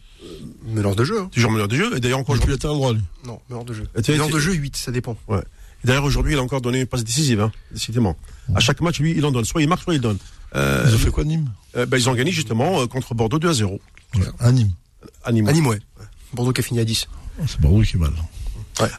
[0.67, 1.21] Meneur de jeu.
[1.21, 1.31] hein.
[1.33, 1.97] toujours meneur de jeu.
[1.97, 3.03] Et d'ailleurs, encore Il joue aujourd'hui, latéral droit, lui.
[3.27, 3.85] Non, meneur de jeu.
[4.09, 5.17] Meneur de jeu 8, ça dépend.
[5.29, 5.43] ouais.
[5.85, 8.17] Et d'ailleurs, aujourd'hui, il a encore donné une passe décisive, hein, décidément.
[8.55, 9.45] À chaque match, lui, il en donne.
[9.45, 10.19] Soit il marque, soit il donne.
[10.57, 11.49] Euh, Ils ont fait quoi, Nîmes?
[11.77, 13.81] euh, ben, ils ont gagné justement euh, contre Bordeaux 2 à 0.
[14.41, 14.73] À Nîmes.
[15.25, 15.47] À Nîmes.
[15.49, 15.79] À Nîmes, ouais.
[16.35, 17.07] Bordeaux qui a fini à 10.
[17.41, 18.13] Oh, C'est Bordeaux qui est mal.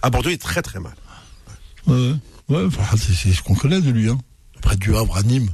[0.02, 0.94] À Bordeaux, il est très très mal.
[2.50, 2.68] Ouais,
[2.98, 4.10] c'est ce qu'on connaît de lui.
[4.10, 4.18] Hein.
[4.58, 5.50] Après, du Havre à Nîmes.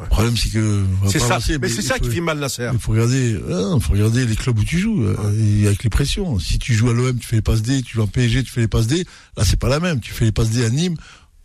[0.00, 0.82] Le problème, c'est que.
[1.08, 1.38] C'est ça.
[1.60, 2.68] mais c'est ça faut- qui fait mal Nasser.
[2.72, 5.90] Il faut regarder, il faut regarder les clubs où tu joues, euh, et avec les
[5.90, 6.40] pressions.
[6.40, 8.50] Si tu joues à l'OM, tu fais les passes D, tu joues en PSG, tu
[8.50, 9.04] fais les passes D.
[9.36, 10.00] Là, c'est pas la même.
[10.00, 10.96] Tu fais les passes D à Nîmes,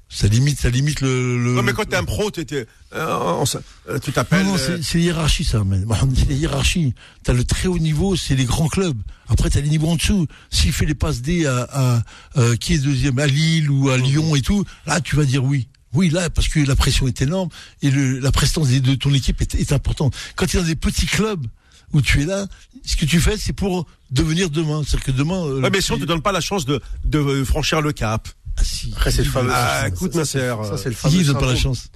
[0.10, 1.44] ça limite, ça limite le.
[1.44, 3.44] le Non, mais quand t'es un pro, t'es, t'es- euh, on
[3.90, 4.44] euh, tu t'appelles.
[4.44, 5.78] non, non, euh, c'est c'est hiérarchie ça, mais
[6.16, 6.94] c'est les hiérarchies.
[7.24, 8.98] T'as le très haut niveau, c'est les grands clubs.
[9.28, 10.26] Après, t'as les niveaux en dessous.
[10.50, 12.04] S'il fait les passes D à, à
[12.38, 15.44] euh, qui est deuxième, à Lille ou à Lyon et tout, là, tu vas dire
[15.44, 15.68] oui.
[15.94, 17.50] Oui, là, parce que la pression est énorme
[17.82, 20.16] et le, la prestance de ton équipe est, est importante.
[20.36, 21.46] Quand tu es dans des petits clubs
[21.94, 22.46] où tu es là,
[22.86, 24.82] ce que tu fais, c'est pour devenir demain.
[24.86, 25.42] C'est-à-dire que demain.
[25.46, 28.28] Ouais, mais si on te donne pas la chance de, de franchir le cap.
[28.60, 28.92] Ah, si.
[28.96, 29.52] Après, c'est le fameux.
[29.54, 30.54] Ah, écoute, Nasser.
[30.64, 31.18] Ça, c'est le Qui fameux.
[31.20, 31.88] ne donne pas la chance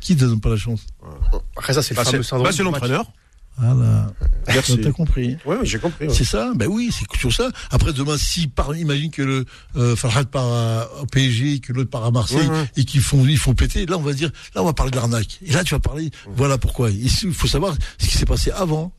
[0.00, 0.80] Qui ne donne pas la chance
[1.56, 2.46] Après, ça, c'est le Bah, fameux c'est syndrome.
[2.48, 3.04] bah, c'est l'entraîneur.
[3.60, 4.12] Voilà.
[4.46, 4.78] Merci.
[4.80, 5.36] T'as compris.
[5.44, 6.06] Oui, j'ai compris.
[6.06, 6.14] ouais.
[6.14, 7.48] C'est ça, ben oui, c'est sur ça.
[7.72, 9.44] Après demain, si par, imagine que le
[9.74, 12.70] euh, Farhad part à- au PSG, et que l'autre part à Marseille Ouais, ouais.
[12.76, 13.84] et qu'ils font, ils font péter.
[13.86, 15.40] Là, on va dire, là, on va parler de l'arnaque.
[15.44, 16.12] Et là, tu vas parler.
[16.36, 16.90] Voilà pourquoi.
[16.92, 18.92] Il faut savoir ce qui s'est passé avant.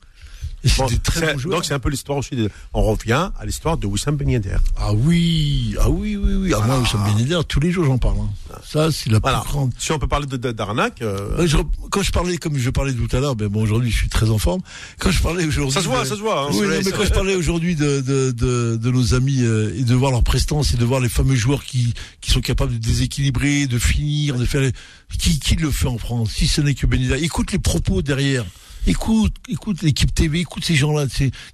[0.78, 1.55] Bon, très joueurs.
[1.57, 2.36] donc c'est un peu l'histoire aussi.
[2.36, 4.57] De, on revient à l'histoire de Wissam Ben Yedder.
[4.78, 6.53] Ah oui, ah oui, oui, oui.
[6.55, 8.18] Ah, moi, Oussam Ben Yedder, tous les jours, j'en parle.
[8.20, 8.55] hein.
[8.68, 9.39] Ça, c'est la Voilà.
[9.39, 9.72] plus grande.
[9.78, 11.47] Si on peut parler de- d'arnaque, euh,
[11.91, 14.30] quand je parlais, comme je parlais tout à l'heure, ben bon, aujourd'hui, je suis très
[14.30, 14.62] en forme.
[14.99, 15.74] Quand je parlais aujourd'hui.
[15.74, 16.43] ça se voit, de- ça se voit.
[16.43, 16.49] hein.
[16.51, 18.32] Oui, non, mais quand je parlais aujourd'hui de, de,
[18.78, 21.64] de, nos amis euh, et de voir leur prestance et de voir les fameux joueurs
[21.64, 24.62] qui, qui sont capables de déséquilibrer, de finir, de faire...
[24.62, 24.74] les-
[25.18, 27.18] Qui, qui le fait en France Si ce n'est que Benida.
[27.18, 28.45] Écoute les propos derrière.
[28.90, 31.06] Écoute, écoute l'équipe TV, écoute ces gens-là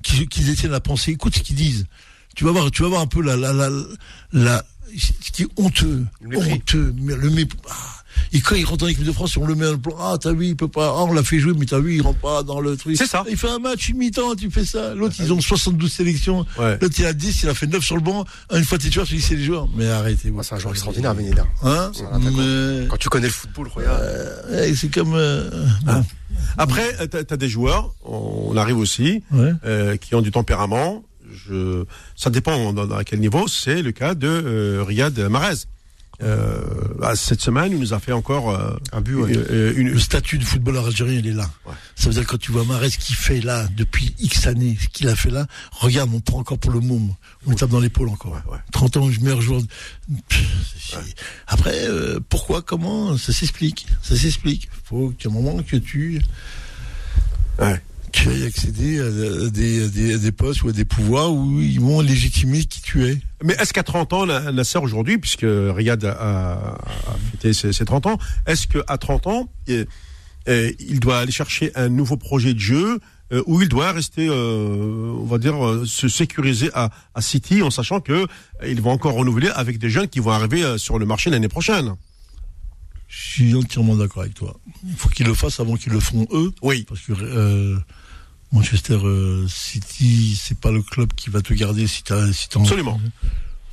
[0.01, 1.86] qui, qui de la pensée, écoute ce qu'ils disent.
[2.33, 3.69] Tu vas voir, tu vas voir un peu la, la,
[4.31, 4.65] la
[4.97, 7.57] ce qui est honteux, Le honteux, mais le mépris.
[7.69, 7.73] Ah.
[8.31, 9.93] Et quand il rentre en équipe de France, on le met dans le plan.
[9.99, 10.88] Ah, t'as vu, il peut pas.
[10.97, 12.95] Ah, on l'a fait jouer, mais t'as vu, il rentre pas dans le truc.
[12.97, 13.25] C'est ça.
[13.29, 14.93] Il fait un match, une mi-temps, tu fais ça.
[14.95, 16.45] L'autre, ils ont 72 sélections.
[16.57, 16.77] Ouais.
[16.81, 18.23] L'autre, il a 10, il a fait 9 sur le banc.
[18.53, 19.67] Une fois t'es joueur, tu dis c'est les joueurs.
[19.75, 20.31] Mais arrêtez.
[20.31, 21.43] Moi, c'est un joueur extraordinaire, Ben Yedder.
[21.63, 21.91] Hein.
[22.21, 24.01] Mais, Quand tu connais le football, regarde.
[24.01, 25.13] euh, c'est comme.
[25.13, 25.49] euh,
[25.83, 26.03] bon.
[26.57, 29.51] Après, t'as as des joueurs, on arrive aussi, Ouais.
[29.65, 31.03] euh, qui ont du tempérament.
[31.36, 31.83] Je,
[32.15, 33.47] ça dépend dans, dans à quel niveau.
[33.47, 35.55] C'est le cas de euh, Riyad Mahrez.
[36.23, 36.61] Euh,
[36.97, 39.36] bah, cette semaine, il nous a fait encore euh, Un but, ouais.
[39.36, 41.49] euh, une, Le statut du footballeur algérien, il est là.
[41.65, 41.73] Ouais.
[41.97, 44.77] Ça veut dire que quand tu vois Marès ce qu'il fait là, depuis X années,
[44.81, 47.13] ce qu'il a fait là, regarde, on prend encore pour le môme.
[47.45, 48.31] On le tape dans l'épaule encore.
[48.31, 48.59] Ouais, ouais.
[48.71, 49.61] 30 ans, je meilleur joueur.
[49.61, 49.67] de-
[51.47, 53.86] Après, euh, pourquoi, comment, ça s'explique.
[54.01, 54.69] Ça s'explique.
[54.86, 56.21] Faut qu'à un moment que tu,
[57.59, 57.81] Ouais.
[58.16, 62.82] Tu ailles accéder à des, postes ou à des pouvoirs où ils vont légitimer qui
[62.82, 63.18] tu es.
[63.43, 66.78] Mais est-ce qu'à 30 ans, Na- Nasser aujourd'hui, puisque Riyad a, a,
[67.32, 71.89] fêté ses, ses 30 ans, est-ce qu'à 30 ans, euh, il doit aller chercher un
[71.89, 72.99] nouveau projet de jeu
[73.34, 77.63] euh, ou il doit rester, euh, on va dire, euh, se sécuriser à, à City
[77.63, 78.28] en sachant que euh,
[78.68, 81.95] ils vont encore renouveler avec des jeunes qui vont arriver sur le marché l'année prochaine?
[83.07, 84.59] Je suis entièrement d'accord avec toi.
[84.86, 86.51] Il faut qu'ils le fassent avant qu'ils le font eux.
[86.61, 86.86] Oui.
[86.88, 87.13] Parce que
[88.55, 92.59] Manchester euh, City, c'est pas le club qui va te garder si t'as si t'as
[92.61, 92.99] Absolument.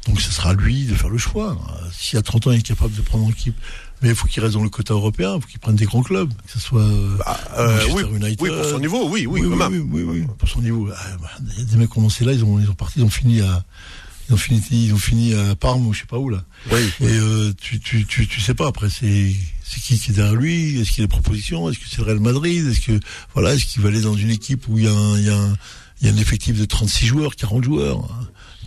[0.06, 1.52] Donc ce sera à lui de faire le choix.
[1.52, 3.54] Euh, Si à 30 ans il est capable de prendre en équipe,
[4.02, 6.02] mais il faut qu'il reste dans le quota européen, il faut qu'il prenne des grands
[6.02, 8.36] clubs, que ce soit euh, Bah, euh, oui, United.
[8.42, 9.88] oui, pour son niveau, oui, oui, oui, quand oui, même.
[9.92, 10.88] oui, oui, oui, pour son niveau.
[10.92, 12.74] Ah, bah, Il y a des mecs qui ont commencé là, ils ont ils ont
[12.74, 13.64] parti, ils ont fini à
[14.28, 16.42] ils ont fini ils ont fini à Parme ou je sais pas où là.
[16.72, 16.80] Oui.
[17.00, 19.32] Et euh, tu, tu, tu, tu sais pas après c'est
[19.72, 20.80] c'est qui qui est derrière lui?
[20.80, 22.66] Est-ce qu'il a des propositions Est-ce que c'est le Real Madrid?
[22.66, 23.00] Est-ce que
[23.34, 25.30] voilà Est-ce qu'il va aller dans une équipe où il y a un, il y
[25.30, 25.54] a un,
[26.00, 28.08] il y a un effectif de 36 joueurs, 40 joueurs?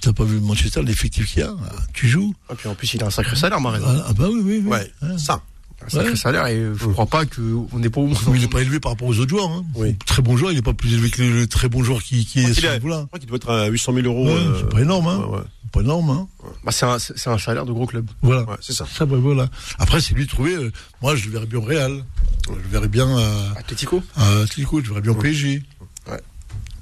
[0.01, 1.56] T'as pas vu Manchester l'effectif qu'il y a?
[1.93, 3.80] Tu joues Et puis en plus, il a un sacré salaire, Mahrez.
[3.86, 4.62] ah, ah bah oui oui.
[4.64, 4.70] oui.
[4.70, 5.18] Ouais, Hein.
[5.18, 5.41] ça.
[5.84, 6.16] Un sacré Ouais.
[6.16, 8.18] salaire et je crois pas qu'on n'est pas au moins.
[8.32, 9.50] Mais il n'est pas élevé par rapport aux autres joueurs.
[9.50, 9.66] Hein.
[9.76, 9.96] Oui.
[10.06, 12.26] Très bon joueur, il n'est pas plus élevé que le, le très bon joueur qui,
[12.26, 13.02] qui est sur ce niveau-là.
[13.02, 14.26] Je crois qu'il doit être à 800 000 euros.
[14.28, 15.18] Ouais, euh, c'est pas énorme, hein.
[15.20, 15.44] ouais, ouais.
[15.64, 16.28] C'est pas énorme, hein.
[16.64, 18.08] Bah, c'est un, c'est un salaire de gros club.
[18.22, 18.44] Voilà.
[18.44, 18.86] Ouais, c'est ça.
[18.92, 19.50] Ça, bah, voilà.
[19.78, 20.56] Après, c'est lui de trouver.
[20.56, 20.72] euh,
[21.02, 22.04] moi, je le verrais bien au Real.
[22.48, 24.78] Je le verrais bien à, Atletico à Atlético.
[24.80, 25.62] Je le verrais bien au PSG.
[26.10, 26.22] Ouais.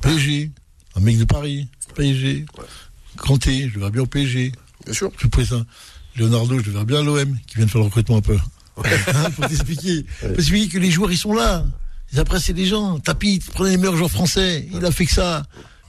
[0.02, 0.52] PSG.
[0.96, 1.68] Un mec de Paris.
[1.96, 2.46] PSG.
[3.18, 3.68] Kanté.
[3.70, 4.52] Je le verrais bien au PSG.
[4.86, 5.12] Bien sûr.
[5.18, 5.66] Je ça.
[6.16, 8.38] Leonardo, je le verrais bien à l'OM, qui vient de faire le recrutement un peu.
[8.78, 10.05] Hein, Pour t'expliquer.
[10.21, 11.65] T'expliquer que les joueurs, ils sont là.
[12.15, 12.99] Et après, c'est des gens.
[12.99, 14.67] Tapis, prenez les meilleurs joueurs français.
[14.74, 15.43] Il a fait que ça.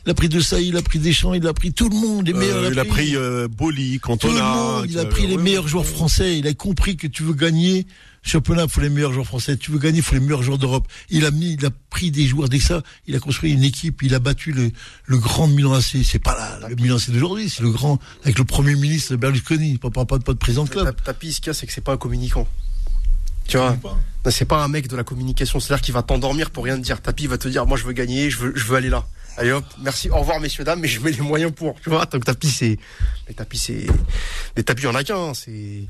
[0.07, 2.27] Il a pris De Sailly, il a pris Deschamps, il a pris tout le monde,
[2.27, 2.65] les meilleurs.
[2.65, 4.55] Euh, il a pris euh, Boli, tout le Cantona.
[4.55, 5.71] monde, il a pris les ouais, meilleurs ouais.
[5.71, 6.39] joueurs français.
[6.39, 7.87] Il a compris que tu veux gagner
[8.23, 9.57] championnat, il faut les meilleurs joueurs français.
[9.57, 10.87] Tu veux gagner, il faut les meilleurs joueurs d'Europe.
[11.09, 12.83] Il a mis, il a pris des joueurs dès que ça.
[13.07, 14.03] Il a construit une équipe.
[14.03, 14.71] Il a battu le,
[15.07, 15.97] le grand Milan AC.
[16.05, 19.79] C'est pas la, le Milan AC d'aujourd'hui, c'est le grand avec le premier ministre Berlusconi.
[19.79, 20.95] Pas, pas, pas, pas de président de club.
[21.03, 22.47] Tapi, ce qu'il y a, c'est que c'est pas un communicant.
[23.47, 23.77] Tu vois,
[24.31, 25.61] c'est pas un mec de la communication.
[25.61, 27.01] C'est-à-dire qu'il va t'endormir pour rien te dire.
[27.01, 29.07] Tapi va te dire, moi je veux gagner, je veux, je veux aller là.
[29.37, 31.75] Allez hop, merci, au revoir messieurs dames, mais je mets les moyens pour.
[31.83, 32.79] Tu vois, donc Tapi c'est,
[33.29, 33.87] mais Tapi c'est,
[34.57, 35.35] mais Tapi il y en a qu'un.
[35.35, 35.87] C'est,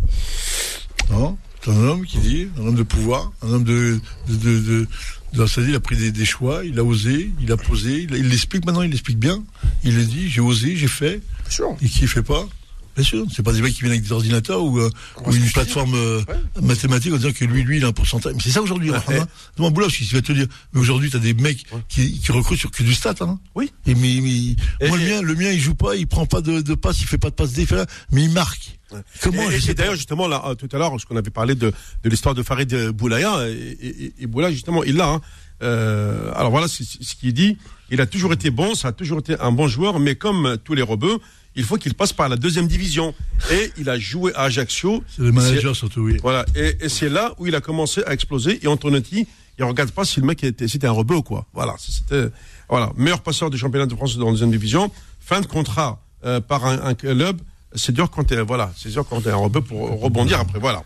[1.10, 4.86] Non, c'est un homme qui dit, un homme de pouvoir, un homme de, de, de,
[5.34, 8.64] de, il a pris des, des choix, il a osé, il a posé, il l'explique
[8.64, 9.44] maintenant, il l'explique bien.
[9.82, 11.76] Il a dit, j'ai osé, j'ai fait, sûr.
[11.82, 12.48] et qui fait pas?
[12.94, 14.90] Bien sûr, c'est pas des mecs qui viennent avec des ordinateurs ou, euh,
[15.26, 16.22] ou une plateforme euh,
[16.62, 18.34] mathématique en disant que lui, lui, il a un pourcentage.
[18.34, 18.98] Mais c'est ça aujourd'hui, Ouais.
[18.98, 19.26] Rahman.
[19.56, 20.46] Demande Boulaf, il va te dire.
[20.72, 23.38] Mais aujourd'hui, t'as des mecs qui, qui recrutent sur que du stat, hein.
[23.54, 23.72] Oui.
[23.86, 26.40] Et mais, mais- Et- moi, le mien, le mien, il joue pas, il prend pas
[26.40, 28.78] de, de passe, il fait pas de passe défait, mais il marque.
[29.22, 31.72] Comment, et, je et d'ailleurs, justement, là, euh, tout à l'heure, qu'on avait parlé de,
[32.04, 35.08] de l'histoire de Farid Boulaya, et, et, Boulaya, justement, il l'a.
[35.08, 35.20] Hein.
[35.62, 36.82] Euh, alors voilà ce
[37.18, 37.56] qu'il dit.
[37.90, 40.74] Il a toujours été bon, ça a toujours été un bon joueur, mais comme tous
[40.74, 41.18] les rebeux,
[41.56, 43.14] il faut qu'il passe par la deuxième division.
[43.50, 45.02] Et il a joué à Ajaccio.
[45.08, 46.16] C'est le manager surtout, oui.
[46.22, 46.44] Voilà.
[46.54, 48.58] Et, et c'est là où il a commencé à exploser.
[48.62, 49.26] Et Antonetti,
[49.58, 51.46] il regarde pas si le mec était, c'était un rebeu ou quoi.
[51.52, 51.74] Voilà.
[51.78, 52.28] C'était,
[52.68, 52.92] voilà.
[52.96, 54.90] Meilleur passeur du championnat de France dans la deuxième division.
[55.20, 57.40] Fin de contrat, euh, par un, un club.
[57.76, 58.72] C'est dur quand t'es, voilà.
[58.76, 60.58] C'est dur quand t'es un rebeu pour rebondir après.
[60.60, 60.84] Voilà.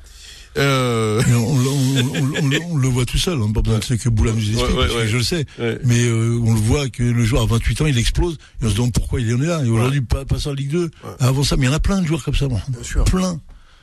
[0.57, 3.85] Euh, on, on- on- on- on- on le voit tout seul, hein, pas besoin de
[3.85, 5.09] c'est que Boula nous explique, Ouais, ouais, parce que ouais.
[5.09, 5.47] je le sais.
[5.85, 8.71] Mais euh, on le voit que le joueur à 28 ans, il explose, et on
[8.71, 9.63] se demande pourquoi il en est là.
[9.65, 10.91] Et aujourd'hui, pas, pas en Ligue 2.
[11.21, 12.61] Avant ça, mais il y en a plein de joueurs comme ça, moi.
[13.07, 13.41] Plein.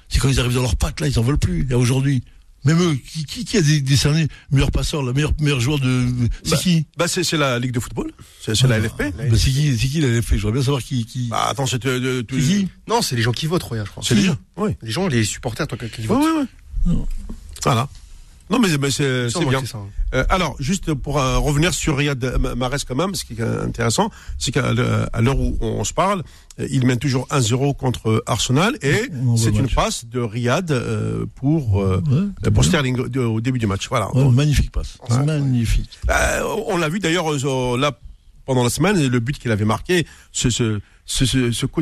[0.10, 1.68] C'est quand ils arrivent dans leurs pattes, là, ils en veulent plus.
[1.70, 2.24] Et aujourd'hui,
[2.66, 6.08] même qui, qui, qui a dé- décerné meilleur passeur, le meilleur, meilleur joueur de...
[6.44, 6.86] C'est Bah, qui?
[6.98, 8.12] bah, c'est, c'est la Ligue de football.
[8.42, 8.98] C'est, c'est la LFP.
[9.18, 11.06] Bah, C'est qui, c'est qui l'avait fait J'aimerais bien savoir qui...
[11.06, 11.28] qui...
[11.30, 12.68] Bah, attends, c'était, euh, tout- c'est qui?
[12.88, 14.04] Non, c'est les gens qui votent, Roya, je crois.
[14.06, 14.38] c'est les gens.
[14.58, 14.72] Oui.
[14.82, 16.24] Les gens, les supporters, toi, qui Oui, votent.
[16.24, 16.48] oui,
[16.88, 16.94] oui.
[16.94, 17.08] Non.
[17.64, 17.88] Voilà.
[18.48, 19.60] Non, mais, mais c'est, c'est bien.
[19.62, 19.80] c'est ça.
[20.14, 23.42] Euh, alors, juste pour euh, revenir sur Riyad Ma- Mahrez quand même, ce qui est
[23.42, 26.24] intéressant, c'est qu'à l'heure où on se parle, euh,
[26.58, 29.76] il mène toujours 1-0 contre Arsenal et c'est une match.
[29.76, 32.02] passe de Riyad euh, pour euh,
[32.44, 33.88] Ouais, pour Sterling au- début du match.
[33.90, 34.14] Voilà.
[34.16, 34.98] Ouais, magnifique passe.
[35.26, 35.90] Magnifique.
[36.10, 37.98] Euh, on l'a vu d'ailleurs euh, là
[38.46, 40.80] pendant la semaine, le but qu'il avait marqué, ce, ce,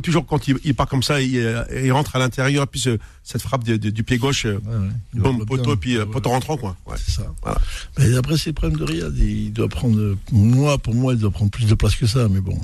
[0.01, 2.97] toujours quand il, il part comme ça, il, euh, il rentre à l'intérieur, puis ce-
[3.21, 4.89] cette frappe de- de- du pied gauche, euh, Ouais, ouais.
[5.21, 6.77] Bombe poteau, puis euh, Ouais, poteau rentrant quoi.
[6.87, 6.95] Ouais.
[7.03, 7.25] C'est ça.
[7.41, 7.59] Voilà.
[7.99, 9.17] Mais après, c'est le problème de Riyad.
[9.17, 12.27] Il doit prendre, euh, moi, pour moi, il doit prendre plus de place que ça.
[12.29, 12.57] Mais bon,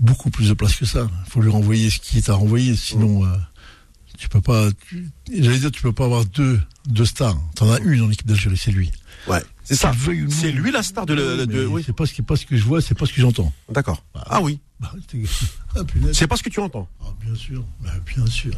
[0.00, 1.08] beaucoup plus de place que ça.
[1.26, 2.76] Il faut lui renvoyer ce qui est à renvoyer.
[2.76, 3.28] Sinon, euh,
[4.18, 4.68] tu peux pas.
[5.32, 7.36] J'allais dire, tu peux pas avoir deux, deux stars.
[7.54, 8.90] T'en as une en équipe d'Algérie, c'est lui.
[9.28, 9.42] Ouais.
[9.64, 9.92] C'est ça.
[10.30, 11.82] C'est lui la star de, le- Oui, de, mais oui.
[11.84, 13.52] C'est pas ce qui, pas ce que je vois, c'est pas ce que j'entends.
[13.70, 14.04] D'accord.
[14.14, 14.60] Ah oui.
[14.78, 15.18] Bah, c'est-
[15.76, 15.80] ah.
[16.12, 16.88] C'est pas ce que tu entends.
[17.02, 18.52] Ah, bien sûr, bah, bien sûr.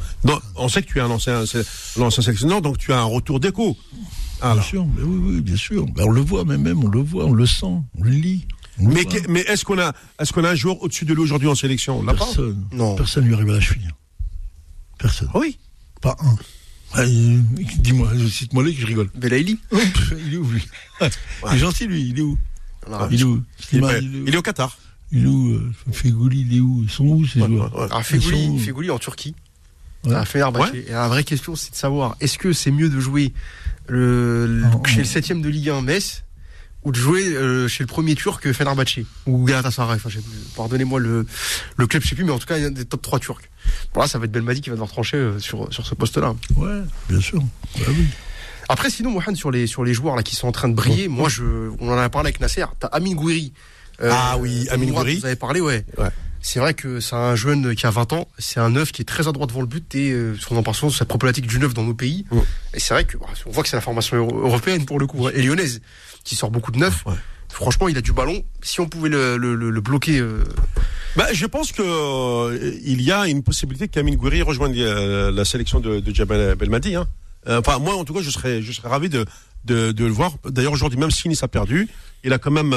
[0.56, 1.44] On sait que tu es un ancien,
[1.96, 3.76] l'ancien sélectionneur, donc tu as un retour d'écho.
[4.42, 5.86] Bien sûr, mais oui, oui, bien sûr.
[5.86, 8.46] Bah, on le voit, même, même, on le voit, on le sent, on le lit.
[8.80, 11.54] Mais, mais est-ce qu'on a, est-ce qu'on a un joueur au-dessus de lui aujourd'hui en
[11.54, 11.98] sélection?
[11.98, 12.24] On l'a pas?
[12.24, 12.64] Personne.
[12.72, 12.94] Non.
[12.96, 13.90] Personne lui arrive à la cheville.
[14.98, 15.28] Personne.
[15.34, 15.58] Oui?
[16.00, 16.36] Pas un.
[16.94, 17.42] Ah, il-
[17.78, 19.10] Dis-moi, cite-moi les que je rigole.
[19.14, 19.58] Belaïli.
[20.26, 20.66] Il est où lui?
[21.00, 22.38] Il est gentil lui, il est où?
[23.10, 23.42] Il est où?
[23.72, 24.24] Il, est- il est où?
[24.26, 24.78] il est au Qatar.
[25.12, 26.82] Il est où euh, Fegouli, il est où?
[26.82, 27.74] Ils sont où ces Ouais, joueurs?
[27.74, 27.86] Ouais, ouais.
[27.90, 29.34] Alors, Fegouli en Turquie.
[30.04, 30.14] Ouais.
[30.14, 30.72] À Fenerbahçe.
[30.74, 33.32] Et la vraie question, c'est de savoir, est-ce que c'est mieux de jouer
[33.88, 36.24] le, le- En- chez le septième de Ligue 1 Metz
[36.84, 40.08] ou de jouer euh, chez le premier turc Fenerbahçe ou Galatasaray, enfin,
[40.56, 41.26] pardonnez-moi le,
[41.76, 43.18] le club, je sais plus, mais en tout cas, il y a des top 3
[43.18, 43.50] turcs.
[43.94, 46.34] Bon, là, ça va être Belmadi qui va devoir trancher euh, sur, sur ce poste-là.
[46.56, 47.40] Ouais, bien sûr.
[47.78, 48.06] Bah oui.
[48.70, 51.08] Après, sinon, Mohamed, sur les, sur les joueurs là qui sont en train de briller,
[51.08, 51.42] moi, je,
[51.80, 52.64] on en a parlé avec Nasser.
[52.78, 53.52] T'as Amin Gouiri.
[54.02, 55.16] Euh, Ah oui, Amin Gouiri.
[55.18, 55.84] Vous avez parlé, ouais.
[55.96, 56.08] Ouais.
[56.40, 59.04] C'est vrai que c'est un jeune qui a 20 ans, c'est un neuf qui est
[59.04, 61.48] très à droite devant le but et euh, on en parle souvent de cette problématique
[61.48, 62.26] du neuf dans nos pays.
[62.30, 62.38] Mm.
[62.74, 65.08] Et c'est vrai que bah, on voit que c'est la formation euro- européenne pour le
[65.08, 65.80] coup, hein, et lyonnaise,
[66.24, 67.04] qui sort beaucoup de neuf.
[67.06, 67.14] Ouais.
[67.50, 68.42] Franchement, il a du ballon.
[68.62, 70.44] Si on pouvait le, le, le- le bloquer, euh,
[71.16, 75.44] Bah, je pense que euh, il y a une possibilité qu'Amin Gouiri rejoigne euh, la
[75.44, 76.94] sélection de, de Belmadi.
[76.94, 77.06] Hein.
[77.48, 79.24] Enfin, moi, en tout cas, je serais, je serais ravi de,
[79.64, 80.32] de, de le voir.
[80.44, 81.88] D'ailleurs, aujourd'hui, même si Nice a perdu,
[82.22, 82.74] il a quand même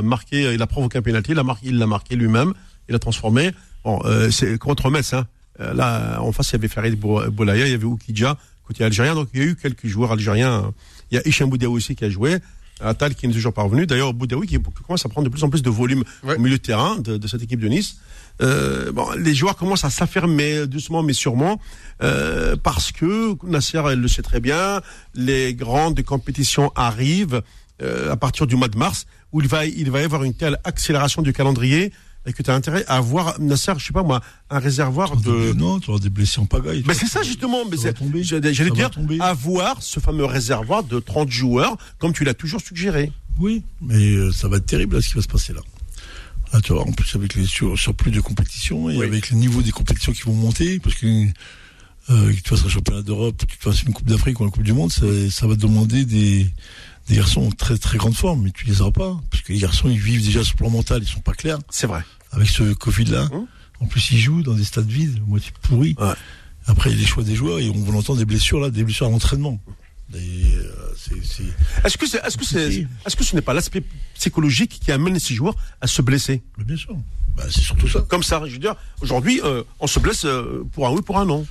[0.00, 1.32] marqué, il a provoqué un pénalty,
[1.62, 2.54] il l'a marqué, lui-même,
[2.88, 3.50] il a transformé.
[3.84, 5.12] Bon, c'est contre Metz.
[5.12, 5.26] Hein.
[5.58, 9.14] Là, en face, il y avait Farid Bou- Boulaya, il y avait Oukidja côté algérien.
[9.14, 10.72] Donc, il y a eu quelques joueurs algériens.
[11.10, 12.38] Il y a Hicham Boudaoui aussi qui a joué.
[12.80, 13.86] Atal qui n'est toujours pas revenu.
[13.86, 16.36] D'ailleurs, Boudaoui qui commence à prendre de plus en plus de volume Ouais.
[16.36, 17.96] au milieu de terrain de, de cette équipe de Nice.
[18.42, 21.60] Euh, bon, les joueurs commencent à s'affirmer doucement mais sûrement
[22.02, 24.80] euh, parce que Nasser elle le sait très bien.
[25.14, 27.42] Les grandes compétitions arrivent
[27.82, 30.34] euh, à partir du mois de mars où il va il va y avoir une
[30.34, 31.92] telle accélération du calendrier
[32.26, 34.20] et que tu as intérêt à avoir, Nasser, je sais pas moi,
[34.50, 35.52] un réservoir de.
[35.52, 36.82] Non, tu auras des blessés en pagaille.
[36.86, 37.64] Mais c'est ça justement.
[37.70, 37.76] Mais.
[38.22, 39.18] J'allais dire, tomber.
[39.20, 43.12] avoir ce fameux réservoir de 30 joueurs, comme tu l'as toujours suggéré.
[43.38, 45.60] Oui, mais euh, ça va être terrible là, ce qui va se passer là.
[46.52, 49.04] Là, tu vois, en plus avec les sur, surplus de compétition et Oui.
[49.04, 51.26] avec le niveau des compétitions qui vont monter, parce que
[52.10, 54.50] euh, que tu fasses un championnat d'Europe, que tu fasses une Coupe d'Afrique ou une
[54.50, 56.46] Coupe du Monde, ça, ça va demander des,
[57.08, 59.58] des garçons en très très grande forme, mais tu les auras pas, parce que les
[59.58, 62.02] garçons ils vivent déjà sur le plan mental, ils sont pas clairs C'est vrai.
[62.32, 63.28] avec ce Covid là.
[63.32, 63.46] Hum.
[63.80, 65.94] En plus ils jouent dans des stades vides, moitié pourris.
[65.98, 66.12] Ouais.
[66.66, 68.70] Après il y a les choix des joueurs et on va entendre des blessures là,
[68.70, 69.60] des blessures à l'entraînement.
[70.14, 70.18] Euh,
[71.84, 72.86] Est-ce que c'est, est-ce que c'est, Si.
[73.06, 73.82] est-ce que ce n'est pas l'aspect
[74.14, 76.42] psychologique qui amène ces joueurs à se blesser?
[76.58, 76.96] Mais bien sûr,
[77.36, 78.00] bah, c'est surtout ça.
[78.08, 81.18] Comme ça, je veux dire, aujourd'hui, euh, on se blesse euh, pour un oui, pour
[81.18, 81.46] un non.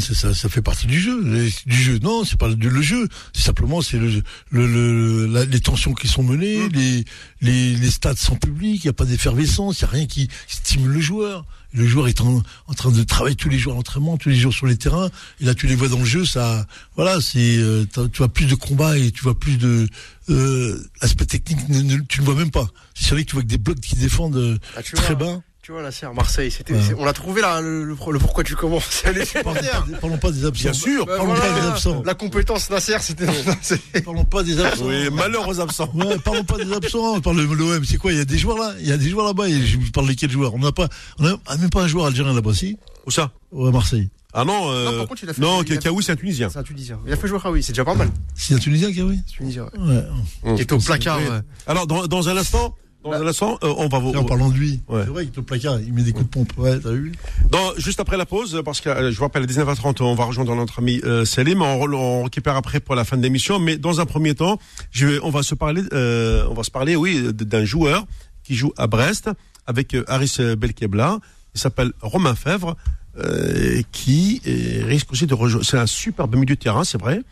[0.00, 1.22] Ça, ça fait partie du jeu.
[1.66, 3.06] Du jeu, non, c'est pas le jeu.
[3.32, 4.08] C'est simplement c'est le,
[4.50, 7.04] le, le- la- les tensions qui sont menées, les,
[7.40, 10.28] les, les stades sans public, il y a pas d'effervescence, il y a rien qui
[10.48, 11.44] stimule le joueur.
[11.72, 14.34] Le joueur est en, en train de travailler tous les jours à l'entraînement, tous les
[14.36, 15.08] jours sur les terrains.
[15.40, 18.46] Et là, tu les vois dans le jeu, ça, voilà, c'est, euh, tu vois plus
[18.46, 19.86] de combats et tu vois plus de
[20.30, 22.68] euh, aspect technique, ne- ne- tu le vois même pas.
[22.94, 25.34] C'est vrai que tu vois que des blocs qui défendent euh, Ah, très vois.
[25.36, 25.42] bas.
[25.62, 26.50] Tu vois, là, c'est à Marseille.
[26.50, 26.80] C'était, Ouais.
[26.86, 28.86] c'est- on l'a trouvé là, le, le, le pourquoi tu commences.
[28.90, 29.80] C'est les Parlons supporters.
[29.84, 30.62] pas, des- parlons pas des absents.
[30.62, 31.04] Bien sûr.
[31.06, 31.50] Bah, Parlons voilà.
[31.52, 32.02] pas des absents.
[32.06, 33.26] La compétence Nasser, c'était.
[34.04, 34.86] Parlons pas des absents.
[34.86, 35.90] Oui, malheur aux absents.
[35.94, 38.38] Ouais, parlons pas des absents, on parle de l'OM, c'est quoi Il y a des
[38.38, 38.72] joueurs là?
[38.80, 40.54] Il y a des joueurs là-bas, et je parle desquels joueurs?
[40.54, 40.88] On n'a pas,
[41.18, 42.78] on a même pas un joueur algérien là-bas, si?
[43.06, 43.30] Où ça?
[43.52, 44.08] Ou à Marseille.
[44.32, 46.48] Ah non, euh, Non, par contre, il a fait- non, Kaoui, c'est un Tunisien.
[46.50, 46.98] C'est un Tunisien.
[47.06, 48.08] Il a fait jouer Raoui, c'est déjà pas mal.
[48.34, 49.20] C'est un Tunisien qui a oui?
[49.30, 50.04] Tunisien, ouais.
[50.44, 50.54] Ouais.
[50.54, 51.18] Qui est au placard.
[51.18, 51.40] ouais.
[51.66, 54.10] Alors, dans, dans un instant, dans un instant, euh, on va vous.
[54.14, 55.02] En parlant de lui, Ouais.
[55.04, 56.52] c'est vrai qu'il au placard, il met des coups de pompe.
[56.58, 57.12] Ouais, t'as vu
[57.50, 60.24] Dans, juste après la pause, parce que euh, je vous rappelle, à 19h30, on va
[60.24, 61.62] rejoindre notre ami euh, Salim.
[61.62, 63.58] On, on récupère après pour la fin de l'émission.
[63.58, 64.58] Mais dans un premier temps,
[64.90, 68.04] je vais, on va se parler, euh, on va se parler, oui, d'un joueur
[68.44, 69.30] qui joue à Brest
[69.66, 71.18] avec euh, Haris Belkebla.
[71.54, 72.76] Il s'appelle Romain Fèvre,
[73.18, 74.40] euh, qui
[74.86, 75.64] risque aussi de rejoindre.
[75.64, 77.22] C'est un superbe milieu de terrain, c'est vrai.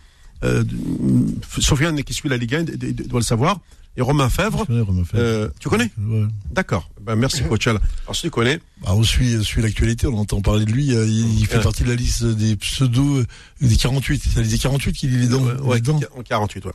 [0.44, 0.62] Euh,
[1.58, 3.60] Sofiane qui suit la Ligue 1 d- d- doit le savoir.
[3.98, 5.22] Et Romain Fèvre, Je connais Romain Fèvre.
[5.22, 6.24] euh, tu connais Ouais.
[6.52, 6.88] D'accord.
[7.00, 7.66] Ben, merci, coach.
[7.66, 7.80] Al.
[8.04, 10.94] Alors, si tu connais, Bah, on suit, on suit l'actualité, on entend parler de lui,
[10.94, 11.62] euh, il, il fait Ouais.
[11.64, 13.24] partie de la liste des pseudos,
[13.60, 14.22] des 48.
[14.24, 15.42] C'est la liste des 48 qu'il est dedans.
[15.64, 15.98] Ouais, dedans.
[16.16, 16.72] en 48, ouais.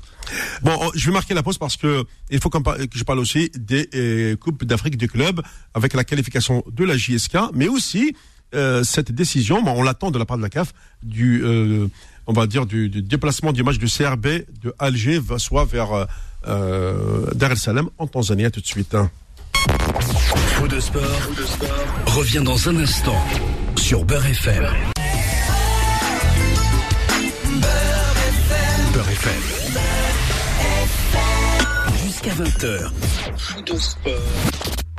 [0.63, 2.57] Bon, on- je vais marquer la pause parce que il faut que
[2.93, 5.41] je parle aussi des euh, Coupes d'Afrique des clubs
[5.73, 8.13] avec la qualification de la JSK, mais aussi
[8.53, 11.87] euh, cette décision, bon, on l'attend de la part de la CAF, du, euh,
[12.27, 14.27] on va dire, du, du déplacement du match du CRB
[14.61, 16.05] de Alger, soit vers
[16.47, 18.45] euh, Dar es Salaam en Tanzanie.
[18.45, 18.95] À tout de suite.
[18.95, 19.09] hein.
[20.55, 21.01] Faux de sport,
[22.07, 23.17] revient dans un instant
[23.75, 24.65] sur Beurre FM.
[28.93, 29.41] Beurre FM.
[32.05, 32.91] Jusqu'à 20h.
[33.37, 34.13] Faux de sport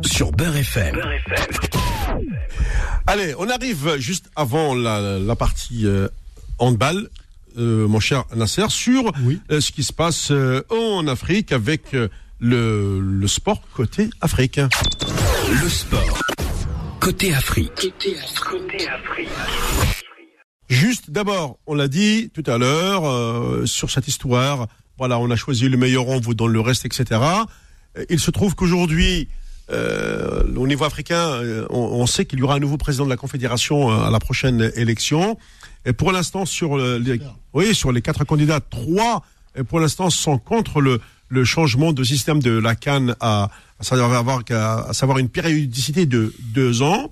[0.02, 1.00] sur Beurre FM.
[3.06, 6.08] Allez, on arrive juste avant la, la partie euh,
[6.58, 7.08] handball,
[7.58, 9.40] euh, mon cher Nasser, sur Oui.
[9.50, 11.92] euh, ce qui se passe euh, en Afrique avec
[12.40, 14.58] le, le sport côté Afrique.
[14.58, 16.20] Le sport.
[17.00, 17.92] Côté Afrique.
[20.68, 24.66] Juste d'abord, on l'a dit tout à l'heure, euh, sur cette histoire,
[24.98, 27.20] voilà, on a choisi le meilleur, on vous donne le reste, etc.
[28.08, 29.28] Il se trouve qu'aujourd'hui,
[29.70, 31.40] euh, au niveau africain,
[31.70, 34.72] on, on sait qu'il y aura un nouveau président de la Confédération à la prochaine
[34.74, 35.38] élection.
[35.86, 37.20] Et pour l'instant, sur les,
[37.52, 39.22] oui, sur les quatre candidats, trois,
[39.58, 43.84] euh, pour l'instant, sont contre le, le changement de système de la Cannes à, à
[43.84, 47.10] savoir, avoir qu'à- à savoir une périodicité de deux ans.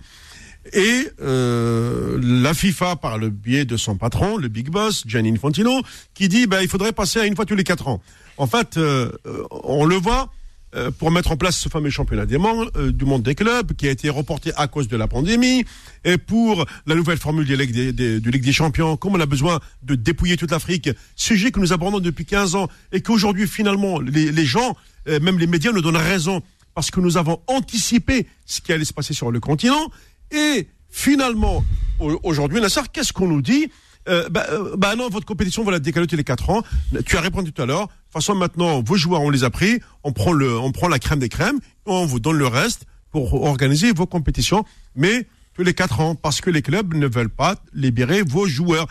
[0.72, 5.82] Et euh, la FIFA, par le biais de son patron, le big boss, Gianni Infantino,
[6.14, 8.00] qui dit ben, il faudrait passer à une fois tous les quatre ans.
[8.36, 9.10] En fait, euh,
[9.50, 10.32] on le voit,
[10.74, 13.72] euh, pour mettre en place ce fameux championnat des monde, euh, du monde des clubs,
[13.74, 15.64] qui a été reporté à cause de la pandémie,
[16.05, 19.20] et pour la nouvelle formule des Ligue des, des- de Ligue des Champions, comme on
[19.20, 23.47] a besoin de dépouiller toute l'Afrique, sujet que nous abordons depuis 15 ans, et qu'aujourd'hui,
[23.47, 24.76] finalement, les, gens,
[25.09, 26.42] euh, même les médias, nous donnent raison,
[26.74, 29.90] parce que nous avons anticipé ce qui allait se passer sur le continent,
[30.30, 31.64] et finalement,
[32.01, 33.70] au- aujourd'hui, Nasser, qu'est-ce qu'on nous dit?
[34.08, 36.62] Euh, bah, euh, bah non, votre compétition va la décaler tous les 4 ans.
[37.06, 37.86] Tu as répondu tout à l'heure.
[37.86, 39.80] De toute façon, maintenant, vos joueurs, on les a pris.
[40.02, 41.60] On prend, le, on prend la crème des crèmes.
[41.86, 44.64] On vous donne le reste pour organiser vos compétitions.
[44.96, 48.86] Mais tous les 4 ans, parce que les clubs ne veulent pas libérer vos joueurs.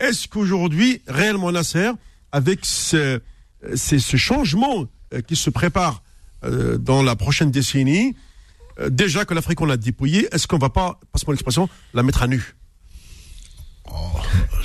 [0.00, 1.90] Est-ce qu'aujourd'hui, réellement, Nasser,
[2.32, 3.20] avec ce,
[3.74, 6.02] ce changement euh, qui se prépare
[6.44, 8.16] euh, dans la prochaine décennie,
[8.80, 12.22] euh, déjà que l'Afrique on l'a dépouillée, est-ce qu'on va pas, passe-moi l'expression, la mettre
[12.22, 12.54] à nu?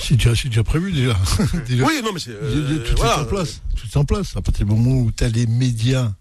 [0.02, 1.18] C'est déjà, c'est déjà prévu déjà.
[1.68, 1.86] Déjà.
[1.86, 2.32] Oui, non, mais c'est.
[2.32, 3.18] euh, tout voilà.
[3.18, 3.62] est en place.
[3.76, 4.36] Tout est en place.
[4.38, 6.12] À partir du moment où tu as les médias,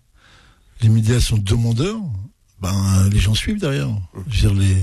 [0.83, 2.01] les médias sont demandeurs
[2.61, 3.89] ben les gens suivent derrière.
[4.29, 4.75] Je veux dire, les,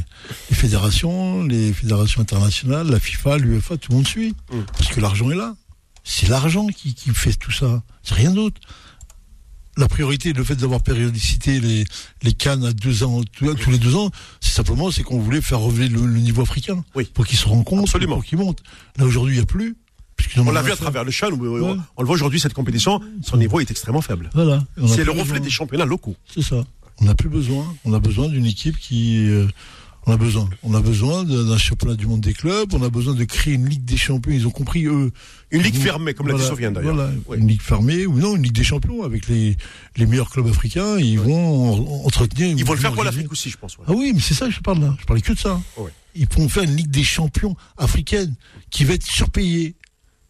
[0.50, 4.34] les fédérations, les fédérations internationales, la FIFA, l'UEFA, tout le monde suit.
[4.52, 4.60] Mm.
[4.78, 5.56] Parce que l'argent est là.
[6.04, 7.84] C'est l'argent qui, qui fait tout ça.
[8.04, 8.62] C'est rien d'autre.
[9.78, 11.84] La priorité, le fait d'avoir périodicité les,
[12.24, 15.42] les cannes à deux ans, tous tous les deux ans, c'est simplement c'est qu'on voulait
[15.42, 16.84] faire revenir le, le niveau africain.
[16.96, 17.06] Oui.
[17.14, 18.16] Pour qu'ils se rencontrent, Absolument.
[18.16, 18.64] pour qu'ils montent.
[18.98, 19.76] Là aujourd'hui, il n'y a plus.
[20.38, 21.76] On l'a vu à travers le Chan, où- Ouais.
[21.98, 24.30] on le voit aujourd'hui, cette compétition, son niveau est extrêmement faible.
[24.34, 24.64] Voilà.
[24.88, 25.40] C'est le reflet besoin.
[25.42, 26.16] des championnats locaux.
[26.34, 26.64] C'est ça.
[27.02, 27.66] On n'a plus besoin.
[27.84, 29.28] On a besoin d'une équipe qui.
[29.28, 29.46] euh,
[30.06, 30.50] on a besoin.
[30.64, 32.74] On a besoin d'un championnat du monde des clubs.
[32.74, 34.32] On a besoin de créer une ligue des champions.
[34.32, 35.12] Ils ont compris eux.
[35.52, 36.96] Une ligue Ils- fermée, comme l'a dit Sofiane d'ailleurs.
[36.96, 37.12] Voilà.
[37.28, 37.38] Oui.
[37.40, 39.58] Une ligue fermée ou non, une ligue des champions avec les
[39.98, 40.98] les meilleurs clubs africains.
[41.00, 42.56] Ils vont en- entretenir.
[42.58, 43.78] Ils vont le faire pour l'Afrique aussi, je pense.
[43.78, 43.86] ouais.
[43.88, 44.96] Ah oui, mais c'est ça que je parle là.
[45.00, 45.60] Je parlais que de ça.
[46.16, 48.36] Ils pourront faire une ligue des champions africaine
[48.70, 49.76] qui va être surpayée.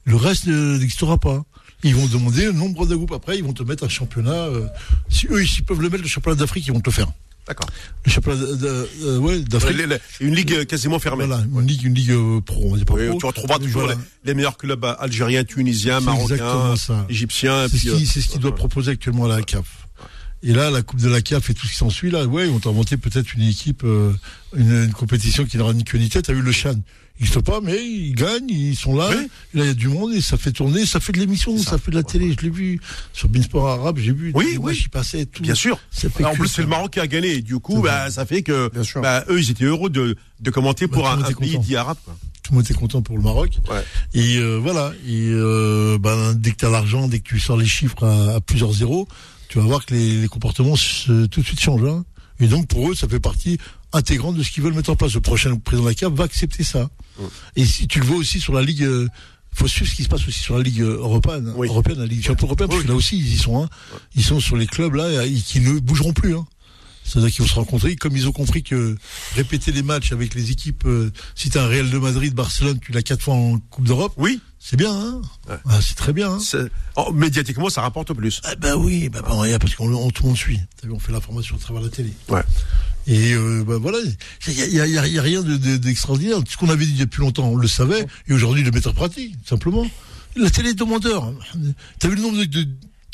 [0.06, 1.44] Le reste euh, n'existera pas.
[1.84, 3.12] Ils vont demander le nombre de groupes.
[3.12, 4.32] Après, ils vont te mettre un championnat.
[4.32, 4.68] euh,
[5.10, 7.12] si eux, ils peuvent le mettre, le championnat d'Afrique, ils vont te le faire.
[7.48, 7.68] D'accord.
[8.06, 9.78] Le championnat de- de- euh, ouais, d'Afrique.
[9.78, 11.26] Les- Une ligue euh, quasiment fermée.
[11.26, 12.70] Voilà, une ligue, une ligue euh, pro.
[12.72, 13.20] On dit pas Oui, pro.
[13.20, 13.96] tu retrouveras toujours voilà.
[14.24, 16.74] les, les meilleurs clubs euh, algériens, tunisiens, marocains,
[17.08, 17.68] égyptiens.
[17.70, 19.88] C'est ce euh, qui- ce qu'il doit proposer actuellement à la CAF.
[20.44, 22.52] Et là, la Coupe de la CAF et tout ce qui s'ensuit, là, ouais, ils
[22.52, 24.12] vont inventer peut-être une équipe, euh,
[24.56, 26.26] une, une compétition qui n'aura ni queue ni tête.
[26.26, 26.76] T'as vu le Chan
[27.20, 29.10] n'existe pas, mais ils gagnent, ils sont là.
[29.10, 29.28] Oui.
[29.54, 31.72] Là, il y a du monde et ça fait tourner, ça fait de l'émission, ça.
[31.72, 31.78] ça.
[31.78, 32.36] fait de la télé.
[32.38, 32.80] Je l'ai vu
[33.14, 34.32] sur Beansport Arabe, j'ai vu.
[34.36, 34.86] Oui, oui.
[34.92, 35.42] passaient et tout.
[35.44, 35.80] Bien sûr.
[35.92, 37.42] Ça fait en plus, c'est le Maroc qui a gagné.
[37.42, 38.70] Du coup, bah, ça fait que
[39.02, 41.76] bah, eux, ils étaient heureux de, de commenter pour Bah, tout un, un pays dit
[41.76, 41.98] arabe.
[42.04, 42.16] Quoi.
[42.44, 43.58] Tout le monde était content pour le Maroc.
[43.72, 43.84] Ouais.
[44.14, 44.92] Et euh, voilà.
[45.08, 48.36] Et euh, ben, dès que tu as l'argent, dès que tu sors les chiffres à,
[48.36, 49.08] à plusieurs zéros,
[49.48, 51.84] tu vas voir que les, les comportements se- tout de suite changent.
[51.86, 52.04] hein.
[52.40, 53.58] Et donc pour eux, ça fait partie
[53.94, 55.14] intégrante de ce qu'ils veulent mettre en place.
[55.14, 56.90] Le prochain président de la CAF va accepter ça.
[57.56, 59.08] Et si tu le vois aussi sur la Ligue, euh,
[59.54, 61.68] faut suivre ce qui se passe aussi sur la Ligue euh, européenne, Oui.
[61.70, 63.64] européenne, la Ligue champion européenne, parce que là aussi ils y sont.
[63.64, 63.70] Hein.
[64.16, 66.36] Ils sont sur les clubs là, et, qui ne bougeront plus.
[66.36, 66.46] Hein.
[67.08, 68.98] C'est-à-dire qu'ils vont se rencontrer, comme ils ont compris que
[69.36, 72.92] répéter les matchs avec les équipes, euh, si t'as un Real de Madrid, Barcelone, tu
[72.92, 75.56] l'as quatre fois en Coupe d'Europe, Oui, c'est bien, hein Ouais.
[75.66, 76.32] Ah, C'est très bien.
[76.34, 78.42] Hein oh, médiatiquement, ça rapporte plus.
[78.44, 80.60] ah bah oui, bah, bah, parce qu'on on- tout le monde suit.
[80.82, 82.12] T'as vu, on fait l'information à travers la télé.
[82.28, 82.42] Ouais.
[83.08, 84.00] Et euh, bah voilà,
[84.48, 84.80] il y
[85.20, 86.40] a, rien de- de- d'extraordinaire.
[86.50, 89.36] Ce qu'on avait dit depuis longtemps, on le savait, et aujourd'hui le mettre en pratique,
[89.48, 89.86] simplement.
[90.36, 91.32] La télé est demandeur.
[92.00, 92.46] T'as vu le nombre de...
[92.46, 92.68] de-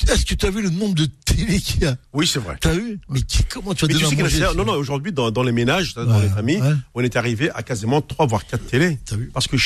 [0.10, 2.56] Est-ce que t'as vu le nombre de télé qu'il y a Oui, c'est vrai.
[2.60, 5.32] T'as vu Mais qui- comment tu vas Mais tu sais a- non, non, aujourd'hui, dans,
[5.32, 6.74] dans les ménages, dans Ouais, les familles, ouais.
[6.96, 9.00] on est arrivé à quasiment trois voire quatre télés.
[9.06, 9.58] T'as vu Parce que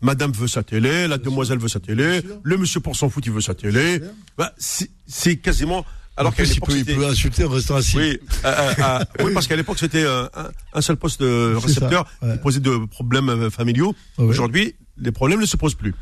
[0.00, 3.32] madame veut sa télé, la demoiselle veut sa télé, le monsieur pour s'en fout, il
[3.32, 4.00] veut sa télé.
[4.36, 5.84] Bah, c'est quasiment,
[6.16, 7.96] alors qu'à l'époque, il peut insulter en restant assis.
[7.96, 10.28] oui, euh, euh, euh, oui, parce qu'à l'époque, c'était un,
[10.74, 12.32] un seul poste de récepteur ça, ouais.
[12.34, 13.94] qui posait de problèmes familiaux.
[14.18, 14.24] Ouais.
[14.24, 15.94] Aujourd'hui, les problèmes ne se posent plus.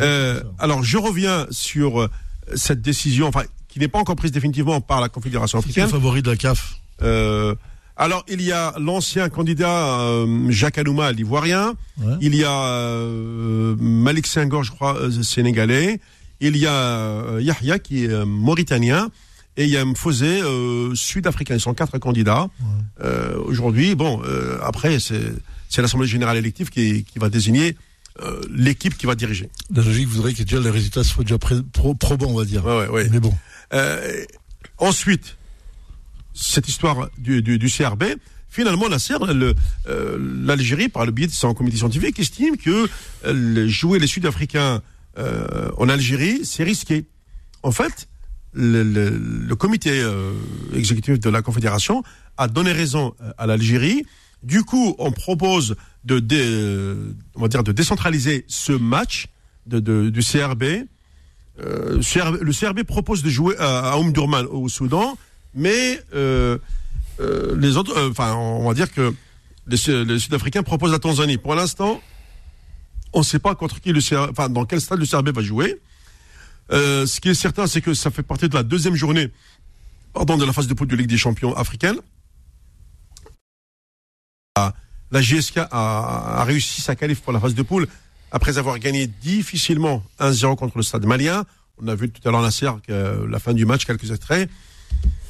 [0.00, 2.08] Euh, alors, je reviens sur
[2.54, 5.82] cette décision, enfin, qui n'est pas encore prise définitivement par la Confédération C'est qui le
[5.84, 6.00] africaine.
[6.00, 7.54] favori de la CAF Euh,
[7.96, 11.74] alors, il y a l'ancien candidat euh, Jacques Anouma, l'ivoirien.
[11.98, 12.14] Ouais.
[12.22, 16.00] Il y a euh, Malik Senghor, je crois, euh, sénégalais.
[16.40, 19.10] Il y a euh, Yahya, qui est euh, mauritanien.
[19.58, 21.54] Et il y a Mfosé, euh, sud-africain.
[21.56, 22.48] Ils sont quatre candidats.
[23.02, 25.20] Euh, Aujourd'hui, bon, euh, après, c'est
[25.68, 27.76] c'est l'Assemblée générale élective qui, qui va désigner
[28.22, 29.48] euh, l'équipe qui va diriger.
[29.74, 32.64] La logique voudrait que déjà les résultats soient déjà pro- probants, on va dire.
[32.64, 33.08] Ouais, ouais, ouais.
[33.10, 33.32] Mais bon.
[33.72, 34.24] Euh,
[34.78, 35.36] ensuite,
[36.34, 38.04] cette histoire du, du, du CRB,
[38.48, 38.98] finalement, la
[39.88, 42.88] euh, l'Algérie, par le biais de son comité scientifique, estime que
[43.68, 44.82] jouer les Sud-Africains
[45.76, 47.04] en Algérie, c'est risqué.
[47.62, 48.08] En fait,
[48.52, 50.02] le, le- le comité
[50.74, 52.02] exécutif de la Confédération
[52.38, 54.04] a donné raison à l'Algérie.
[54.42, 59.26] Du coup, on propose de, dé- euh, on va dire, de décentraliser ce match
[59.66, 60.64] de, de- du CRB.
[61.60, 65.18] Euh, le CRB propose de jouer à, à Omdurman au Soudan,
[65.54, 66.58] mais euh,
[67.56, 69.12] les autres, enfin, on va dire que
[69.66, 71.36] les, Su- les Sud-Africains proposent la Tanzanie.
[71.36, 72.00] Pour l'instant,
[73.12, 75.42] on ne sait pas contre qui le CRB, enfin, dans quel stade le CRB va
[75.42, 75.80] jouer.
[76.70, 79.28] Ce qui est certain, c'est que ça fait partie de la deuxième journée,
[80.14, 81.96] pardon, de la phase de poule de Ligue des Champions africaine.
[84.54, 84.72] Ah,
[85.12, 85.66] La GSK a,
[86.40, 87.86] a réussi sa qualif pour la phase de poule
[88.30, 91.44] après avoir gagné difficilement 1-0 contre le Stade Malien.
[91.82, 94.48] On a vu tout à l'heure Nasser que la fin du match, quelques extraits.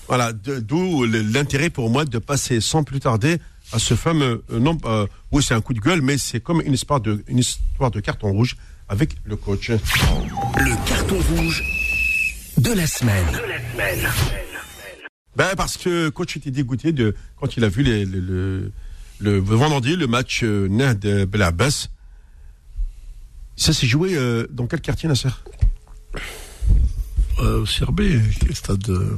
[0.09, 3.39] Voilà, de- d'où l'intérêt pour moi de passer sans plus tarder
[3.73, 6.61] à ce fameux euh, non, euh, oui c'est un coup de gueule, mais c'est comme
[6.62, 8.57] une histoire de une histoire de carton rouge
[8.89, 9.70] avec le coach.
[9.70, 11.62] Le carton rouge
[12.59, 13.24] de la semaine.
[15.36, 18.73] Ben parce que le coach était dégoûté de quand il a vu les, le, le,
[19.21, 21.91] le vendredi le match euh, de Belabès.
[23.57, 25.29] Ça s'est joué euh, dans quel quartier Nasser?
[27.41, 28.01] Euh, au CRB,
[28.41, 29.17] quel stade euh,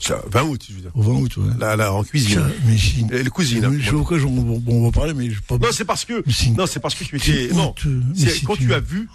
[0.00, 0.90] Ça, 20 août, je veux dire.
[0.94, 1.50] Au 20 août, ouais.
[1.58, 2.42] Là, là, en cuisine.
[2.66, 2.76] Mais
[3.16, 3.64] Et le cuisine.
[3.64, 3.70] hein.
[3.70, 5.58] mais je sais pas pourquoi j'en- bon, on va parler, mais je pas.
[5.58, 6.22] Non, c'est parce que,
[6.56, 7.74] non, c'est parce que tu étais, non.
[8.14, 9.08] C'est c'est quand tu as vu,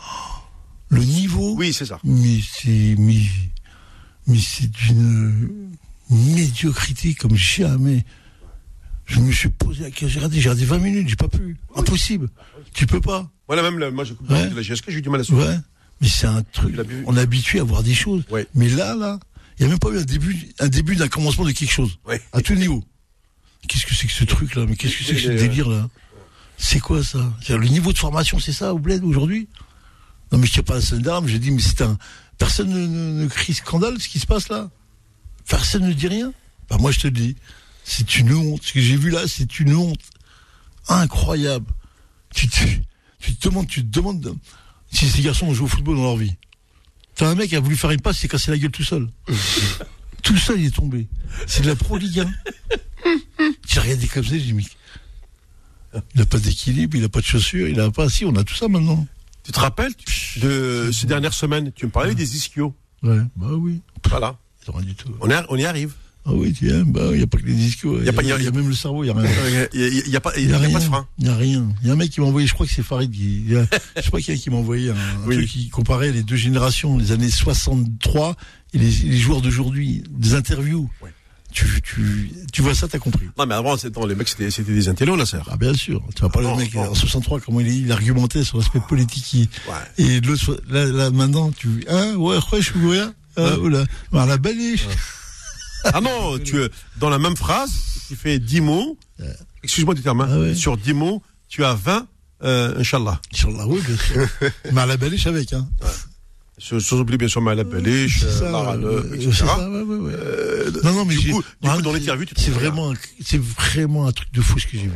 [0.89, 1.55] Le niveau.
[1.57, 1.99] oui, c'est ça.
[2.03, 3.21] Mais c'est, mais,
[4.27, 5.69] mais c'est d'une
[6.09, 8.05] médiocrité comme jamais.
[9.11, 11.57] Je me suis posé la question, j'ai regardé, j'ai regardé 20 minutes, j'ai pas pu.
[11.75, 12.29] Impossible.
[12.73, 13.29] Tu peux pas.
[13.47, 14.47] Voilà, même, là, moi, coupe Ouais.
[14.47, 15.45] de la GSK, j'ai eu du mal à suivre.
[15.45, 15.57] Ouais.
[15.99, 16.75] Mais c'est un truc.
[17.05, 18.23] On est habitué à voir des choses.
[18.29, 18.47] Ouais.
[18.55, 19.19] Mais là, là,
[19.59, 21.99] il n'y a même pas eu un début, un début d'un commencement de quelque chose.
[22.07, 22.21] Ouais.
[22.31, 22.83] À tout niveau.
[23.67, 24.65] Qu'est-ce que c'est que ce truc-là?
[24.67, 25.89] Mais qu'est-ce que c'est que ce Les- délire-là?
[26.57, 27.33] C'est quoi ça?
[27.49, 29.49] Le niveau de formation, c'est ça, au bled, aujourd'hui?
[30.31, 31.97] Non, mais je tiens pas la scène d'armes, j'ai dit, mais c'est un,
[32.37, 34.69] personne ne, ne- ne crie scandale, ce qui se passe là?
[35.49, 36.31] Personne ne dit rien?
[36.69, 37.35] Bah, moi, je te le dis.
[37.83, 38.63] C'est une honte.
[38.63, 39.99] Ce que j'ai vu là, c'est une honte.
[40.87, 41.65] Incroyable.
[42.33, 42.63] Tu te,
[43.19, 44.35] tu te demandes, tu te demandes
[44.91, 46.35] si ces garçons ont joué au football dans leur vie.
[47.15, 48.83] T'as un mec qui a voulu faire une passe, il s'est cassé la gueule tout
[48.83, 49.09] seul.
[50.23, 51.07] tout seul, il est tombé.
[51.47, 52.31] C'est de la Pro Ligue 1.
[53.67, 54.63] J'ai regardé comme ça, j'ai dit, mais
[55.93, 58.09] il n'a pas d'équilibre, il n'a pas de chaussures, il n'a pas.
[58.09, 59.05] Si, on a tout ça maintenant.
[59.43, 62.73] Tu te rappelles tu- de ces dernières semaines, tu me parlais des ischios.
[63.03, 63.81] Ouais, bah oui.
[64.07, 64.37] Voilà.
[64.67, 65.09] Rien du tout.
[65.19, 65.93] On y arrive.
[66.23, 67.97] Ah oui, tiens, bah, il n'y a pas que les discours.
[67.99, 69.67] Il y, y il y a même le cerveau, il n'y a rien.
[69.73, 71.07] Il n'y a, y pas, y de frein.
[71.17, 71.67] Il n'y a rien.
[71.81, 73.49] Il y a un mec qui m'a envoyé, je crois que c'est Farid qui, y
[73.95, 76.97] je sais pas qui, qui m'a envoyé un, un truc qui comparait les deux générations,
[76.99, 78.35] les années 63
[78.73, 80.89] et les, les joueurs d'aujourd'hui, des interviews.
[81.01, 81.09] Ouais.
[81.53, 83.25] Tu, tu, tu vois ça, t'as compris.
[83.37, 85.41] Non, mais avant, c'était- non, les mecs, c'était c'était des intellos, là, ça.
[85.49, 86.01] Ah, bien sûr.
[86.15, 86.91] Tu vas pas le mec, non.
[86.91, 89.49] en 63, comment il, il argumentait sur l'aspect politique.
[89.67, 90.05] Ouais.
[90.05, 92.99] Et l'autre, là, là, maintenant, tu, hein, ouais, ouais, je suis.
[93.37, 93.85] Ah, oula.
[94.13, 94.85] Alors, la baliche.
[95.85, 97.71] Ah non, tu, euh, dans la même phrase,
[98.07, 98.97] tu fais 10 mots.
[99.63, 100.29] Excuse-moi du terme, hein.
[100.31, 100.55] Ah ouais.
[100.55, 102.07] Sur 10 mots, tu as 20,
[102.43, 103.19] euh, Inch'Allah.
[103.33, 104.27] Inch'Allah, oui, bien sûr.
[104.73, 105.67] Mais à la baliche avec, hein.
[106.57, 109.29] Sans sans oublier, bien sûr, Maëla Belich, C'est euh, ça, euh, etc.
[109.31, 110.81] c'est ça, ouais, ouais, ouais.
[110.83, 112.91] non, non, mais du j'ai- coup- du coup, dans l'interview, tu te c'est trouves vraiment,
[112.91, 112.95] un-
[113.25, 114.91] c'est vraiment un truc de fou ce que j'ai vu.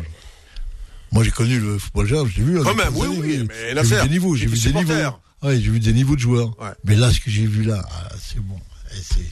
[1.12, 2.60] Moi, j'ai connu le football jazz, je l'ai vu.
[2.62, 4.94] Quand même, oui, années, oui, mais J'ai Nasser, vu des niveaux, j'ai vu des niveaux.
[5.42, 6.50] Ouais, j'ai vu des niveaux de joueurs.
[6.62, 6.70] Ouais.
[6.84, 8.60] Mais là, ce que j'ai vu là, ah, c'est bon.
[8.92, 9.26] Et c'est,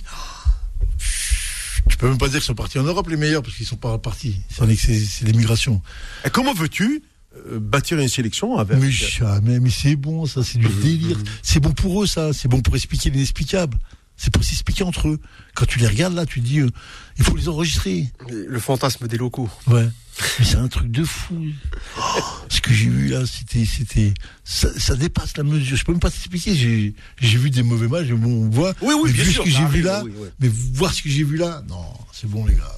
[1.94, 3.76] tu peux même pas dire qu'ils sont partis en Europe les meilleurs parce qu'ils sont
[3.76, 4.36] pas partis.
[4.50, 5.80] C'est l'immigration.
[6.26, 7.04] Et comment veux-tu
[7.36, 11.20] euh, bâtir une sélection avec Mais jamais, mais c'est bon, ça, c'est du délire.
[11.44, 12.34] C'est bon pour eux, ça.
[12.34, 13.78] C'est bon pour expliquer l'inexplicable.
[14.18, 15.20] C'est pour s'expliquer entre eux.
[15.54, 16.70] Quand tu les regardes là, tu dis, euh,
[17.20, 18.12] il faut les enregistrer.
[18.28, 19.50] Le fantasme des locaux.
[19.68, 19.88] Ouais.
[20.40, 21.36] Mais c'est un truc de fou.
[21.98, 22.02] Oh,
[22.50, 24.14] ce que j'ai vu là, c'était, c'était,
[24.44, 25.76] ça, ça dépasse la mesure.
[25.76, 26.56] Je peux même pas t'expliquer.
[26.56, 28.10] J'ai, j'ai vu des mauvais matchs.
[28.10, 28.74] Bon, on voit.
[28.82, 30.28] Oui, oui, mais bien vu sûr, ce que j'ai vu arrive, là, oui, oui.
[30.40, 32.76] mais voir ce que j'ai vu là, non, c'est bon les gars.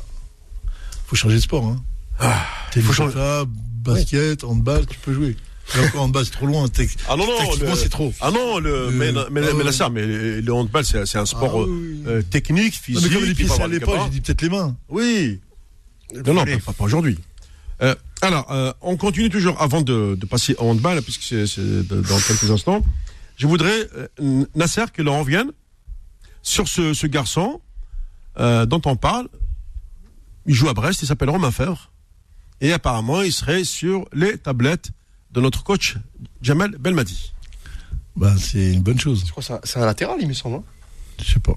[1.07, 1.83] Faut changer de sport, hein.
[2.19, 2.45] Ah,
[2.81, 3.43] faut changer- ça,
[3.83, 5.35] basket, handball, tu peux jouer.
[5.77, 6.67] Encore handball, c'est trop loin.
[7.09, 8.13] Ah non, non, c'est trop.
[8.21, 10.05] Ah non, le, Euh, mais, mais, ah mais là, ça, mais
[10.41, 13.09] le, handball, c'est un sport Ah euh, euh, technique, physique.
[13.11, 14.75] mais comme les pieds à l'époque, j'ai dit peut-être les mains.
[14.89, 15.39] Oui.
[16.13, 17.17] Non, non, pas, pas aujourd'hui.
[17.81, 22.19] Euh, alors, euh, on continue toujours avant de, de passer au handball, puisque c'est dans
[22.19, 22.83] quelques instants.
[23.37, 23.89] Je voudrais,
[24.21, 25.51] euh, Nasser, que l'on revienne
[26.41, 27.59] sur ce, ce garçon
[28.39, 29.27] euh, dont on parle.
[30.45, 31.91] Il joue à Brest, il s'appelle Romain Fèvre.
[32.61, 34.91] Et apparemment, il serait sur les tablettes
[35.31, 35.95] de notre coach
[36.41, 37.33] Jamel Belmadi.
[38.15, 39.23] Bah, c'est une bonne chose.
[39.25, 40.57] Je crois que c'est un- c'est un latéral, il me semble.
[40.57, 40.63] hein.
[41.19, 41.55] Je sais pas.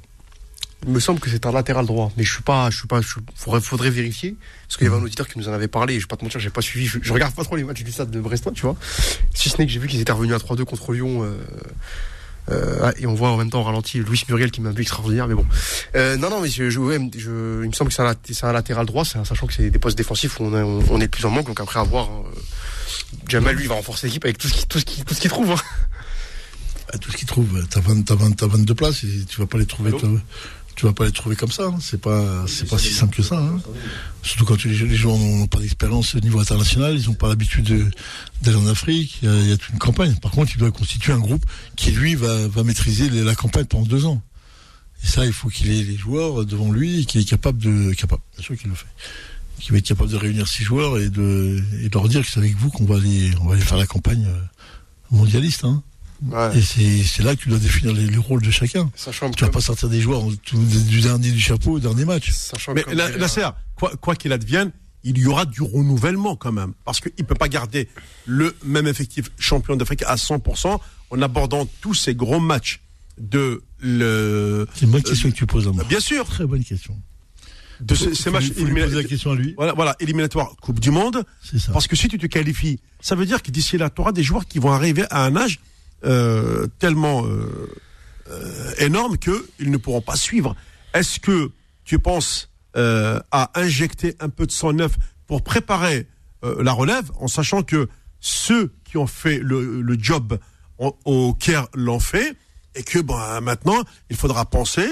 [0.87, 3.01] Il me semble que c'est un latéral droit, mais je suis pas, je suis pas,
[3.01, 4.37] je, faudrait, faudrait vérifier,
[4.69, 6.17] parce qu'il y avait un auditeur qui nous en avait parlé, et je vais pas
[6.17, 8.21] te mentir, j'ai pas suivi, je, je regarde pas trop les matchs du stade de
[8.21, 8.77] Brestois, tu vois.
[9.35, 11.37] Si ce n'est que j'ai vu qu'ils étaient revenus à 3-2 contre Lyon, euh,
[12.51, 14.83] euh, ah, et on voit en même temps au ralenti Louis Muriel qui m'a vu
[14.83, 15.45] extraordinaire, mais bon.
[15.97, 18.15] Euh, non, non, mais je, je, ouais, je- il me semble que c'est un, lat-
[18.31, 20.79] c'est un latéral droit, un- sachant que c'est des postes défensifs où on, est- on,
[20.93, 22.23] on est le plus en manque, donc après avoir, euh,
[23.29, 25.21] Jamal lui il va renforcer l'équipe avec tout ce qu'il, tout ce qu'il, tout ce
[25.21, 25.51] qu'il trouve.
[25.51, 25.57] hein.
[26.91, 29.47] Bah, tout ce qu'ils trouvent, t'as 20, t'as 20, t'as 22 places et tu vas
[29.47, 30.09] pas les trouver, toi,
[30.79, 31.65] tu vas pas les trouver comme ça.
[31.65, 31.79] hein.
[31.81, 33.37] C'est pas, c'est pas si simple que ça.
[33.37, 33.61] hein.
[34.23, 37.91] Surtout quand les, joueurs n'ont pas d'expérience au niveau international, ils ont pas l'habitude de-
[38.43, 39.19] d'aller en Afrique.
[39.23, 40.15] Il y, a, toute une campagne.
[40.23, 41.45] Par contre, il doit constituer un groupe
[41.75, 44.23] qui lui va, maîtriser la campagne pendant deux ans.
[45.03, 48.23] Et ça, il faut qu'il ait les joueurs devant lui qu'il est capable de, capable,
[48.41, 52.25] qu'il le va être capable de réunir six joueurs et de, et de leur dire
[52.25, 54.41] que c'est avec vous qu'on va aller, on va aller faire la campagne euh,
[55.11, 55.65] mondialiste.
[55.65, 55.83] Hein.
[56.55, 58.91] Et c'est là que tu dois définir les, les rôles de chacun.
[58.97, 62.31] Sachant Tu vas pas sortir des joueurs du dernier du chapeau au dernier match.
[62.33, 63.47] sachant Mais la- dirait- Nasser,
[63.77, 64.73] quoi quoi qu'il advienne,
[65.05, 66.73] il y aura du renouvellement quand même.
[66.85, 67.89] Parce qu'il ne peut pas garder
[68.27, 70.81] le même effectif champion d'Afrique à 100%
[71.11, 72.81] en abordant tous ces gros matchs
[73.19, 74.67] de le.
[74.75, 75.85] C'est une bonne question que tu poses à moi.
[75.85, 76.97] Bien sûr, Très bonne question.
[77.81, 79.07] de Faut- ces faut matchs faut lui poser la éliminatoires.
[79.09, 79.55] question à lui.
[79.57, 81.23] Voilà, voilà, éliminatoires Coupe du Monde.
[81.45, 81.73] Ça.
[81.73, 84.25] Parce que si tu te qualifies, ça veut dire que d'ici là, tu auras des
[84.25, 85.61] joueurs qui vont arriver à un âge
[86.05, 87.69] euh, tellement euh,
[88.31, 90.55] euh, énorme qu'ils ne pourront pas suivre.
[90.93, 91.51] Est-ce que
[91.85, 96.07] tu penses euh, à injecter un peu de sang neuf pour préparer
[96.45, 97.89] euh, la relève, en sachant que
[98.21, 100.39] ceux qui ont fait le, job
[100.79, 102.37] au, Caire l'ont fait,
[102.75, 104.87] et que ben, maintenant, il faudra penser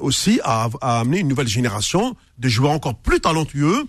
[0.00, 3.84] aussi à, à amener une nouvelle génération de joueurs encore plus talentueux.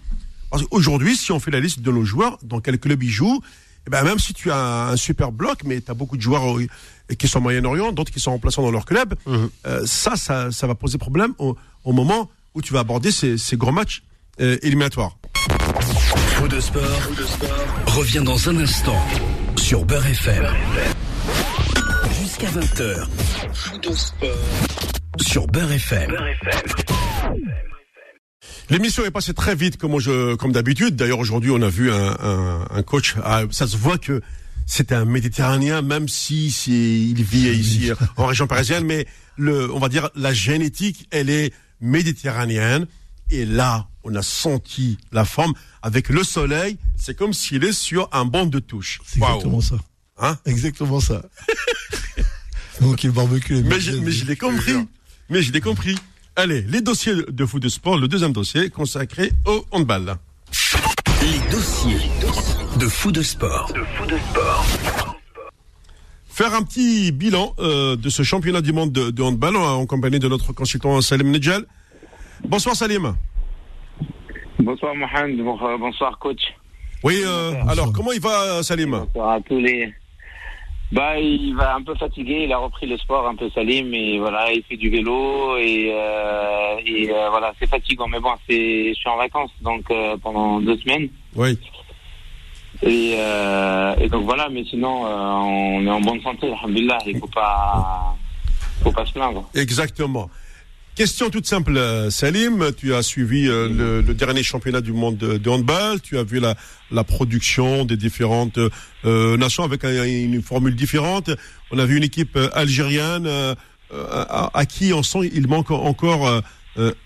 [0.50, 3.42] Parce qu'aujourd'hui, si on fait la liste de nos joueurs, dans quel club ils jouent,
[3.88, 6.58] eh ben, même si tu as un super bloc, mais tu as beaucoup de joueurs
[7.18, 9.48] qui sont Moyen-Orient, d'autres qui sont remplaçants dans leur club, euh,
[9.86, 11.56] ça, ça, ça va poser problème au,
[11.86, 14.04] au moment où tu vas aborder ces, ces grands matchs
[14.42, 15.18] euh, éliminatoires.
[16.36, 16.84] Faux de sport,
[17.88, 19.02] revient dans un instant
[19.56, 20.46] sur Beurre FM.
[22.20, 23.08] Jusqu'à 20h.
[23.54, 24.30] Faux de sport
[25.22, 26.14] sur Beurre FM.
[28.70, 30.96] L'émission est passée très vite comme, je, comme d'habitude.
[30.96, 33.16] D'ailleurs, aujourd'hui, on a vu un, un, un coach.
[33.24, 34.22] ah, ça se voit que
[34.66, 36.48] c'est un Méditerranéen, même si
[37.10, 38.84] il vit ici en région parisienne.
[38.84, 39.08] Mais
[39.38, 42.86] le, on va dire la génétique, elle est méditerranéenne.
[43.30, 46.78] Et là, on a senti la forme avec le soleil.
[46.98, 49.00] C'est comme s'il est sur un banc de touche.
[49.06, 49.76] C'est exactement ça.
[50.20, 51.22] Hein Exactement ça.
[52.82, 53.56] Donc le barbecue.
[53.64, 54.74] Mais mais je l'ai compris.
[55.30, 55.96] Mais je l'ai compris.
[56.40, 60.18] Allez, les dossiers de foot de sport, le deuxième dossier consacré au handball.
[61.22, 61.98] Les dossiers
[62.80, 63.72] de fou de sport.
[66.28, 69.86] Faire un petit bilan euh, de ce championnat du monde de, de handball en, en
[69.88, 71.66] compagnie de notre consultant Salim Nedjal.
[72.48, 73.16] Bonsoir Salim.
[74.60, 76.42] Bonsoir Mohamed, Bon- bonsoir coach.
[77.04, 78.92] Oui, euh, alors comment il va Salim?
[78.92, 79.92] Bonsoir à tous les.
[80.90, 84.20] Bah, il va un peu fatigué, il a repris le sport un peu Salim et
[84.20, 88.08] voilà, il fait du vélo et, euh, et euh, voilà, c'est fatigant.
[88.08, 91.60] Mais bon, c'est, je suis en vacances donc euh, pendant deux semaines Oui.
[92.84, 94.48] et, euh, et donc voilà.
[94.50, 97.00] Mais sinon, euh, on est en bonne santé, alhamdulillah.
[97.06, 98.16] Il faut pas,
[98.82, 99.44] faut pas se plaindre.
[99.56, 100.30] Exactement.
[100.98, 102.72] Question toute simple, euh, Salim.
[102.76, 106.02] Tu as suivi euh, le, dernier championnat du monde de, handball.
[106.02, 106.56] Tu as vu la,
[107.04, 108.58] production des différentes
[109.06, 111.30] euh, nations avec un- une formule différente.
[111.70, 113.54] On a vu une équipe algérienne euh,
[113.92, 116.42] à, qui on sent il manque encore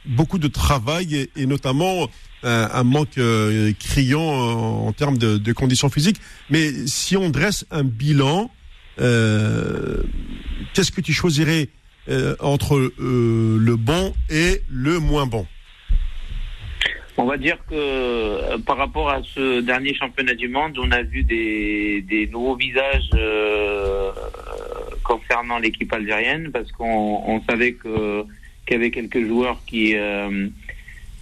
[0.05, 2.07] beaucoup de travail et, notamment
[2.43, 3.19] un manque
[3.77, 4.21] criant
[4.87, 6.21] en, termes de, de conditions physiques.
[6.49, 8.49] Mais si on dresse un bilan,
[8.97, 11.67] qu'est-ce que tu choisirais
[12.09, 15.45] euh, entre euh, le bon et le moins bon.
[17.17, 21.03] On va dire que euh, par rapport à ce dernier championnat du monde, on a
[21.03, 23.09] vu des, nouveaux visages
[25.03, 28.25] concernant l'équipe algérienne parce qu'on on savait qu'il
[28.71, 29.95] y avait quelques joueurs qui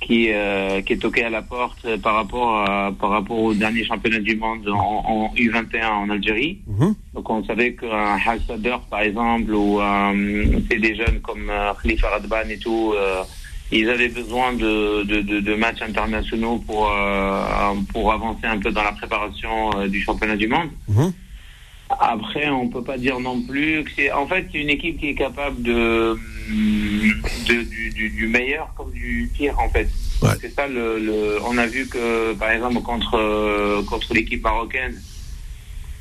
[0.02, 4.20] qui euh, qui toquaient à la porte par rapport à, par rapport au dernier championnat
[4.20, 6.60] du monde en, en U21 en Algérie.
[6.68, 6.96] Mhm.
[7.14, 12.10] Donc on savait qu'un Hassader par exemple ou euh, c'est des jeunes comme euh, Khalifa
[12.10, 12.94] Radban et tout.
[12.96, 13.24] euh,
[13.72, 18.72] ils avaient besoin de, de, de, de matchs internationaux pour, euh, pour avancer un peu
[18.72, 20.70] dans la préparation du championnat du monde.
[20.88, 21.14] Mhm.
[21.90, 24.12] Après, on peut pas dire non plus que c'est.
[24.12, 26.18] En fait, c'est une équipe qui est capable de,
[27.48, 29.90] de du, du, du meilleur comme du pire, en fait.
[30.22, 30.30] Ouais.
[30.40, 31.40] C'est ça le, le.
[31.46, 34.96] On a vu que, par exemple, contre contre l'équipe marocaine,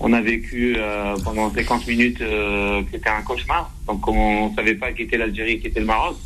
[0.00, 3.70] on a vécu euh, pendant 50 minutes euh, que c'était un cauchemar.
[3.86, 6.16] Donc, on savait pas qui était l'Algérie, qui était le Maroc.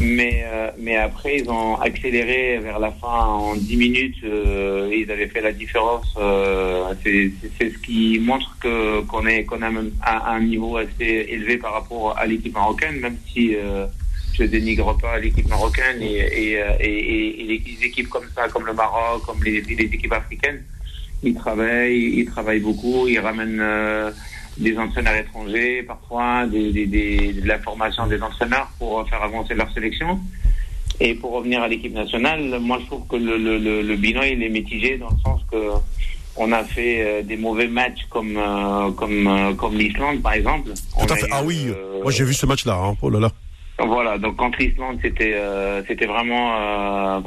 [0.00, 4.16] Mais, euh, mais après, ils ont accéléré vers la fin en 10 minutes.
[4.24, 6.14] euh, ils avaient fait la différence.
[6.18, 7.30] euh, c'est
[7.70, 11.72] ce qui montre que qu'on est qu'on a même un, un niveau assez élevé par
[11.74, 13.86] rapport à l'équipe marocaine, même si euh,
[14.32, 16.18] je dénigre pas l'équipe marocaine et,
[16.52, 19.60] et, euh, et, et- et les les équipes comme ça, comme le Maroc, comme les,
[19.60, 20.62] les équipes africaines.
[21.22, 24.10] Ils travaillent, ils travaillent beaucoup, ils ramènent euh,
[24.60, 29.54] des entraîneurs étrangers, parfois des, des, des- de la formation des entraîneurs pour faire avancer
[29.54, 30.20] leur sélection.
[31.00, 34.22] Et pour revenir à l'équipe nationale, moi je trouve que le, le, le, le bilan
[34.22, 35.56] il est mitigé dans le sens que
[36.36, 40.70] on a fait euh, des mauvais matchs comme euh, comme euh, comme l'Islande par exemple.
[40.96, 41.26] On Tout à a fait.
[41.26, 42.74] eu, Ah oui, euh, moi j'ai vu ce match-là.
[42.82, 42.96] Hein.
[43.02, 43.30] Oh là là.
[43.84, 47.20] voilà, donc contre l'Islande, c'était euh, c'était vraiment euh,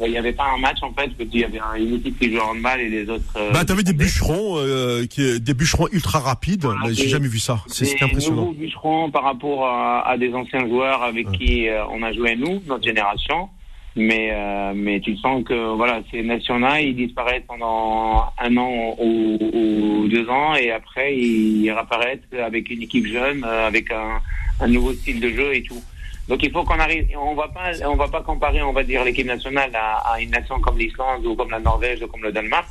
[0.00, 2.18] il n'y avait pas un match en fait, parce qu'il y avait un- une équipe
[2.18, 3.22] qui jouait en handball et les autres.
[3.36, 6.64] euh, Bah t'avais des bûcherons, euh, qui, des bûcherons ultra rapides.
[6.64, 7.58] Voilà, j'ai jamais vu ça.
[7.68, 8.42] C'est impressionnant.
[8.42, 12.34] nouveaux bûcherons par rapport à, à des anciens joueurs avec qui euh, on a joué
[12.36, 13.48] nous, notre génération.
[13.96, 19.38] Mais euh, mais tu sens que voilà, ces nations-là, ils disparaissent pendant un an ou,
[19.40, 24.20] ou deux ans et après ils réapparaissent avec une équipe jeune, euh, avec un,
[24.60, 25.80] un nouveau style de jeu et tout.
[26.28, 27.06] Donc il faut qu'on arrive.
[27.18, 30.30] On va pas, on va pas comparer, on va dire l'équipe nationale à, à une
[30.30, 32.66] nation comme l'Islande ou comme la Norvège ou comme le Danemark.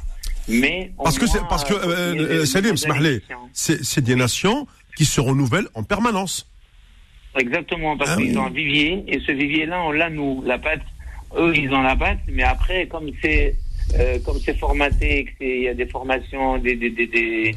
[0.48, 1.86] Mais Parce que c'est parce que euh,
[2.16, 2.76] euh, euh, Salim,
[3.54, 4.68] c'est des nations
[4.98, 6.50] qui se renouvellent en permanence.
[7.38, 8.38] Exactement, parce Ah qu'ils oui.
[8.38, 10.82] ont un vivier, et ce vivier-là, on l'a nous, la pâte.
[11.36, 13.56] Eux, ils ont la pâte, mais après, comme c'est
[14.00, 17.56] euh, comme c'est formaté, que c'est- il y a des formations, des, des, des, des,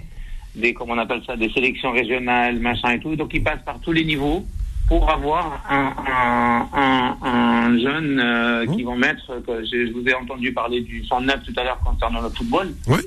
[0.54, 3.78] des- comment on appelle ça, des sélections régionales, machin et tout, donc ils passent par
[3.80, 4.44] tous les niveaux
[4.88, 10.06] pour avoir un, un, un, un jeune euh, qui vont mettre, que je, je vous
[10.06, 12.72] ai entendu parler du 109 tout à l'heure concernant le football.
[12.86, 12.98] Oui.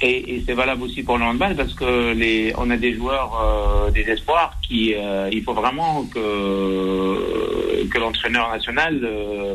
[0.00, 3.32] Et, et c'est valable aussi pour le handball parce que les, on a des joueurs,
[3.42, 9.00] euh, des espoirs qui, euh, il faut vraiment que que l'entraîneur national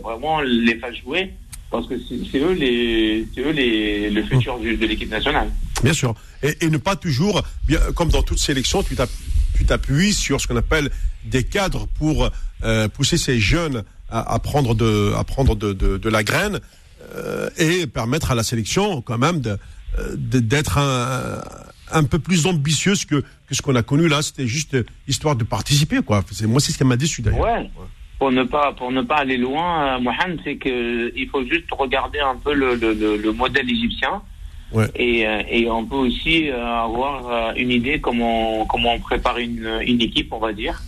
[0.03, 1.31] vraiment les fasse jouer
[1.72, 1.95] parce que
[2.31, 5.49] c'est eux les, c'est eux les, le futur du- de l'équipe nationale.
[5.84, 6.14] Bien sûr.
[6.43, 8.95] Et, et ne pas toujours, bien, comme dans toute sélection, tu
[9.64, 10.90] tu t'appuies sur ce qu'on appelle
[11.23, 12.30] des cadres pour
[12.64, 16.60] euh, pousser ces jeunes à, à prendre de, à prendre de, de, la graine
[17.15, 19.41] euh, et permettre à la sélection quand même
[20.15, 21.41] d'être un,
[21.91, 24.22] un peu plus ambitieuse que, que ce qu'on a connu là.
[24.22, 24.76] C'était juste
[25.07, 26.23] histoire de participer, quoi.
[26.44, 27.40] Moi, c'est ce qui m'a déçu d'ailleurs.
[27.40, 27.69] Ouais.
[28.19, 31.68] Pour ne pas pour ne pas aller loin, euh, Mohamed, c'est que il faut juste
[31.72, 34.22] regarder un peu le, le modèle égyptien.
[34.73, 34.87] Ouais.
[34.95, 39.37] Et, euh, et on peut aussi euh, avoir euh, une idée comment comment on prépare
[39.37, 40.81] une, une équipe, on va dire.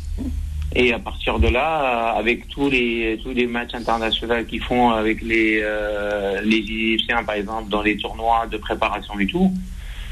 [0.78, 5.22] Et à partir de là, avec tous les tous les matchs internationaux qu'ils font avec
[5.22, 9.54] les euh, les Égyptiens, par exemple, dans les tournois de préparation et tout.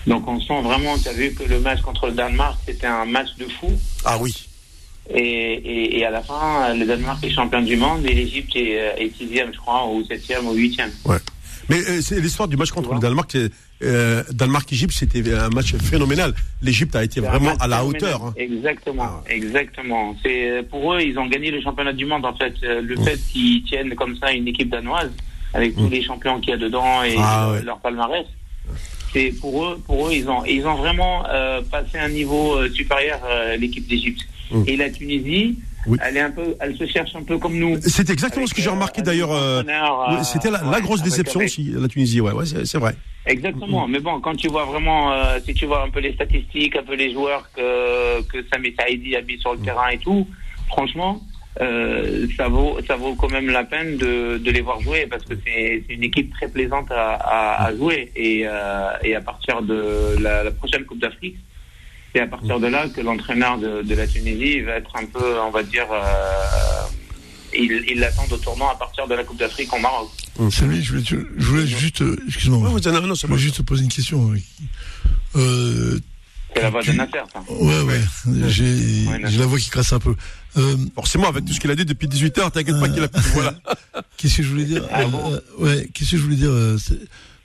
[0.06, 3.06] Donc on sent vraiment, tu as vu que le match contre le Danemark, c'était un
[3.06, 3.72] match de fou.
[4.06, 4.32] Ah oui.
[5.10, 8.94] Et, et, et à la fin, le Danemark est champion du monde et l'Égypte est,
[8.98, 10.92] est sixième, je crois, ou septième ou huitième.
[11.70, 13.36] Mais euh, c'est l'histoire du match contre le Danemark.
[13.82, 16.34] Euh, Danemark-Égypte, c'était un match phénoménal.
[16.62, 17.86] L'Égypte a été vraiment à la phénoménal.
[18.14, 18.24] hauteur.
[18.26, 18.34] hein.
[18.38, 20.16] Exactement, Ah exactement.
[20.24, 22.26] C'est euh, pour eux, ils ont gagné le championnat du monde.
[22.26, 25.12] En fait, le fait qu'ils tiennent comme ça une équipe danoise
[25.54, 27.16] avec tous les champions qu'il y a dedans et.
[27.18, 27.64] Ah, leur, ouais.
[27.64, 28.26] leur palmarès.
[29.14, 33.20] C'est pour eux, pour eux, ils ont, ils ont vraiment euh, passé un niveau supérieur
[33.60, 34.22] l'équipe d'Égypte.
[34.68, 35.98] Et la Tunisie, Oui.
[36.02, 37.78] elle est un peu, elle se cherche un peu comme nous.
[37.82, 39.32] C'est exactement Avec, ce que j'ai euh, remarqué d'ailleurs.
[39.34, 42.22] euh, euh, C'était la, la ouais, grosse déception avec- aussi, la Tunisie.
[42.22, 42.96] Ouais, ouais c'est vrai.
[43.26, 43.88] Exactement.
[43.88, 46.84] Mais bon, quand tu vois vraiment, euh, si tu vois un peu les statistiques, un
[46.84, 50.28] peu les joueurs que, que Sami Saïdi a mis sur le terrain et tout,
[50.68, 51.22] franchement,
[51.62, 55.24] euh, ça vaut, ça vaut quand même la peine de, de les voir jouer parce
[55.24, 59.62] que c'est une équipe très plaisante à, à, à jouer et, euh, et à partir
[59.62, 61.38] de la, la prochaine Coupe d'Afrique,
[62.14, 65.40] c'est à partir de là que l'entraîneur de, de la Tunisie va être un peu,
[65.42, 66.84] on va dire, euh,
[67.58, 70.10] il, l'attend au tournant à partir de la Coupe d'Afrique au Maroc.
[70.52, 71.04] Salut, je voulais,
[71.38, 72.90] je voulais juste, euh, excuse-moi, je c'est
[73.28, 73.38] voulais bon.
[73.38, 74.32] juste te poser une question.
[75.36, 76.00] Euh,
[76.56, 77.44] C'est la voix de Nasser, ça.
[77.50, 78.02] ouais, ouais,
[78.48, 80.16] j'ai, Ouais, j'ai la voix qui crasse un peu.
[80.58, 83.08] Euh, Forcément, avec tout ce qu'il a dit depuis 18 heures, t'inquiète pas qu'il a.
[83.34, 83.56] Voilà.
[84.18, 84.84] Qu'est-ce que je voulais dire?
[84.92, 85.34] Ah bon?
[85.34, 86.78] Euh, Ouais, qu'est-ce que je voulais dire euh,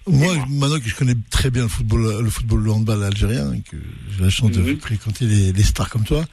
[0.08, 3.60] Moi, maintenant que je connais très bien le football, le football le handball algérien, et
[3.60, 3.76] que
[4.16, 4.80] j'ai la chance de Mhm.
[4.80, 6.24] fréquenter les, les stars comme toi,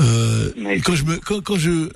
[0.00, 0.80] euh, Oui.
[0.82, 1.88] quand je me, quand, quand je,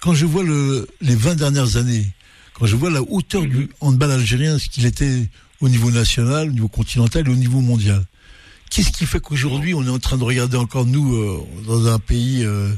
[0.00, 2.06] quand je vois le, les 20 dernières années,
[2.54, 5.28] quand je vois la hauteur du handball algérien, ce qu'il était
[5.60, 8.04] au niveau national, au niveau continental et au niveau mondial.
[8.70, 11.98] Qu'est-ce qui fait qu'aujourd'hui on est en train de regarder encore nous euh, dans un
[11.98, 12.72] pays euh,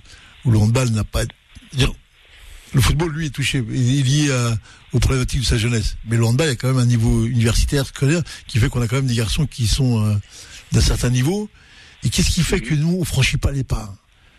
[0.44, 1.22] où le handball n'a pas
[2.74, 4.56] le football lui est touché il est lié à,
[4.92, 7.26] aux problématiques de sa jeunesse mais le handball il y a quand même un niveau
[7.26, 10.14] universitaire scolaire qui fait qu'on a quand même des garçons qui sont euh,
[10.72, 11.48] d'un certain niveau
[12.04, 13.94] et qu'est-ce qui fait que nous on franchit pas les pas?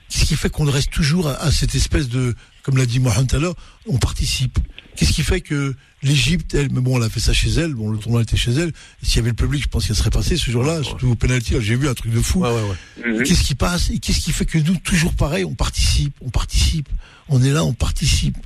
[0.10, 3.28] Qu'est-ce qui fait qu'on reste toujours à, à cette espèce de, comme l'a dit Mohamed
[3.28, 3.56] tout à l'heure,
[3.88, 4.60] on participe?
[4.96, 5.74] Qu'est-ce qui fait que
[6.04, 8.52] l'Égypte, elle, mais bon, elle a fait ça chez elle, bon, le tournoi était chez
[8.52, 11.16] elle, s'il y avait le public, je pense qu'elle serait passée ce jour-là, surtout au
[11.16, 12.42] penalty, là, j'ai vu un truc de fou.
[12.42, 13.12] Ouais, ouais, ouais.
[13.14, 13.24] Mhm.
[13.24, 13.90] Qu'est-ce qui passe?
[13.90, 16.90] Et qu'est-ce qui fait que nous, toujours pareil, on participe, on participe,
[17.30, 18.38] on est là, on participe?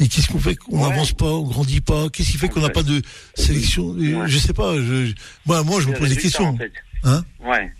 [0.00, 0.54] Et qu'est-ce qu'on fait?
[0.56, 0.88] Qu'on Ouais.
[0.90, 3.02] n'avance pas, on grandit pas Qu'est-ce qui fait qu'on n'a pas de
[3.34, 3.88] sélection?
[3.90, 4.14] Ouais.
[4.26, 4.74] Je sais pas.
[4.76, 5.12] Je,
[5.46, 6.46] moi, moi, je me pose des questions.
[6.48, 6.72] en fait.
[7.04, 7.22] Hein?
[7.44, 7.70] Ouais.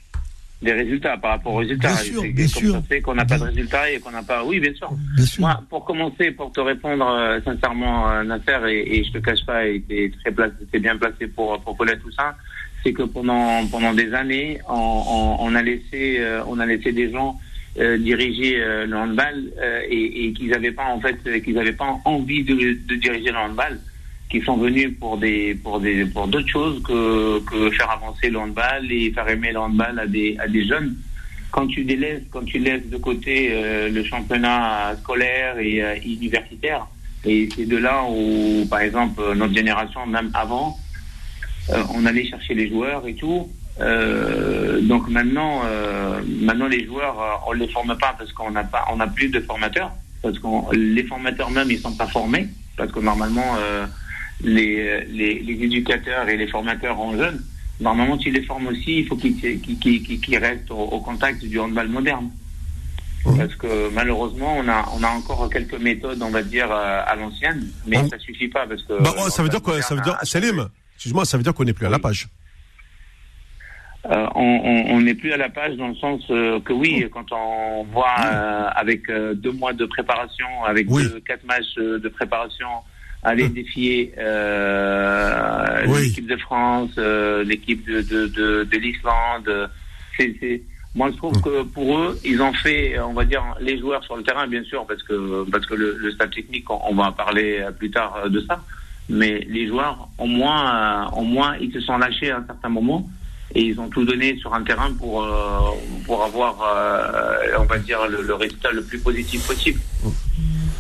[0.61, 1.93] Des résultats par rapport aux résultats.
[1.93, 2.73] Bien sûr, bien sûr.
[2.73, 4.43] ça fait qu'on n'a pas de résultats et qu'on n'a pas.
[4.45, 4.91] Oui, bien sûr.
[5.15, 5.41] Bien sûr.
[5.43, 9.47] Moi, pour commencer, pour te répondre euh, sincèrement, euh, Nasser, et, et je te cache
[9.47, 9.81] pas, et
[10.21, 12.35] très placé, bien placé pour pour connaître tout ça,
[12.83, 16.91] c'est que pendant pendant des années, on, on, on a laissé euh, on a laissé
[16.91, 17.39] des gens
[17.99, 21.73] diriger euh, le handball euh, et, et qu'ils n'avaient pas en fait euh, qu'ils n'avaient
[21.73, 23.79] pas envie de, de diriger le handball,
[24.31, 28.39] qui sont venus pour des pour des pour d'autres choses que que faire avancer le
[28.39, 30.97] handball et faire aimer le handball à des à des jeunes
[31.51, 36.87] quand tu délaisses, quand tu laisses de côté euh, le championnat scolaire et euh, universitaire,
[37.25, 40.79] et c'est de là où, par exemple, euh, notre génération, même avant,
[41.71, 43.51] euh, on allait chercher les joueurs et tout.
[43.81, 48.65] Euh, donc maintenant, euh, maintenant les joueurs, euh, on les forme pas parce qu'on n'a
[48.65, 49.93] pas, on n'a plus de formateurs,
[50.23, 53.87] parce que les formateurs même ils sont pas formés, parce que normalement euh,
[54.43, 57.41] les, les, les éducateurs et les formateurs en jeunes
[57.81, 61.45] Normalement, tu les formes aussi, il faut qu'ils qu'ils- qu'ils- qu'ils restent au, au contact
[61.45, 62.29] du handball moderne.
[63.37, 67.15] Parce que malheureusement, on a, on a encore quelques méthodes, on va dire, euh, à
[67.15, 69.01] l'ancienne, mais On- ça suffit pas parce que.
[69.01, 71.55] Bah, ouais, ça veut dire quoi Ça veut dire, a- Salim, excuse-moi, ça veut dire
[71.55, 72.27] qu'on n'est plus à la page.
[74.07, 77.09] Euh, on- n'est plus à la page dans le sens euh, que oui, Oh.
[77.13, 81.03] quand on voit euh, avec deux mois de préparation, avec Oui.
[81.03, 82.69] deux, quatre matchs de préparation,
[83.23, 84.13] aller défier
[85.89, 86.01] Oui.
[86.03, 86.97] l'équipe de France,
[87.45, 89.71] l'équipe de, de, de, de l'Islande,
[90.17, 90.63] c'est,
[90.95, 91.43] moi je trouve Hum.
[91.43, 94.63] que pour eux, ils ont fait, on va dire, les joueurs sur le terrain, bien
[94.65, 97.91] sûr, parce que parce que le, le staff technique, on, on va en parler plus
[97.91, 98.61] tard de ça,
[99.09, 103.09] mais les joueurs, au moins, au moins, ils se sont lâchés à un certain moment
[103.59, 105.29] et ils ont tout donné sur un terrain pour euh,
[106.07, 109.81] pour avoir euh, on va dire le, le résultat le plus positif possible.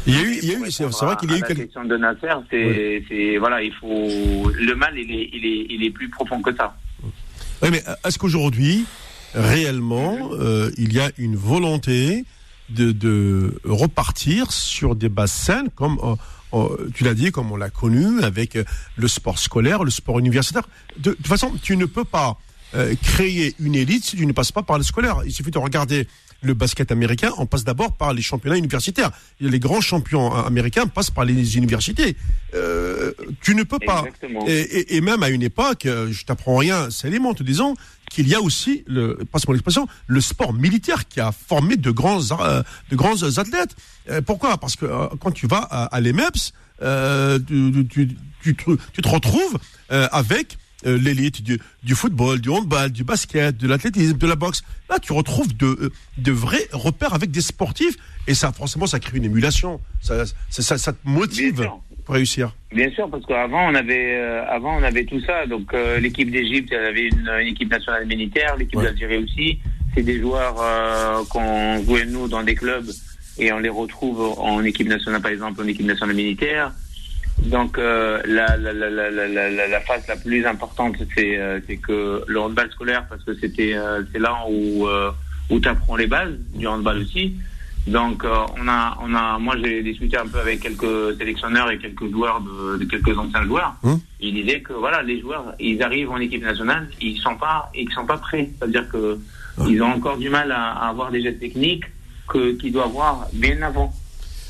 [0.06, 1.40] Il y a eu, il y a Pour eu, c'est vrai qu'il y a eu
[1.40, 1.62] la quelques.
[1.64, 5.90] question de Nasser, c'est voilà, il faut le mal il est il est il est
[5.98, 6.76] plus profond que ça.
[7.62, 8.86] Oui, mais est-ce qu'aujourd'hui,
[9.34, 12.24] réellement, euh, il y a une volonté
[12.70, 16.14] de, de repartir sur des bases saines, comme euh,
[16.56, 18.64] euh, tu l'as dit, comme on l'a connu, avec euh,
[18.96, 20.68] le sport scolaire, le sport universitaire?
[20.98, 22.38] De, de toute façon, tu ne peux pas
[22.74, 25.22] euh, créer une élite si tu ne passes pas par le scolaire.
[25.24, 26.06] Il suffit de regarder
[26.40, 29.10] le basket américain, on passe d'abord par les championnats universitaires.
[29.40, 32.14] Les grands champions euh, américains passent par les universités.
[32.54, 33.12] Euh,
[33.42, 34.02] tu ne peux pas.
[34.46, 37.74] Et, et- et même à une époque, euh, je t'apprends rien, Salim, en te disant
[38.08, 42.20] qu'il y a aussi, le, passe-moi l'expression, le sport militaire qui a formé de grands,
[42.40, 43.74] euh, de grands athlètes.
[44.08, 44.58] Euh, pourquoi?
[44.58, 44.86] Parce que
[45.16, 49.58] quand tu vas à, à l'EMEPS, euh, tu, tu, tu, te- tu te retrouves
[49.90, 54.36] euh, avec euh, l'élite du, du football, du handball, du basket, de l'athlétisme, de la
[54.36, 54.62] boxe.
[54.88, 57.96] Là, tu retrouves de, euh, de vrais repères avec des sportifs
[58.26, 59.80] et ça, forcément, ça crée une émulation.
[60.00, 61.68] Ça, ça, ça, ça te motive
[62.04, 62.54] pour réussir.
[62.72, 65.46] Bien sûr, parce qu'avant on avait, euh, avant on avait tout ça.
[65.46, 68.84] Donc euh, l'équipe d'Égypte, elle avait une, une équipe nationale militaire, l'équipe Ouais.
[68.84, 69.58] d'Algérie aussi.
[69.94, 70.54] C'est des joueurs
[71.28, 72.86] qu'on jouait nous dans des clubs
[73.38, 76.72] et on les retrouve en équipe nationale, par exemple, en équipe nationale militaire.
[77.48, 82.70] Donc euh, la, la, la, la, phase la plus importante, c'est euh, que le handball
[82.72, 85.10] scolaire, parce que c'était euh, c'est là où euh,
[85.50, 87.34] où tu apprends les bases du handball aussi.
[87.86, 91.78] Donc euh, on a on a moi j'ai discuté un peu avec quelques sélectionneurs et
[91.78, 93.74] quelques joueurs de, de quelques anciens joueurs.
[93.82, 93.98] Hum.
[94.20, 97.90] Ils disaient que voilà les joueurs ils arrivent en équipe nationale ils sont pas ils
[97.92, 99.18] sont pas prêts c'est-à-dire que
[99.60, 99.66] Hum.
[99.68, 101.82] ils ont encore du mal à, à avoir des gestes techniques
[102.28, 103.92] que qu'ils doivent avoir bien avant.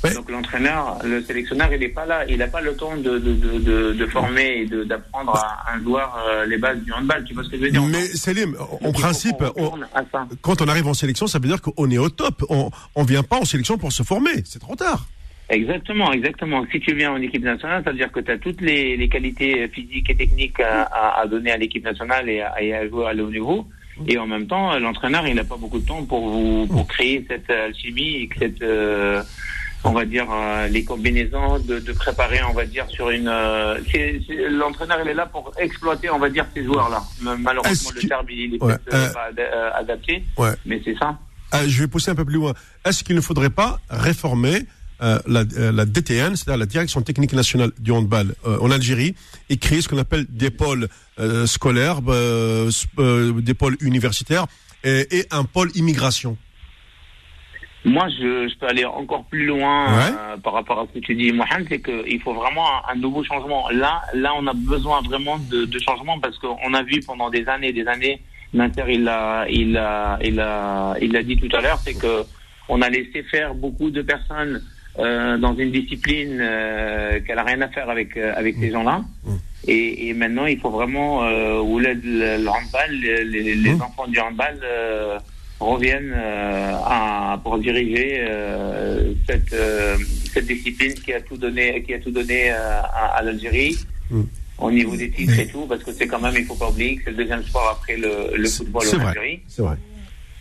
[0.04, 0.14] Ouais.
[0.14, 3.92] Donc l'entraîneur le sélectionneur il n'est pas là il n'a pas le temps de de,
[3.94, 7.48] de, former et d'apprendre à un joueur euh, les bases du handball tu vois ce
[7.50, 7.82] que je veux dire?
[7.82, 9.72] Mais Salim, en principe, on-
[10.40, 12.44] quand on arrive en sélection, ça veut dire qu'on est au top.
[12.48, 14.42] On on vient pas en sélection pour se former.
[14.44, 15.06] C'est trop tard.
[15.50, 16.64] Exactement, exactement.
[16.70, 19.08] Si tu viens en équipe nationale, ça veut dire que tu as toutes les, les
[19.08, 22.86] qualités physiques et techniques à, à, à donner à l'équipe nationale et à, et à
[22.86, 23.66] jouer à haut niveau.
[24.06, 27.24] Et en même temps, l'entraîneur, il n'a pas beaucoup de temps pour vous pour créer
[27.28, 29.22] cette alchimie et cette euh,
[29.84, 33.28] on va dire euh, les combinaisons de, de préparer, on va dire sur une.
[33.28, 33.78] euh,
[34.50, 37.02] l'entraîneur, il est là pour exploiter, on va dire ces joueurs-là.
[37.38, 40.52] Malheureusement, le terme il est Ouais, peut-être, euh, pas ad- adapté, Ouais.
[40.66, 41.16] mais c'est ça.
[41.66, 42.52] Je vais pousser un peu plus loin.
[42.84, 44.66] Est-ce qu'il ne faudrait pas réformer
[45.00, 49.14] la, la DTN, c'est-à-dire la Direction Technique Nationale du Handball en Algérie,
[49.48, 50.88] et créer ce qu'on appelle des pôles
[51.46, 54.46] scolaires, des pôles universitaires
[54.84, 56.36] et, et un pôle immigration?
[57.84, 60.12] Moi, je, je peux aller encore plus loin Ouais.
[60.18, 62.96] euh, par rapport à ce que tu dis, Mohamed, c'est qu'il faut vraiment un, un
[62.96, 63.68] nouveau changement.
[63.70, 67.46] Là, là, on a besoin vraiment de, de changement parce qu'on a vu pendant des
[67.48, 68.20] années, des années,
[68.52, 72.24] Nasser, il l'a, il l'a, il l'a, il l'a dit tout à l'heure, c'est que
[72.68, 74.62] on a laissé faire beaucoup de personnes
[74.98, 79.02] euh, dans une discipline euh, qu'elle a rien à faire avec euh, avec ces gens-là.
[79.24, 79.34] Mm.
[79.68, 83.74] Et, et maintenant, il faut vraiment euh, où le, le, le handball, les, les, les
[83.74, 83.82] Mm.
[83.82, 84.58] enfants du handball.
[84.64, 85.18] euh,
[85.60, 89.96] reviennent euh, à, pour diriger euh, cette, euh,
[90.32, 93.76] cette discipline qui a tout donné, qui a tout donné euh, à, à l'Algérie
[94.10, 94.22] Mm.
[94.60, 96.96] au niveau des titres et tout, parce que c'est quand même, il faut pas oublier
[96.96, 99.06] que c'est le deuxième sport après le, le football en.
[99.06, 99.40] Algérie.
[99.48, 99.76] C'est vrai.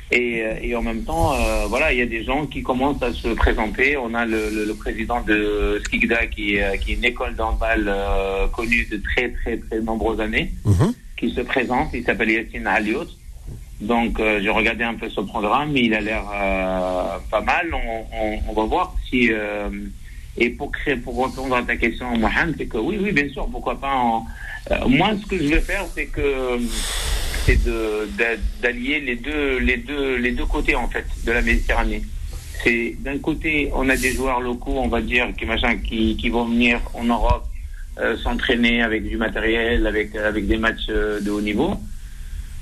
[0.10, 3.04] Et, euh, et en même temps, euh, voilà, il y a des gens qui commencent
[3.04, 3.98] à se présenter.
[3.98, 7.84] On a le, le, le président de Skikda qui, est- qui est une école d'handball
[7.90, 10.94] euh, connue de très très très nombreuses années Mhm.
[11.20, 11.90] qui se présente.
[11.94, 13.10] Il s'appelle Yassine Aliout.
[13.80, 15.76] Donc, euh, j'ai regardé un peu ce programme.
[15.78, 17.74] Il a l'air euh, pas mal.
[17.74, 19.30] On, on, on va voir si.
[19.32, 19.70] euh,
[20.40, 23.48] et pour créer, pour répondre à ta question, Mohamed, c'est que oui, oui, bien sûr,
[23.52, 23.94] pourquoi pas.
[23.94, 24.26] En,
[24.72, 26.60] euh, moi, ce que je vais faire, c'est que
[27.46, 31.42] c'est de d'a- d'allier les deux, les deux, les deux côtés en fait de la
[31.42, 32.04] Méditerranée.
[32.64, 36.30] C'est d'un côté, on a des joueurs locaux, on va dire, qui machin, qui, qui
[36.30, 37.46] vont venir en Europe
[38.00, 41.76] euh, s'entraîner avec du matériel, avec avec des matchs euh, de haut niveau.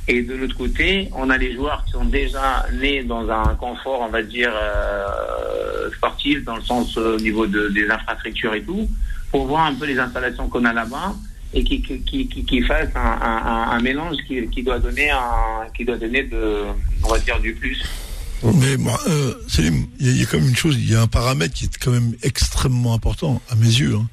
[0.07, 4.02] Et de l'autre côté, on a les joueurs qui sont déjà nés dans un confort,
[4.02, 8.61] on va dire, euh, sportif, dans le sens euh, au niveau de, des infrastructures et
[8.61, 8.88] tout,
[9.32, 11.15] pour voir un peu les installations qu'on a là-bas
[11.53, 15.68] et qui, qui, qui, qui fassent un, un, un, mélange qui, qui, doit donner un,
[15.76, 16.65] qui doit donner de,
[17.03, 17.84] on va dire, du plus.
[18.44, 21.56] Mais moi, euh, il y, a quand même une chose, il y a un paramètre
[21.56, 23.95] qui est quand même extrêmement important à mes yeux.
[23.95, 24.07] Hein.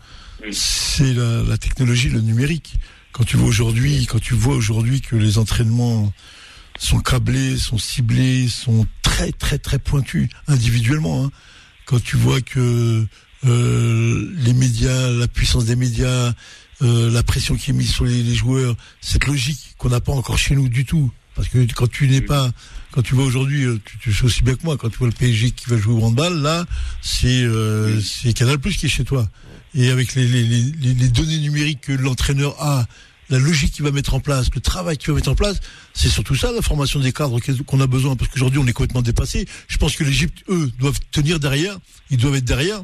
[0.52, 2.77] C'est la, la, technologie, le numérique.
[3.12, 6.12] Quand tu vois aujourd'hui, quand tu vois aujourd'hui que les entraînements
[6.78, 11.24] sont câblés, sont ciblés, sont très très très pointus individuellement.
[11.24, 11.30] Hein.
[11.84, 13.06] Quand tu vois que
[13.44, 16.32] euh, les médias, la puissance des médias,
[16.80, 20.12] euh, la pression qui est mise sur les, les joueurs, cette logique qu'on n'a pas
[20.12, 21.10] encore chez nous du tout.
[21.34, 22.51] Parce que quand tu n'es pas,
[22.93, 25.06] quand tu vois aujourd'hui, euh, tu, tu, sais aussi bien que moi, quand tu vois
[25.06, 26.66] le PSG qui va jouer au handball, là,
[27.01, 29.28] c'est euh, c'est Canal Plus qui est chez toi
[29.74, 32.86] et avec les, les, les, les données numériques que l'entraîneur a,
[33.31, 35.61] la logique qu'il va mettre en place, le travail qu'il va mettre en place,
[35.94, 39.03] c'est surtout ça la formation des cadres qu'on a besoin, parce qu'aujourd'hui on est complètement
[39.03, 39.49] dépassé.
[39.69, 41.78] Je pense que l'Égypte, eux, doivent tenir derrière,
[42.11, 42.82] ils doivent être derrière.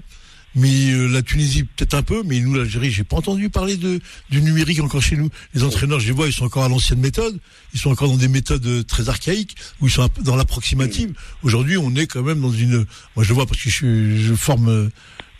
[0.55, 4.01] Mais euh, la Tunisie peut-être un peu, mais nous l'Algérie, j'ai pas entendu parler de
[4.31, 5.29] du numérique encore chez nous.
[5.53, 7.39] Les entraîneurs, je les vois, ils sont encore à l'ancienne méthode,
[7.75, 11.13] ils sont encore dans des méthodes euh, très archaïques, où ils sont dans l'approximative.
[11.43, 12.87] Aujourd'hui, on est quand même dans une.
[13.15, 14.89] Moi, je le vois parce que je, je forme euh,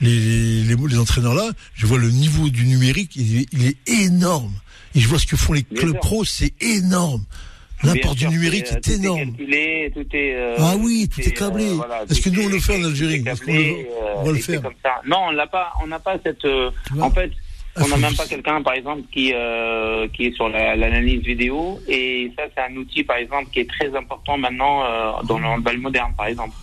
[0.01, 4.05] les, les, les, entraîneurs là, je vois le niveau du numérique, il est, il est
[4.05, 4.53] énorme.
[4.95, 7.25] Et je vois ce que font les clubs pros, c'est énorme.
[7.85, 9.21] L'apport du numérique est, tout énorme.
[9.21, 11.69] Est calculé, tout est, euh, ah oui, tout est, câblé.
[11.69, 14.63] Euh, voilà, Est-ce que nous on le fait en Algérie Est-ce qu'on va le faire?
[14.63, 15.01] comme ça.
[15.07, 15.73] Non, on l'a pas.
[15.83, 16.45] On n'a pas cette.
[16.45, 16.71] Euh,
[17.01, 17.31] en fait,
[17.77, 21.81] on n'a même pas quelqu'un, par exemple, qui euh, qui est sur l'analyse la, vidéo.
[21.89, 25.47] Et ça, c'est un outil, par exemple, qui est très important maintenant euh, dans le
[25.47, 26.55] handball moderne, par exemple.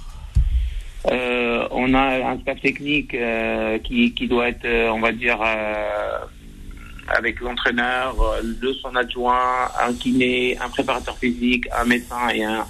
[1.11, 5.40] Euh, on a un staff technique euh, qui, qui doit être, euh, on va dire,
[7.07, 12.65] avec l'entraîneur, de son adjoint, un kiné, un préparateur physique, un médecin et un,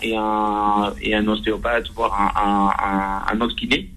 [1.01, 3.89] et un, ostéopathe, voire un, un, autre kiné.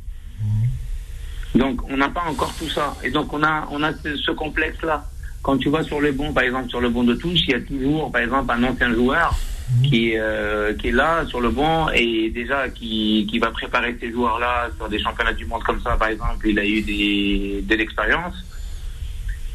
[1.54, 2.94] Donc, on n'a pas encore tout ça.
[3.02, 5.04] Et donc, on a, on a ce complexe-là.
[5.42, 7.54] Quand tu vas sur le bon, par exemple, sur le bon de touche, il y
[7.54, 9.34] a toujours, par exemple, un ancien joueur
[9.82, 14.10] qui, euh, qui est là sur le banc et déjà qui, qui va préparer ces
[14.10, 17.74] joueurs-là sur des championnats du monde comme ça, par exemple, il a eu des, de
[17.74, 18.34] l'expérience.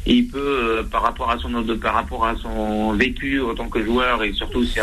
[0.06, 1.50] Il peut, euh, par rapport à son
[1.80, 4.82] par rapport à son vécu en tant que joueur et surtout s'il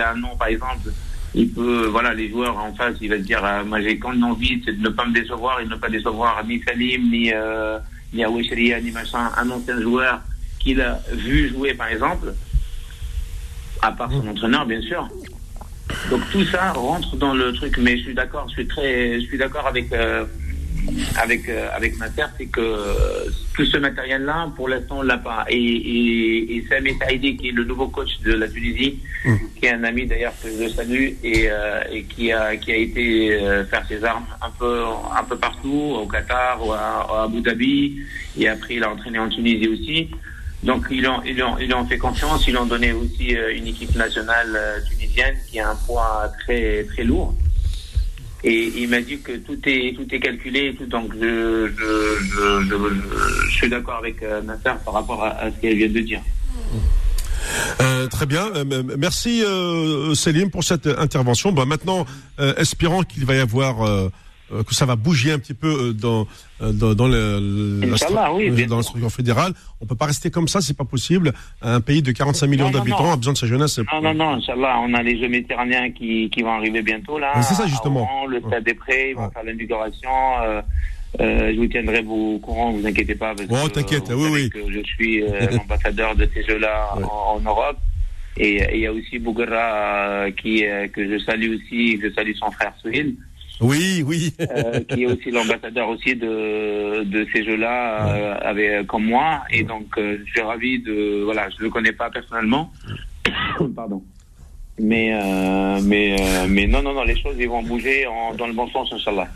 [0.00, 0.90] a un nom, par exemple,
[1.34, 4.12] il peut, voilà, les joueurs en face, il va se dire, euh, moi j'ai quand
[4.12, 7.32] une envie, de ne pas me décevoir et de ne pas décevoir ni Salim, ni
[7.32, 7.78] euh,
[8.12, 10.20] ni Aouishria, ni machin, un ancien joueur
[10.58, 12.32] qu'il a vu jouer, par exemple
[13.82, 15.08] à part son entraîneur, bien sûr.
[16.10, 19.26] Donc tout ça rentre dans le truc, mais je suis d'accord, je suis très, je
[19.26, 20.24] suis d'accord avec euh,
[21.20, 22.60] avec euh, avec ma terre, c'est que
[23.54, 25.44] tout ce matériel-là, pour l'instant, on l'a pas.
[25.48, 29.34] Et, et, et Sami Saïdi, qui est le nouveau coach de la Tunisie, mmh.
[29.56, 32.76] qui est un ami d'ailleurs que je salue et, euh, et qui a qui a
[32.76, 34.82] été euh, faire ses armes un peu
[35.18, 37.98] un peu partout, au Qatar ou à, à Abu Dhabi,
[38.38, 40.10] et après il a entraîné en Tunisie aussi.
[40.62, 44.54] Donc ils ont, ils ont, fait confiance, ils ont donné aussi euh, une équipe nationale
[44.56, 47.34] euh, tunisienne qui a un poids très très lourd.
[48.42, 53.48] Et il m'a dit que tout est tout est calculé, tout, donc je je, je,
[53.48, 56.22] je, suis d'accord avec euh, Nasser par rapport à, ce qu'elle vient de dire.
[57.80, 61.52] Euh, très bien, euh, merci euh, Céline pour cette intervention.
[61.52, 62.04] Bon, maintenant,
[62.56, 64.10] espérant qu'il va y avoir euh,
[64.50, 66.26] que ça va bouger un petit peu euh, dans
[66.60, 67.80] euh, dans, dans le,
[68.12, 69.52] la, oui, dans l'instruction fédérale.
[69.80, 71.32] On peut pas rester comme ça, c'est pas possible.
[71.62, 73.78] Un pays de 45 millions d'habitants a besoin de sa jeunesse.
[73.92, 77.40] Non, non, non, Inch'Allah, on a les Jeux méditerranéens qui, qui vont arriver bientôt là.
[77.42, 78.26] C'est ça justement.
[78.26, 79.32] Le stade des Prés, ils vont ouais.
[79.32, 80.10] faire l'inauguration.
[80.42, 80.60] Euh,
[81.20, 83.34] euh, je vous tiendrai au courant, vous inquiétez pas.
[83.34, 84.50] Parce oh, t'inquiète, oui, oui.
[84.50, 87.04] Que je suis euh, l'ambassadeur de ces jeux-là ouais.
[87.04, 87.78] en, en, Europe.
[88.36, 92.72] Et il y a aussi Bouguera qui que je salue aussi, je salue son frère
[92.80, 93.16] Souhil.
[93.60, 94.34] Oui, oui.
[94.40, 99.42] euh, qui est aussi l'ambassadeur aussi de, de ces jeux-là euh, avec comme moi.
[99.50, 102.72] Et donc euh, je suis ravi de voilà je le connais pas personnellement.
[103.76, 104.02] Pardon.
[104.80, 105.12] Mais
[105.82, 106.16] mais
[106.48, 109.28] mais non non non les choses ils vont bouger en, dans le bon sens inchallah.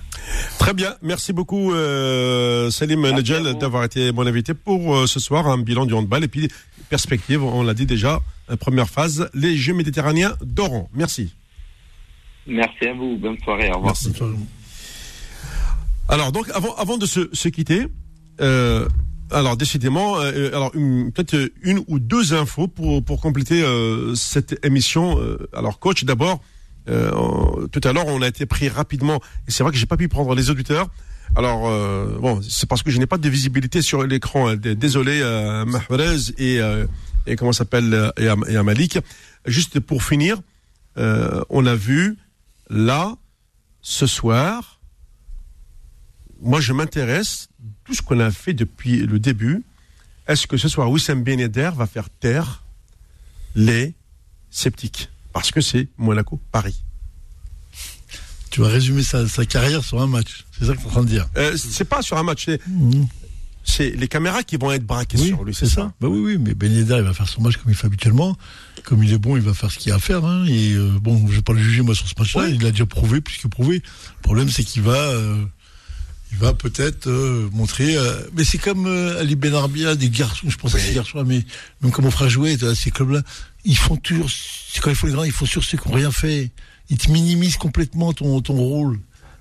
[0.58, 5.48] Très bien, merci beaucoup euh, Salim Nedjel d'avoir été mon invité pour euh, ce soir
[5.48, 6.22] un bilan du handball.
[6.22, 6.48] Et puis
[6.88, 8.20] perspective, on l'a dit déjà,
[8.60, 10.88] première phase, les Jeux méditerranéens d'Oran.
[10.94, 11.34] Merci.
[12.46, 13.16] Merci à vous.
[13.16, 13.70] Bonne soirée.
[13.70, 13.94] Au revoir.
[16.08, 17.86] Alors, donc, avant, avant de se, se quitter,
[18.40, 18.88] euh,
[19.30, 25.18] alors décidément, euh, alors peut-être une ou deux infos pour pour compléter euh, cette émission.
[25.52, 26.40] alors, coach, d'abord,
[26.86, 30.08] tout à l'heure, on a été pris rapidement, et c'est vrai que j'ai pas pu
[30.08, 30.88] prendre les auditeurs.
[31.34, 31.62] Alors
[32.20, 34.54] bon, c'est parce que je n'ai pas de visibilité sur l'écran.
[34.56, 35.22] Désolé,
[35.66, 36.60] Mahrez et
[37.26, 38.10] et comment s'appelle euh,
[38.48, 39.00] et, et.
[39.46, 40.38] Juste pour finir,
[40.98, 42.16] euh, on a vu
[42.72, 43.16] là
[43.82, 44.80] ce soir.
[46.40, 47.48] Moi, je m'intéresse
[47.84, 49.62] tout ce qu'on a fait depuis le début.
[50.26, 52.64] Est-ce que ce soir Wissam Ben Yedder va faire taire
[53.54, 53.94] les
[54.50, 55.08] sceptiques?
[55.32, 56.82] Parce que c'est Monaco Paris.
[58.50, 60.44] Tu vas résumer sa, sa carrière sur un match.
[60.58, 61.26] C'est ça que tu es en train de dire?
[61.36, 62.60] Euh, c'est pas sur un match, c'est,
[63.64, 65.92] c'est les caméras qui vont être braquées Oui, sur lui, c'est ça.
[66.00, 68.36] Bah oui, oui, mais Ben il va faire son match comme il fait habituellement.
[68.84, 70.24] Comme il est bon, il va faire ce qu'il y a à faire.
[70.24, 70.44] Hein.
[70.48, 72.42] Et euh, bon, je vais pas le juger moi sur ce match-là.
[72.46, 72.54] Oui.
[72.56, 73.76] Il l'a déjà prouvé, plus que prouvé.
[73.76, 75.44] Le problème, c'est qu'il va, euh,
[76.32, 77.96] il va peut-être euh, montrer.
[77.96, 80.48] euh, mais c'est comme euh, Ali Ben Arbia, des garçons.
[80.50, 81.44] Je pense à ces garçons, mais
[81.82, 83.22] même comme mon frère jouait, tu vois, ces clubs-là,
[83.64, 84.28] ils font toujours.
[84.30, 86.50] c'est Quand il faut les grands, ils font sur ceux qui n'ont rien fait.
[86.90, 88.98] Ils te minimisent complètement ton ton rôle.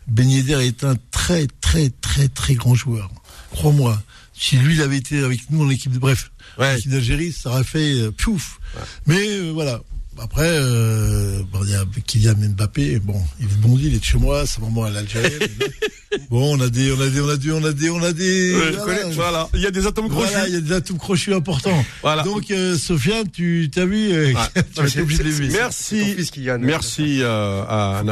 [0.07, 3.10] Ben Yedder est un très très très très grand joueur.
[3.52, 4.02] Crois-moi.
[4.34, 6.76] Si lui, il avait été avec nous en équipe de bref, Ouais.
[6.76, 8.60] l'équipe d'Algérie, ça aurait fait euh, piouf.
[9.06, 9.82] Mais euh, voilà.
[10.19, 12.99] Après, euh, bon, il y a Kylian Mbappé.
[12.99, 15.40] Bon, il est bon, il est de chez moi, sa maman elle est algérienne.
[16.30, 18.11] bon, on a des, on a des, on a des, on a des, on a
[18.11, 18.56] des.
[18.56, 19.48] Ouais, voilà.
[19.53, 20.30] Il y a des atomes crochus.
[20.32, 21.86] Voilà, il y a des atouts crochus importants.
[22.03, 22.23] Voilà.
[22.23, 24.64] Donc, euh, Sofiane, tu t'as vu euh, Ouais.
[24.91, 26.61] Tu obligé de les Merci, fils qui gagne.
[26.61, 28.03] merci euh, à à.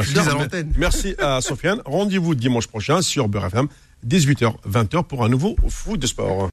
[0.76, 1.80] Merci à Sofiane.
[1.84, 3.68] Rendez-vous dimanche prochain sur Beurre FM,
[4.06, 6.48] 18h, 20h pour un nouveau foot de sport.